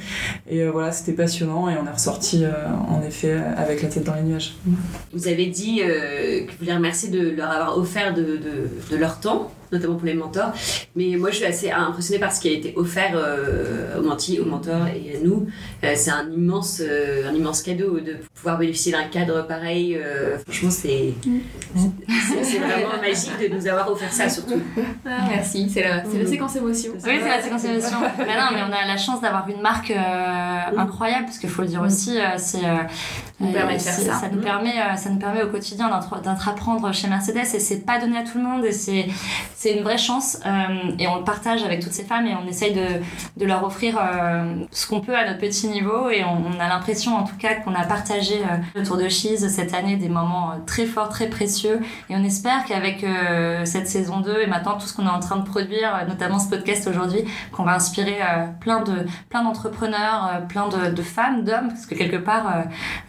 Et 0.48 0.62
euh, 0.62 0.70
voilà, 0.70 0.92
c'était 0.92 1.14
passionnant 1.14 1.70
et 1.70 1.76
on 1.76 1.88
est 1.88 1.92
ressorti 1.92 2.44
en 2.88 3.02
effet 3.02 3.34
avec 3.58 3.82
la 3.82 3.90
tête 3.90 4.04
dans 4.04 4.14
les 4.14 4.22
nuages. 4.22 4.56
Vous 5.12 5.28
avez 5.28 5.48
dit 5.48 5.78
que 5.78 6.52
vous 6.60 6.66
les 6.66 6.74
remerciez 6.74 7.10
de 7.10 7.30
leur 7.30 7.50
avoir 7.50 7.78
offert 7.78 8.14
de 8.14 8.96
leur 8.96 9.20
temps, 9.20 9.50
notamment 9.72 9.96
pour 9.96 10.06
les 10.06 10.14
mentors. 10.14 10.52
Mais 10.96 11.16
moi, 11.18 11.30
je 11.32 11.38
suis 11.38 11.46
assez 11.46 11.72
impressionnée 11.72 12.20
par 12.20 12.32
ce 12.32 12.42
qui 12.42 12.50
a 12.50 12.52
été 12.52 12.74
offert 12.76 13.12
euh, 13.16 14.00
aux 14.00 14.04
mentis, 14.04 14.40
aux 14.40 14.46
mentors 14.46 14.88
et 14.88 15.18
à 15.18 15.20
nous. 15.24 15.48
Euh, 15.84 15.94
c'est 15.96 16.12
un 16.12 16.30
immense, 16.32 16.82
euh, 16.84 17.30
un 17.30 17.34
immense 17.34 17.62
cadeau 17.62 18.00
de 18.00 18.18
pouvoir 18.36 18.58
bénéficier 18.58 18.92
d'un 18.92 19.04
cadre 19.06 19.46
pareil. 19.48 19.96
euh, 19.98 20.38
franchement, 20.40 20.70
c'est 20.72 21.14
c'est- 21.76 22.44
c'est 22.44 22.58
vraiment 22.60 23.02
magique 23.02 23.32
de 23.42 23.56
nous 23.56 23.68
avoir 23.68 23.92
offert 23.92 24.12
ça, 24.12 24.30
surtout. 24.30 24.60
Ah, 25.06 25.26
merci, 25.30 25.70
c'est 25.70 25.84
la, 25.84 26.04
c'est 26.06 26.20
la 26.22 26.26
séquence 26.30 26.56
émotion. 26.56 26.92
Oui, 26.96 27.00
c'est 27.22 27.28
la 27.30 27.42
séquence 27.42 27.64
émission. 27.66 27.98
mais 28.18 28.26
non, 28.38 28.48
mais 28.54 28.62
on 28.68 28.72
a 28.74 28.86
la 28.88 28.98
chance 28.98 29.22
d'avoir 29.22 29.48
une 29.50 29.62
marque 29.62 29.92
euh, 29.92 30.78
incroyable, 30.78 31.26
parce 31.26 31.38
qu'il 31.38 31.50
faut 31.50 31.62
le 31.62 31.68
dire 31.70 31.82
aussi, 31.82 32.18
euh, 32.20 32.24
c'est. 32.38 32.66
Nous 33.42 33.52
permet 33.52 33.76
de 33.78 33.82
faire 33.82 33.94
c'est- 33.94 34.06
ça. 34.06 34.22
nous 34.32 34.42
permet, 34.42 34.80
euh, 34.80 34.96
ça 34.96 35.10
nous 35.10 35.20
permet 35.20 35.44
au 35.44 35.48
quotidien 35.50 35.90
d'entre- 35.90 36.22
d'entreprendre 36.22 36.92
chez 36.94 37.08
Mercedes, 37.08 37.38
et 37.38 37.60
c'est 37.60 37.86
pas 37.86 38.00
donné 38.00 38.18
à 38.18 38.24
tout 38.24 38.38
le 38.38 38.44
monde, 38.44 38.64
et 38.66 38.72
c'est 38.72 39.08
c'est 39.56 39.78
une 39.78 39.84
vraie 39.84 39.98
chance, 40.00 40.40
euh, 40.46 40.92
et 40.98 41.08
on 41.08 41.18
le 41.18 41.24
partage 41.24 41.64
avec 41.64 41.82
toutes 41.82 41.94
ces 41.94 42.04
femmes, 42.04 42.26
et 42.26 42.36
on 42.36 42.48
essaye 42.48 42.74
de, 42.74 42.86
de 43.38 43.46
leur 43.46 43.64
offrir 43.64 43.96
euh, 44.02 44.56
ce 44.72 44.88
qu'on 44.88 45.02
peut 45.02 45.16
à 45.16 45.26
notre 45.28 45.40
petit 45.40 45.68
niveau, 45.68 46.10
et 46.10 46.24
on, 46.24 46.44
on 46.48 46.60
a 46.60 46.68
l'impression 46.68 47.16
en 47.16 47.24
tout 47.24 47.36
cas 47.38 47.54
qu'on 47.56 47.76
a 47.76 47.84
partagé 47.86 48.42
euh, 48.76 48.80
autour 48.82 48.98
de 48.98 49.08
Cheese 49.08 49.48
cette 49.50 49.74
année 49.76 49.98
des 49.98 50.10
moments 50.10 50.54
très 50.66 50.86
forts, 50.86 51.10
très 51.10 51.28
précieux, 51.28 51.80
et 52.10 52.16
on 52.16 52.24
espère 52.24 52.66
qu'avec 52.66 53.06
cette 53.66 53.88
saison 53.88 54.20
2 54.22 54.42
et 54.42 54.48
maintenant 54.48 54.74
tout 54.78 54.88
ce 54.88 54.94
qu'on 54.96 55.06
est 55.06 55.10
en 55.10 55.20
train 55.20 55.38
de 55.38 55.44
produire, 55.44 56.06
notamment 56.08 56.40
ce 56.40 56.50
podcast 56.50 56.88
aujourd'hui, 56.88 57.24
qu'on 57.52 57.64
va 57.64 57.74
inspirer 57.76 58.18
plein 58.60 58.82
de 58.82 59.06
plein 59.30 59.44
d'entrepreneurs, 59.44 60.42
plein 60.50 60.68
de, 60.70 60.92
de 60.92 61.02
femmes, 61.02 61.44
d'hommes, 61.44 61.68
parce 61.70 61.86
que 61.86 61.96
quelque 61.96 62.18
part 62.18 62.52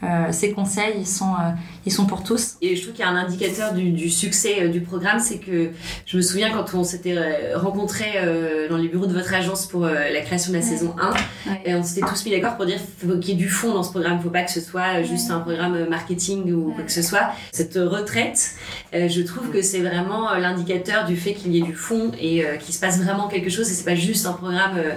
euh, 0.03 0.22
ces 0.31 0.53
conseils 0.53 0.95
ils 0.99 1.07
sont 1.07 1.33
euh, 1.33 1.51
ils 1.87 1.93
sont 1.93 2.07
pour 2.07 2.23
tous. 2.23 2.55
Et 2.63 2.77
je 2.77 2.83
trouve 2.83 2.93
qu'il 2.95 3.05
y 3.05 3.09
a 3.09 3.11
un 3.11 3.17
indicateur 3.17 3.73
du, 3.75 3.91
du 3.91 4.09
succès 4.11 4.57
euh, 4.63 4.69
du 4.69 4.81
programme, 4.81 5.19
c'est 5.19 5.39
que 5.39 5.71
je 6.07 6.17
me 6.17 6.23
souviens 6.23 6.51
quand 6.53 6.75
on 6.75 6.85
s'était 6.85 7.17
euh, 7.17 7.59
rencontrés 7.59 8.13
euh, 8.17 8.69
dans 8.69 8.77
les 8.77 8.89
bureaux 8.89 9.07
de 9.07 9.13
votre 9.15 9.33
agence 9.35 9.67
pour 9.67 9.85
euh, 9.85 9.95
la 10.13 10.21
création 10.21 10.53
de 10.53 10.59
la 10.59 10.63
saison 10.63 10.95
1, 11.01 11.11
Ouais. 11.51 11.61
et 11.65 11.75
on 11.75 11.83
s'était 11.83 12.07
tous 12.07 12.25
mis 12.25 12.31
d'accord 12.31 12.57
pour 12.57 12.67
dire 12.67 12.79
faut 12.99 13.17
qu'il 13.19 13.31
y 13.31 13.33
ait 13.33 13.37
du 13.37 13.49
fond 13.49 13.75
dans 13.75 13.83
ce 13.83 13.91
programme, 13.91 14.21
faut 14.21 14.31
pas 14.31 14.43
que 14.43 14.51
ce 14.53 14.61
soit 14.61 15.01
euh, 15.01 15.05
juste 15.05 15.31
un 15.31 15.41
programme 15.41 15.75
euh, 15.75 15.89
marketing 15.89 16.53
ou 16.53 16.73
quoi 16.73 16.85
que 16.85 16.93
ce 16.93 17.03
soit. 17.03 17.31
Cette 17.53 17.75
retraite, 17.75 18.53
euh, 18.95 19.09
je 19.09 19.23
trouve 19.23 19.51
que 19.51 19.63
c'est 19.63 19.81
vraiment 19.81 20.31
euh, 20.31 20.39
l'indicateur 20.39 21.05
du 21.07 21.17
fait 21.17 21.35
qu'il 21.35 21.53
y 21.55 21.59
ait 21.59 21.63
du 21.63 21.75
fond 21.75 22.13
et 22.21 22.45
euh, 22.45 22.57
qu'il 22.57 22.75
se 22.75 22.81
passe 22.81 23.01
vraiment 23.01 23.27
quelque 23.29 23.51
chose 23.51 23.69
et 23.71 23.75
c'est 23.75 23.85
pas 23.85 23.95
juste 23.97 24.27
un 24.27 24.33
programme 24.35 24.77
euh, 24.77 24.91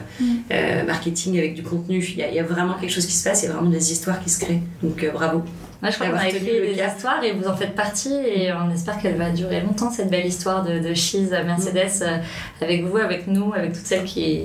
euh, 0.51 0.83
marketing 0.85 1.37
avec 1.37 1.55
du 1.55 1.63
contenu. 1.63 2.03
Il 2.03 2.17
y, 2.17 2.23
a, 2.23 2.29
il 2.29 2.35
y 2.35 2.39
a 2.39 2.43
vraiment 2.43 2.73
quelque 2.75 2.91
chose 2.91 3.05
qui 3.05 3.13
se 3.13 3.23
passe, 3.27 3.41
il 3.43 3.47
y 3.47 3.49
a 3.49 3.53
vraiment 3.53 3.69
des 3.69 3.91
histoires 3.91 4.21
qui 4.23 4.29
se 4.29 4.39
créent. 4.39 4.61
Donc 4.83 5.03
euh, 5.03 5.11
bravo. 5.15 5.43
Moi, 5.81 5.91
je 5.91 5.95
crois 5.95 6.07
qu'on 6.07 6.17
a 6.17 6.27
écrit 6.29 6.61
des 6.61 6.75
cap. 6.75 6.95
histoires 6.95 7.23
et 7.23 7.33
vous 7.33 7.47
en 7.47 7.55
faites 7.55 7.75
partie 7.75 8.13
et 8.13 8.51
on 8.53 8.71
espère 8.71 8.99
qu'elle 8.99 9.17
va 9.17 9.29
durer 9.29 9.61
longtemps 9.61 9.91
cette 9.91 10.09
belle 10.09 10.25
histoire 10.25 10.63
de, 10.63 10.79
de 10.79 10.93
Cheese 10.93 11.29
Mercedes 11.31 12.01
euh, 12.01 12.17
avec 12.61 12.85
vous, 12.85 12.97
avec 12.97 13.27
nous, 13.27 13.53
avec 13.53 13.73
toutes 13.73 13.85
celles 13.85 14.05
qui, 14.05 14.43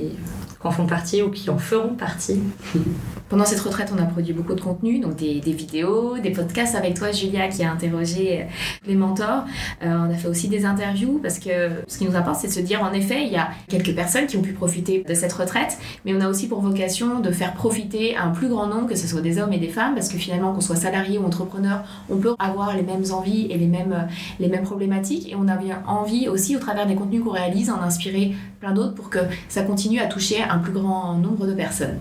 qui 0.61 0.67
en 0.67 0.71
font 0.71 0.87
partie 0.87 1.23
ou 1.23 1.31
qui 1.31 1.49
en 1.51 1.59
feront 1.59 1.95
partie. 1.95 2.41
Pendant 3.31 3.45
cette 3.45 3.61
retraite, 3.61 3.93
on 3.97 4.03
a 4.03 4.07
produit 4.07 4.33
beaucoup 4.33 4.55
de 4.55 4.61
contenu, 4.61 4.99
donc 4.99 5.15
des, 5.15 5.41
vidéos, 5.41 6.19
des 6.19 6.31
podcasts 6.31 6.75
avec 6.75 6.95
toi, 6.95 7.13
Julia, 7.13 7.47
qui 7.47 7.63
a 7.63 7.71
interrogé 7.71 8.41
euh, 8.41 8.45
les 8.89 8.97
mentors. 8.97 9.45
Euh, 9.85 9.97
on 10.09 10.13
a 10.13 10.15
fait 10.15 10.27
aussi 10.27 10.49
des 10.49 10.67
interviews 10.67 11.21
parce 11.23 11.39
que 11.39 11.71
ce 11.87 11.99
qui 11.99 12.07
nous 12.07 12.17
importe, 12.17 12.41
c'est 12.41 12.49
de 12.49 12.53
se 12.53 12.59
dire, 12.59 12.83
en 12.83 12.93
effet, 12.93 13.23
il 13.23 13.33
y 13.33 13.37
a 13.37 13.51
quelques 13.69 13.95
personnes 13.95 14.27
qui 14.27 14.37
ont 14.37 14.43
pu 14.43 14.53
profiter 14.53 15.05
de 15.09 15.15
cette 15.15 15.33
retraite, 15.33 15.79
mais 16.05 16.13
on 16.13 16.21
a 16.21 16.29
aussi 16.29 16.49
pour 16.49 16.61
vocation 16.61 17.21
de 17.21 17.31
faire 17.31 17.55
profiter 17.55 18.17
un 18.17 18.31
plus 18.31 18.49
grand 18.49 18.67
nombre, 18.67 18.89
que 18.89 18.97
ce 18.97 19.07
soit 19.07 19.21
des 19.21 19.39
hommes 19.39 19.53
et 19.53 19.59
des 19.59 19.69
femmes, 19.69 19.95
parce 19.95 20.09
que 20.09 20.19
finalement, 20.19 20.53
qu'on 20.53 20.61
soit 20.61 20.75
salarié 20.75 21.17
ou 21.17 21.25
entrepreneur, 21.25 21.85
on 22.11 22.17
peut 22.17 22.35
avoir 22.41 22.75
les 22.75 22.83
mêmes 22.83 23.05
envies 23.13 23.47
et 23.49 23.59
les 23.59 23.69
mêmes, 23.69 24.09
les 24.41 24.49
mêmes 24.49 24.65
problématiques. 24.65 25.31
Et 25.31 25.37
on 25.37 25.47
avait 25.47 25.71
envie 25.87 26.29
aussi, 26.29 26.57
au 26.57 26.59
travers 26.59 26.85
des 26.85 26.97
contenus 26.97 27.23
qu'on 27.23 27.31
réalise, 27.31 27.71
en 27.71 27.81
inspirer 27.81 28.35
plein 28.59 28.73
d'autres 28.73 28.95
pour 28.95 29.09
que 29.09 29.21
ça 29.49 29.63
continue 29.63 30.01
à 30.01 30.07
toucher 30.07 30.43
un 30.43 30.59
plus 30.59 30.73
grand 30.73 31.15
nombre 31.15 31.47
de 31.47 31.55
personnes. 31.55 31.99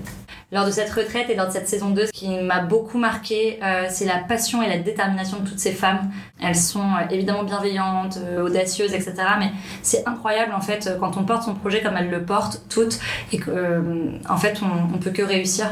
Lors 0.52 0.66
de 0.66 0.72
cette 0.72 0.90
retraite 0.90 1.30
et 1.30 1.36
lors 1.36 1.46
de 1.46 1.52
cette 1.52 1.68
saison 1.68 1.92
2, 1.92 2.08
ce 2.08 2.12
qui 2.12 2.28
m'a 2.40 2.62
beaucoup 2.62 2.98
marqué, 2.98 3.60
euh, 3.64 3.86
c'est 3.88 4.06
la 4.06 4.18
passion 4.18 4.64
et 4.64 4.68
la 4.68 4.80
détermination 4.80 5.40
de 5.42 5.48
toutes 5.48 5.60
ces 5.60 5.72
femmes. 5.72 6.10
Elles 6.42 6.56
sont 6.56 6.80
euh, 6.80 7.08
évidemment 7.12 7.44
bienveillantes, 7.44 8.18
euh, 8.18 8.42
audacieuses, 8.44 8.94
etc. 8.94 9.14
Mais 9.38 9.52
c'est 9.84 10.08
incroyable 10.08 10.54
en 10.54 10.62
fait 10.62 10.88
euh, 10.88 10.98
quand 11.00 11.18
on 11.18 11.24
porte 11.24 11.44
son 11.44 11.54
projet 11.54 11.84
comme 11.84 11.96
elles 11.98 12.10
le 12.10 12.24
portent 12.24 12.64
toutes 12.68 13.00
et 13.32 13.38
que 13.38 13.52
euh, 13.52 14.18
en 14.28 14.38
fait 14.38 14.60
on, 14.64 14.96
on 14.96 14.98
peut 14.98 15.12
que 15.12 15.22
réussir. 15.22 15.68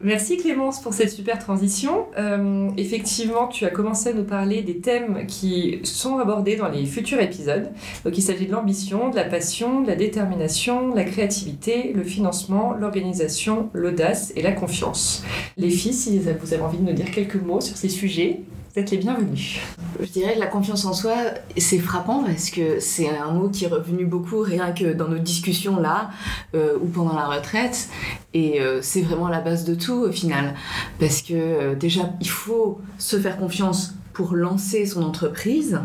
Merci 0.00 0.36
Clémence 0.36 0.80
pour 0.80 0.94
cette 0.94 1.10
super 1.10 1.38
transition. 1.38 2.06
Euh, 2.18 2.70
effectivement, 2.76 3.48
tu 3.48 3.64
as 3.64 3.70
commencé 3.70 4.10
à 4.10 4.12
nous 4.12 4.24
parler 4.24 4.62
des 4.62 4.78
thèmes 4.78 5.26
qui 5.26 5.80
sont 5.84 6.18
abordés 6.18 6.56
dans 6.56 6.68
les 6.68 6.84
futurs 6.86 7.20
épisodes. 7.20 7.70
Donc 8.04 8.16
il 8.16 8.22
s'agit 8.22 8.46
de 8.46 8.52
l'ambition, 8.52 9.10
de 9.10 9.16
la 9.16 9.24
passion, 9.24 9.82
de 9.82 9.86
la 9.86 9.96
détermination, 9.96 10.90
de 10.90 10.96
la 10.96 11.04
créativité, 11.04 11.92
le 11.94 12.02
financement, 12.02 12.74
l'organisation, 12.74 13.70
l'audace 13.72 14.32
et 14.36 14.42
la 14.42 14.52
confiance. 14.52 15.24
Les 15.56 15.70
filles, 15.70 15.94
si 15.94 16.18
vous 16.18 16.28
avez 16.28 16.62
envie 16.62 16.78
de 16.78 16.84
nous 16.84 16.92
dire 16.92 17.10
quelques 17.10 17.36
mots 17.36 17.60
sur 17.60 17.76
ces 17.76 17.88
sujets, 17.88 18.40
les 18.76 18.98
bienvenues. 18.98 19.60
Je 19.98 20.06
dirais 20.06 20.34
que 20.34 20.40
la 20.40 20.46
confiance 20.46 20.84
en 20.84 20.92
soi, 20.92 21.14
c'est 21.56 21.78
frappant 21.78 22.22
parce 22.22 22.50
que 22.50 22.78
c'est 22.78 23.08
un 23.08 23.32
mot 23.32 23.48
qui 23.48 23.64
est 23.64 23.68
revenu 23.68 24.04
beaucoup 24.04 24.40
rien 24.40 24.72
que 24.72 24.92
dans 24.92 25.08
nos 25.08 25.18
discussions 25.18 25.80
là 25.80 26.10
euh, 26.54 26.76
ou 26.80 26.86
pendant 26.86 27.14
la 27.14 27.26
retraite. 27.26 27.88
Et 28.34 28.60
euh, 28.60 28.80
c'est 28.82 29.00
vraiment 29.00 29.28
la 29.28 29.40
base 29.40 29.64
de 29.64 29.74
tout 29.74 29.94
au 29.94 30.12
final. 30.12 30.54
Parce 31.00 31.22
que 31.22 31.32
euh, 31.32 31.74
déjà, 31.74 32.10
il 32.20 32.28
faut 32.28 32.78
se 32.98 33.18
faire 33.18 33.38
confiance 33.38 33.94
pour 34.16 34.34
lancer 34.34 34.86
son 34.86 35.02
entreprise. 35.02 35.78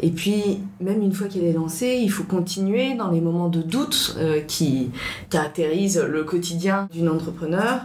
Et 0.00 0.10
puis, 0.10 0.60
même 0.80 1.02
une 1.02 1.12
fois 1.12 1.28
qu'elle 1.28 1.44
est 1.44 1.52
lancée, 1.52 2.00
il 2.02 2.10
faut 2.10 2.24
continuer 2.24 2.94
dans 2.94 3.10
les 3.10 3.20
moments 3.20 3.50
de 3.50 3.60
doute 3.60 4.16
euh, 4.16 4.40
qui 4.40 4.90
caractérisent 5.28 6.00
le 6.00 6.24
quotidien 6.24 6.88
d'une 6.90 7.10
entrepreneur. 7.10 7.82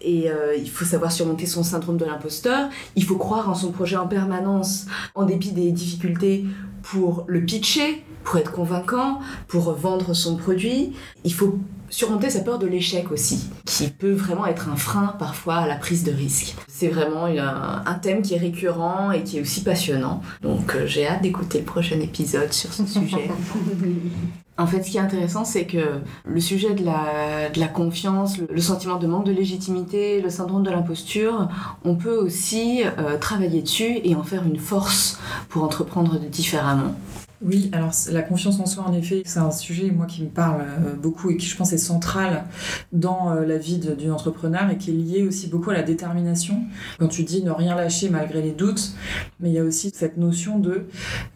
Et 0.00 0.30
euh, 0.30 0.54
il 0.56 0.70
faut 0.70 0.84
savoir 0.84 1.10
surmonter 1.10 1.46
son 1.46 1.64
syndrome 1.64 1.96
de 1.96 2.04
l'imposteur. 2.04 2.68
Il 2.94 3.02
faut 3.02 3.16
croire 3.16 3.50
en 3.50 3.56
son 3.56 3.72
projet 3.72 3.96
en 3.96 4.06
permanence, 4.06 4.86
en 5.16 5.24
dépit 5.24 5.50
des 5.50 5.72
difficultés, 5.72 6.44
pour 6.82 7.24
le 7.26 7.44
pitcher, 7.44 8.04
pour 8.24 8.38
être 8.38 8.52
convaincant, 8.52 9.20
pour 9.48 9.72
vendre 9.72 10.14
son 10.14 10.36
produit. 10.36 10.92
Il 11.24 11.34
faut 11.34 11.58
surmonter 11.90 12.30
sa 12.30 12.40
peur 12.40 12.58
de 12.58 12.66
l'échec 12.66 13.10
aussi, 13.10 13.50
qui 13.64 13.88
peut 13.88 14.12
vraiment 14.12 14.46
être 14.46 14.68
un 14.68 14.76
frein 14.76 15.14
parfois 15.18 15.56
à 15.56 15.66
la 15.66 15.76
prise 15.76 16.04
de 16.04 16.12
risque. 16.12 16.54
C'est 16.68 16.88
vraiment 16.88 17.26
un, 17.26 17.94
thème 17.94 18.22
qui 18.22 18.34
est 18.34 18.38
récurrent 18.38 19.10
et 19.10 19.24
qui 19.24 19.38
est 19.38 19.40
aussi 19.40 19.62
passionnant. 19.62 20.22
Donc 20.40 20.74
euh, 20.74 20.86
j'ai 20.86 21.06
hâte 21.06 21.22
d'écouter 21.22 21.58
le 21.58 21.64
prochain 21.64 22.00
épisode 22.00 22.52
sur 22.52 22.72
ce 22.72 22.86
sujet. 22.86 23.28
En 24.60 24.66
fait, 24.66 24.82
ce 24.82 24.90
qui 24.90 24.98
est 24.98 25.00
intéressant, 25.00 25.46
c'est 25.46 25.64
que 25.64 26.00
le 26.26 26.40
sujet 26.40 26.74
de 26.74 26.84
la, 26.84 27.68
confiance, 27.68 28.36
le, 28.36 28.60
sentiment 28.60 28.96
de 28.96 29.06
manque 29.06 29.24
de 29.24 29.32
légitimité, 29.32 30.20
le 30.20 30.28
syndrome 30.28 30.62
de 30.62 30.70
l'imposture, 30.70 31.48
on 31.82 31.94
peut 31.96 32.14
aussi 32.14 32.82
euh, 32.84 33.16
travailler 33.16 33.62
dessus 33.62 34.00
et 34.04 34.14
en 34.14 34.22
faire 34.22 34.44
une 34.44 34.58
force 34.58 35.18
pour 35.48 35.64
entreprendre 35.64 36.18
différemment. 36.20 36.94
Oui, 37.40 37.70
alors 37.72 37.90
la 38.12 38.20
confiance 38.20 38.60
en 38.60 38.66
soi, 38.66 38.84
en 38.86 38.92
effet, 38.92 39.22
c'est 39.24 39.38
un 39.38 39.50
sujet, 39.50 39.90
moi, 39.90 40.04
qui 40.04 40.22
me 40.22 40.28
parle 40.28 40.60
euh, 40.60 40.94
beaucoup 40.94 41.30
et 41.30 41.38
qui, 41.38 41.46
je 41.46 41.56
pense, 41.56 41.72
est 41.72 41.78
central 41.78 42.44
dans 42.92 43.30
euh, 43.30 43.46
la 43.46 43.56
vie 43.56 43.78
d'une 43.78 44.12
entrepreneur 44.12 44.68
et 44.68 44.76
qui 44.76 44.90
est 44.90 44.94
lié 44.94 45.22
aussi 45.22 45.46
beaucoup 45.46 45.70
à 45.70 45.74
la 45.74 45.82
détermination. 45.82 46.64
Quand 46.98 47.08
tu 47.08 47.24
dis 47.24 47.42
ne 47.42 47.50
rien 47.50 47.74
lâcher 47.74 48.10
malgré 48.10 48.42
les 48.42 48.52
doutes, 48.52 48.92
mais 49.40 49.48
il 49.48 49.54
y 49.54 49.58
a 49.58 49.64
aussi 49.64 49.90
cette 49.94 50.18
notion 50.18 50.58
de 50.58 50.84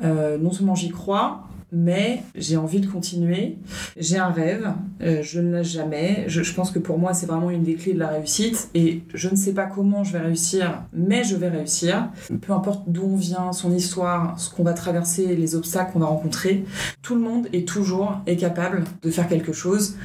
non 0.02 0.52
seulement 0.52 0.74
j'y 0.74 0.90
crois, 0.90 1.46
mais 1.72 2.22
j'ai 2.34 2.56
envie 2.56 2.80
de 2.80 2.86
continuer, 2.86 3.56
j'ai 3.96 4.18
un 4.18 4.30
rêve, 4.30 4.72
euh, 5.02 5.22
je 5.22 5.40
ne 5.40 5.52
lâche 5.52 5.70
jamais. 5.70 6.24
Je, 6.28 6.54
pense 6.54 6.70
que 6.70 6.78
pour 6.78 6.98
moi, 6.98 7.14
c'est 7.14 7.26
vraiment 7.26 7.50
une 7.50 7.64
des 7.64 7.74
clés 7.74 7.94
de 7.94 7.98
la 7.98 8.08
réussite 8.08 8.68
et 8.74 9.02
je 9.12 9.28
ne 9.28 9.36
sais 9.36 9.52
pas 9.52 9.66
comment 9.66 10.04
je 10.04 10.12
vais 10.12 10.20
réussir, 10.20 10.82
mais 10.92 11.24
je 11.24 11.36
vais 11.36 11.48
réussir. 11.48 12.08
Peu 12.40 12.52
importe 12.52 12.84
d'où 12.86 13.04
on 13.04 13.16
vient, 13.16 13.52
son 13.52 13.74
histoire, 13.74 14.38
ce 14.38 14.50
qu'on 14.50 14.62
va 14.62 14.72
traverser, 14.72 15.34
les 15.34 15.54
obstacles 15.54 15.92
qu'on 15.92 16.00
va 16.00 16.06
rencontrer, 16.06 16.64
tout 17.02 17.14
le 17.14 17.20
monde 17.20 17.48
est 17.52 17.66
toujours 17.66 18.20
capable 18.38 18.84
de 19.02 19.10
faire 19.10 19.28
quelque 19.28 19.52
chose 19.52 19.96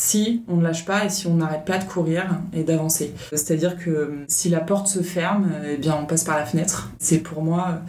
si 0.00 0.42
on 0.46 0.58
ne 0.58 0.62
lâche 0.62 0.84
pas 0.84 1.04
et 1.04 1.08
si 1.10 1.26
on 1.26 1.34
n'arrête 1.34 1.64
pas 1.64 1.76
de 1.78 1.82
courir 1.82 2.24
et 2.52 2.62
d'avancer. 2.62 3.12
C'est-à-dire 3.32 3.76
que 3.76 3.90
euh, 3.90 4.24
si 4.28 4.48
la 4.48 4.60
porte 4.60 4.86
se 4.86 5.00
ferme, 5.02 5.50
eh 5.68 5.76
bien 5.76 5.96
on 6.00 6.06
passe 6.06 6.22
par 6.22 6.36
la 6.38 6.46
fenêtre. 6.46 6.90
C'est 7.00 7.18
pour 7.18 7.42
moi 7.42 7.80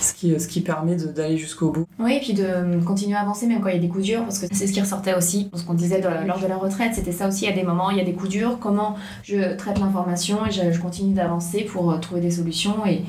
ce 0.00 0.14
qui, 0.14 0.40
ce 0.40 0.48
qui 0.48 0.62
permet 0.62 0.96
de- 0.96 1.08
d'aller 1.08 1.36
jusqu'au 1.36 1.70
bout. 1.70 1.84
Oui, 1.98 2.14
et 2.14 2.20
puis 2.20 2.32
de 2.32 2.42
euh, 2.42 2.80
continuer 2.80 3.16
à 3.16 3.20
avancer 3.20 3.46
même 3.46 3.60
quand 3.60 3.68
il 3.68 3.74
y 3.74 3.78
a 3.78 3.82
des 3.82 3.88
coups 3.88 4.04
durs, 4.04 4.22
parce 4.22 4.38
que 4.38 4.46
c'est 4.50 4.66
ce 4.66 4.72
qui 4.72 4.80
ressortait 4.80 5.14
aussi, 5.14 5.50
ce 5.54 5.62
qu'on 5.62 5.74
disait 5.74 6.00
de- 6.00 6.26
lors 6.26 6.40
de 6.40 6.46
la 6.46 6.56
retraite, 6.56 6.92
c'était 6.94 7.12
ça 7.12 7.28
aussi, 7.28 7.44
il 7.44 7.50
y 7.50 7.52
a 7.52 7.54
des 7.54 7.64
moments, 7.64 7.90
il 7.90 7.98
y 7.98 8.00
a 8.00 8.04
des 8.04 8.14
coups 8.14 8.30
durs, 8.30 8.58
comment 8.58 8.96
je 9.22 9.54
traite 9.56 9.78
l'information 9.78 10.46
et 10.46 10.50
je, 10.50 10.72
je 10.72 10.80
continue 10.80 11.12
d'avancer 11.12 11.64
pour 11.64 11.92
euh, 11.92 11.98
trouver 11.98 12.22
des 12.22 12.30
solutions 12.30 12.86
et, 12.86 13.02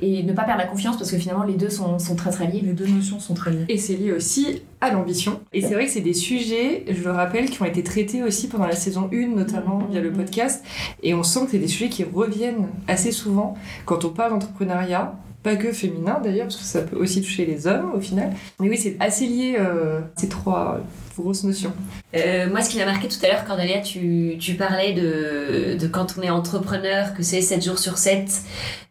et 0.00 0.24
ne 0.24 0.32
pas 0.32 0.42
perdre 0.42 0.62
la 0.62 0.66
confiance, 0.66 0.96
parce 0.96 1.12
que 1.12 1.16
finalement 1.18 1.44
les 1.44 1.54
deux 1.54 1.70
sont, 1.70 2.00
sont 2.00 2.16
très 2.16 2.30
très 2.30 2.46
liés. 2.48 2.60
Les 2.64 2.72
deux 2.72 2.88
notions 2.88 3.20
sont 3.20 3.34
très 3.34 3.52
liées. 3.52 3.66
Et 3.68 3.78
c'est 3.78 3.94
lié 3.94 4.10
aussi 4.12 4.62
à 4.80 4.90
l'ambition. 4.90 5.40
Et 5.52 5.60
c'est 5.60 5.74
vrai 5.74 5.86
que 5.86 5.90
c'est 5.90 6.00
des 6.00 6.14
sujets, 6.14 6.84
je 6.88 7.02
le 7.02 7.10
rappelle, 7.10 7.50
qui 7.50 7.60
ont 7.62 7.66
été 7.66 7.82
traités 7.82 8.22
aussi 8.22 8.48
pendant 8.48 8.66
la 8.66 8.76
saison 8.76 9.10
1, 9.12 9.28
notamment 9.28 9.78
via 9.90 10.00
le 10.00 10.12
podcast. 10.12 10.64
Et 11.02 11.14
on 11.14 11.22
sent 11.22 11.44
que 11.44 11.50
c'est 11.52 11.58
des 11.58 11.68
sujets 11.68 11.88
qui 11.88 12.04
reviennent 12.04 12.68
assez 12.88 13.12
souvent 13.12 13.56
quand 13.84 14.04
on 14.04 14.10
parle 14.10 14.30
d'entrepreneuriat. 14.30 15.14
Pas 15.42 15.56
que 15.56 15.72
féminin 15.72 16.20
d'ailleurs, 16.22 16.48
parce 16.48 16.56
que 16.56 16.64
ça 16.64 16.82
peut 16.82 16.96
aussi 16.96 17.22
toucher 17.22 17.46
les 17.46 17.66
hommes 17.66 17.92
au 17.94 18.00
final. 18.00 18.30
Mais 18.60 18.68
oui, 18.68 18.76
c'est 18.76 18.96
assez 19.00 19.26
lié, 19.26 19.56
euh, 19.58 20.00
ces 20.16 20.28
trois 20.28 20.80
grosses 21.16 21.44
notions. 21.44 21.72
Euh, 22.14 22.50
moi, 22.50 22.60
ce 22.60 22.68
qui 22.68 22.76
m'a 22.76 22.84
marqué 22.84 23.08
tout 23.08 23.16
à 23.24 23.28
l'heure, 23.28 23.46
Cordelia, 23.46 23.80
tu, 23.80 24.36
tu 24.38 24.54
parlais 24.54 24.92
de, 24.92 25.78
de 25.78 25.86
quand 25.86 26.16
on 26.18 26.22
est 26.22 26.28
entrepreneur, 26.28 27.14
que 27.14 27.22
c'est 27.22 27.40
7 27.40 27.64
jours 27.64 27.78
sur 27.78 27.96
7, 27.96 28.30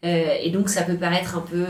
euh, 0.06 0.38
et 0.42 0.50
donc 0.50 0.70
ça 0.70 0.82
peut 0.82 0.96
paraître 0.96 1.38
un 1.38 1.42
peu 1.42 1.66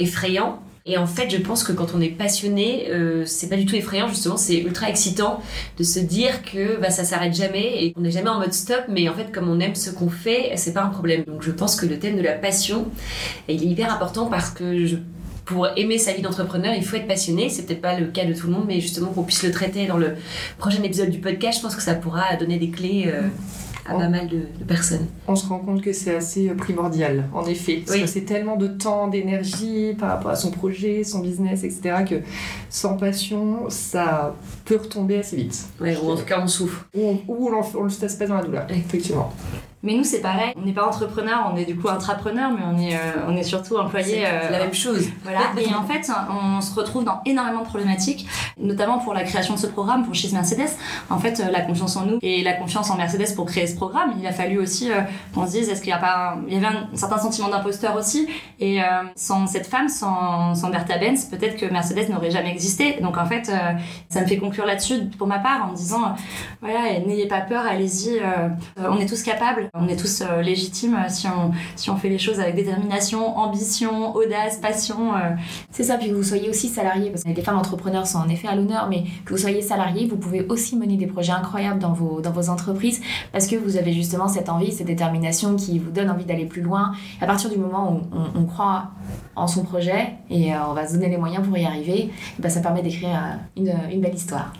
effrayant. 0.00 0.60
Et 0.88 0.96
en 0.98 1.06
fait, 1.06 1.28
je 1.30 1.38
pense 1.38 1.64
que 1.64 1.72
quand 1.72 1.94
on 1.96 2.00
est 2.00 2.10
passionné, 2.10 2.86
euh, 2.90 3.24
c'est 3.26 3.48
pas 3.48 3.56
du 3.56 3.66
tout 3.66 3.74
effrayant, 3.74 4.06
justement, 4.06 4.36
c'est 4.36 4.58
ultra 4.58 4.88
excitant 4.88 5.42
de 5.78 5.82
se 5.82 5.98
dire 5.98 6.44
que 6.44 6.80
bah, 6.80 6.90
ça 6.90 7.02
s'arrête 7.02 7.34
jamais 7.34 7.84
et 7.84 7.92
qu'on 7.92 8.02
n'est 8.02 8.12
jamais 8.12 8.28
en 8.28 8.38
mode 8.38 8.52
stop, 8.52 8.84
mais 8.88 9.08
en 9.08 9.14
fait, 9.14 9.32
comme 9.32 9.48
on 9.48 9.58
aime 9.58 9.74
ce 9.74 9.90
qu'on 9.90 10.08
fait, 10.08 10.52
c'est 10.54 10.72
pas 10.72 10.82
un 10.82 10.88
problème. 10.88 11.24
Donc 11.24 11.42
je 11.42 11.50
pense 11.50 11.74
que 11.74 11.86
le 11.86 11.98
thème 11.98 12.16
de 12.16 12.22
la 12.22 12.34
passion, 12.34 12.86
il 13.48 13.64
est 13.64 13.66
hyper 13.66 13.92
important 13.92 14.26
parce 14.26 14.50
que 14.50 14.86
pour 15.44 15.68
aimer 15.76 15.98
sa 15.98 16.12
vie 16.12 16.22
d'entrepreneur, 16.22 16.72
il 16.74 16.84
faut 16.84 16.96
être 16.96 17.08
passionné. 17.08 17.48
C'est 17.48 17.66
peut-être 17.66 17.80
pas 17.80 17.98
le 17.98 18.06
cas 18.06 18.24
de 18.24 18.32
tout 18.34 18.46
le 18.46 18.52
monde, 18.52 18.64
mais 18.68 18.80
justement 18.80 19.12
qu'on 19.12 19.24
puisse 19.24 19.42
le 19.42 19.50
traiter 19.50 19.86
dans 19.86 19.96
le 19.96 20.14
prochain 20.58 20.82
épisode 20.84 21.10
du 21.10 21.18
podcast, 21.18 21.58
je 21.58 21.62
pense 21.62 21.74
que 21.74 21.82
ça 21.82 21.94
pourra 21.94 22.36
donner 22.36 22.58
des 22.58 22.70
clés 22.70 23.04
euh, 23.08 23.22
à 23.88 23.94
pas 23.94 24.08
mal 24.08 24.28
de, 24.28 24.38
de 24.58 24.64
personnes. 24.66 25.06
On 25.28 25.36
se 25.36 25.46
rend 25.46 25.58
compte 25.58 25.82
que 25.82 25.92
c'est 25.92 26.14
assez 26.16 26.48
euh, 26.48 26.54
primordial, 26.54 27.28
en 27.32 27.44
effet. 27.46 27.82
Parce 27.84 27.96
Oui. 27.96 28.02
que 28.02 28.08
c'est 28.08 28.22
tellement 28.22 28.56
de 28.56 28.66
temps, 28.66 29.08
d'énergie 29.08 29.94
par 29.98 30.10
rapport 30.10 30.30
à 30.30 30.36
son 30.36 30.50
projet, 30.50 31.04
son 31.04 31.20
business, 31.20 31.64
etc., 31.64 32.04
que 32.08 32.14
sans 32.70 32.96
passion, 32.96 33.68
ça 33.68 34.34
peut 34.64 34.76
retomber 34.76 35.18
assez 35.18 35.36
vite. 35.36 35.66
Ouais, 35.80 35.96
ou 36.02 36.10
en 36.10 36.16
tout 36.16 36.24
cas, 36.24 36.40
on 36.42 36.48
souffre. 36.48 36.86
Ou 36.94 37.02
on, 37.28 37.32
ou 37.32 37.50
on, 37.50 37.80
on 37.84 37.88
se 37.88 38.00
tasse 38.00 38.16
pas 38.16 38.26
dans 38.26 38.36
la 38.36 38.42
douleur, 38.44 38.66
effectivement. 38.70 39.32
Mais 39.82 39.94
nous, 39.94 40.04
c'est 40.04 40.20
pareil. 40.20 40.52
On 40.56 40.62
n'est 40.62 40.72
pas 40.72 40.86
entrepreneur, 40.86 41.50
on 41.52 41.56
est 41.56 41.64
du 41.64 41.76
coup 41.76 41.88
intrapreneur, 41.88 42.50
mais 42.50 42.62
on 42.66 42.78
est, 42.78 42.96
euh, 42.96 43.24
on 43.28 43.36
est 43.36 43.42
surtout 43.44 43.76
employé. 43.76 44.24
C'est 44.24 44.26
euh, 44.26 44.50
la 44.50 44.58
même 44.58 44.74
chose. 44.74 45.06
Voilà, 45.22 45.40
et 45.58 45.74
en 45.74 45.84
fait, 45.84 46.10
on 46.30 46.60
se 46.60 46.74
retrouve 46.74 47.04
dans 47.04 47.20
énormément 47.24 47.60
de 47.60 47.66
problématiques, 47.66 48.26
notamment 48.58 48.98
pour 48.98 49.14
la 49.14 49.22
création 49.22 49.54
de 49.54 49.58
ce 49.60 49.66
programme, 49.66 50.04
pour 50.04 50.14
She's 50.14 50.32
Mercedes. 50.32 50.70
En 51.10 51.18
fait, 51.18 51.38
euh, 51.40 51.50
la 51.52 51.60
confiance 51.60 51.96
en 51.96 52.06
nous 52.06 52.18
et 52.22 52.42
la 52.42 52.54
confiance 52.54 52.90
en 52.90 52.96
Mercedes 52.96 53.34
pour 53.36 53.46
créer 53.46 53.66
ce 53.66 53.76
programme, 53.76 54.14
il 54.18 54.26
a 54.26 54.32
fallu 54.32 54.58
aussi 54.58 54.90
euh, 54.90 55.02
qu'on 55.34 55.46
se 55.46 55.52
dise, 55.52 55.68
est-ce 55.68 55.80
qu'il 55.82 55.90
y 55.90 55.92
a 55.92 55.98
pas 55.98 56.32
un- 56.32 56.42
Il 56.48 56.54
y 56.54 56.56
avait 56.56 56.74
un, 56.74 56.88
certain 56.94 57.18
sentiment 57.18 57.48
d'imposteur 57.48 57.96
aussi, 57.96 58.28
et 58.58 58.80
sans 59.14 59.46
cette 59.46 59.66
femme, 59.66 59.88
sans, 59.88 60.54
sans 60.54 60.70
Bertha 60.70 60.98
Benz, 60.98 61.26
peut-être 61.26 61.56
que 61.56 61.66
Mercedes 61.66 62.08
n'aurait 62.10 62.30
jamais 62.30 62.50
existé. 62.50 62.98
Donc 63.00 63.16
en 63.18 63.26
fait, 63.26 63.52
ça 64.08 64.20
me 64.20 64.26
fait 64.26 64.38
conclure 64.38 64.64
là-dessus 64.66 65.04
pour 65.18 65.26
ma 65.26 65.38
part 65.38 65.66
en 65.66 65.72
me 65.72 65.76
disant, 65.76 66.14
voilà, 66.60 66.98
n'ayez 67.06 67.26
pas 67.28 67.40
peur, 67.40 67.64
allez-y, 67.66 68.20
on 68.78 68.98
est 68.98 69.06
tous 69.06 69.22
capables, 69.22 69.65
on 69.74 69.88
est 69.88 69.96
tous 69.96 70.22
euh, 70.22 70.42
légitimes 70.42 70.94
euh, 70.94 71.08
si 71.08 71.26
on, 71.26 71.52
si 71.74 71.90
on 71.90 71.96
fait 71.96 72.08
les 72.08 72.18
choses 72.18 72.40
avec 72.40 72.54
détermination, 72.54 73.36
ambition, 73.36 74.14
audace, 74.14 74.58
passion. 74.58 75.14
euh, 75.14 75.30
C'est 75.70 75.84
ça, 75.84 75.96
puis 75.96 76.08
que 76.08 76.14
vous 76.14 76.22
soyez 76.22 76.48
aussi 76.48 76.68
salarié, 76.68 77.10
parce 77.10 77.24
que 77.24 77.28
les 77.28 77.42
femmes 77.42 77.58
entrepreneurs 77.58 78.06
sont 78.06 78.18
en 78.18 78.28
effet 78.28 78.48
à 78.48 78.54
l'honneur, 78.54 78.88
mais 78.88 79.04
que 79.24 79.32
vous 79.32 79.38
soyez 79.38 79.62
salarié, 79.62 80.06
vous 80.06 80.16
pouvez 80.16 80.46
aussi 80.48 80.76
mener 80.76 80.96
des 80.96 81.06
projets 81.06 81.32
incroyables 81.32 81.78
dans 81.78 81.92
vos, 81.92 82.20
dans 82.20 82.32
vos 82.32 82.48
entreprises, 82.48 83.00
parce 83.32 83.46
que 83.46 83.56
vous 83.56 83.76
avez 83.76 83.92
justement 83.92 84.28
cette 84.28 84.48
envie, 84.48 84.72
cette 84.72 84.86
détermination 84.86 85.56
qui 85.56 85.78
vous 85.78 85.90
donne 85.90 86.10
envie 86.10 86.24
d'aller 86.24 86.46
plus 86.46 86.62
loin. 86.62 86.92
À 87.20 87.26
partir 87.26 87.50
du 87.50 87.56
moment 87.56 87.92
où 87.92 88.16
on, 88.34 88.44
croit 88.44 88.90
en 89.34 89.46
son 89.46 89.64
projet 89.64 90.14
et 90.30 90.52
on 90.56 90.72
va 90.72 90.86
se 90.86 90.94
donner 90.94 91.08
les 91.08 91.16
moyens 91.16 91.46
pour 91.46 91.56
y 91.58 91.64
arriver, 91.64 92.10
ben, 92.38 92.48
ça 92.48 92.60
permet 92.60 92.82
d'écrire 92.82 93.38
une 93.56 94.00
belle 94.00 94.14
histoire. 94.14 94.52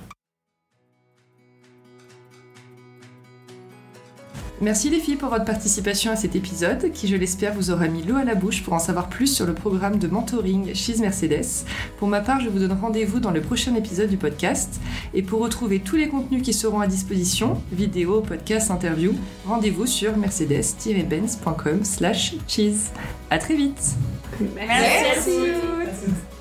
Merci 4.63 4.89
les 4.89 5.01
filles 5.01 5.17
pour 5.17 5.29
votre 5.29 5.45
participation 5.45 6.13
à 6.13 6.17
cet 6.17 6.35
épisode 6.35 6.91
qui, 6.93 7.09
je 7.09 7.17
l'espère, 7.17 7.53
vous 7.53 7.71
aura 7.71 7.89
mis 7.89 8.03
l'eau 8.03 8.17
à 8.17 8.25
la 8.25 8.35
bouche 8.35 8.63
pour 8.63 8.73
en 8.73 8.79
savoir 8.79 9.09
plus 9.09 9.27
sur 9.27 9.45
le 9.45 9.53
programme 9.53 9.99
de 9.99 10.09
mentoring 10.09 10.75
She's 10.75 10.99
Mercedes. 10.99 11.67
Pour 11.99 12.09
ma 12.09 12.21
part, 12.21 12.41
je 12.41 12.49
vous 12.49 12.59
donne 12.59 12.73
rendez-vous 12.73 13.21
dans 13.21 13.33
le 13.33 13.43
prochain 13.43 13.75
épisode 13.75 14.09
du 14.09 14.17
podcast. 14.17 14.81
Et 15.13 15.23
pour 15.23 15.41
retrouver 15.41 15.81
tous 15.81 15.97
les 15.97 16.09
contenus 16.09 16.43
qui 16.43 16.55
seront 16.55 16.81
à 16.81 16.87
disposition, 16.87 17.61
vidéos, 17.71 18.23
podcasts, 18.23 18.71
interviews, 18.71 19.15
rendez-vous 19.47 19.87
sur 19.87 20.17
mercedes-benz.com 20.17 21.85
slash 21.85 22.35
cheese. 22.49 22.93
À 23.29 23.39
très 23.39 23.57
vite 23.57 23.95
Merci 24.41 24.71
à 24.71 25.21
vous. 25.21 26.36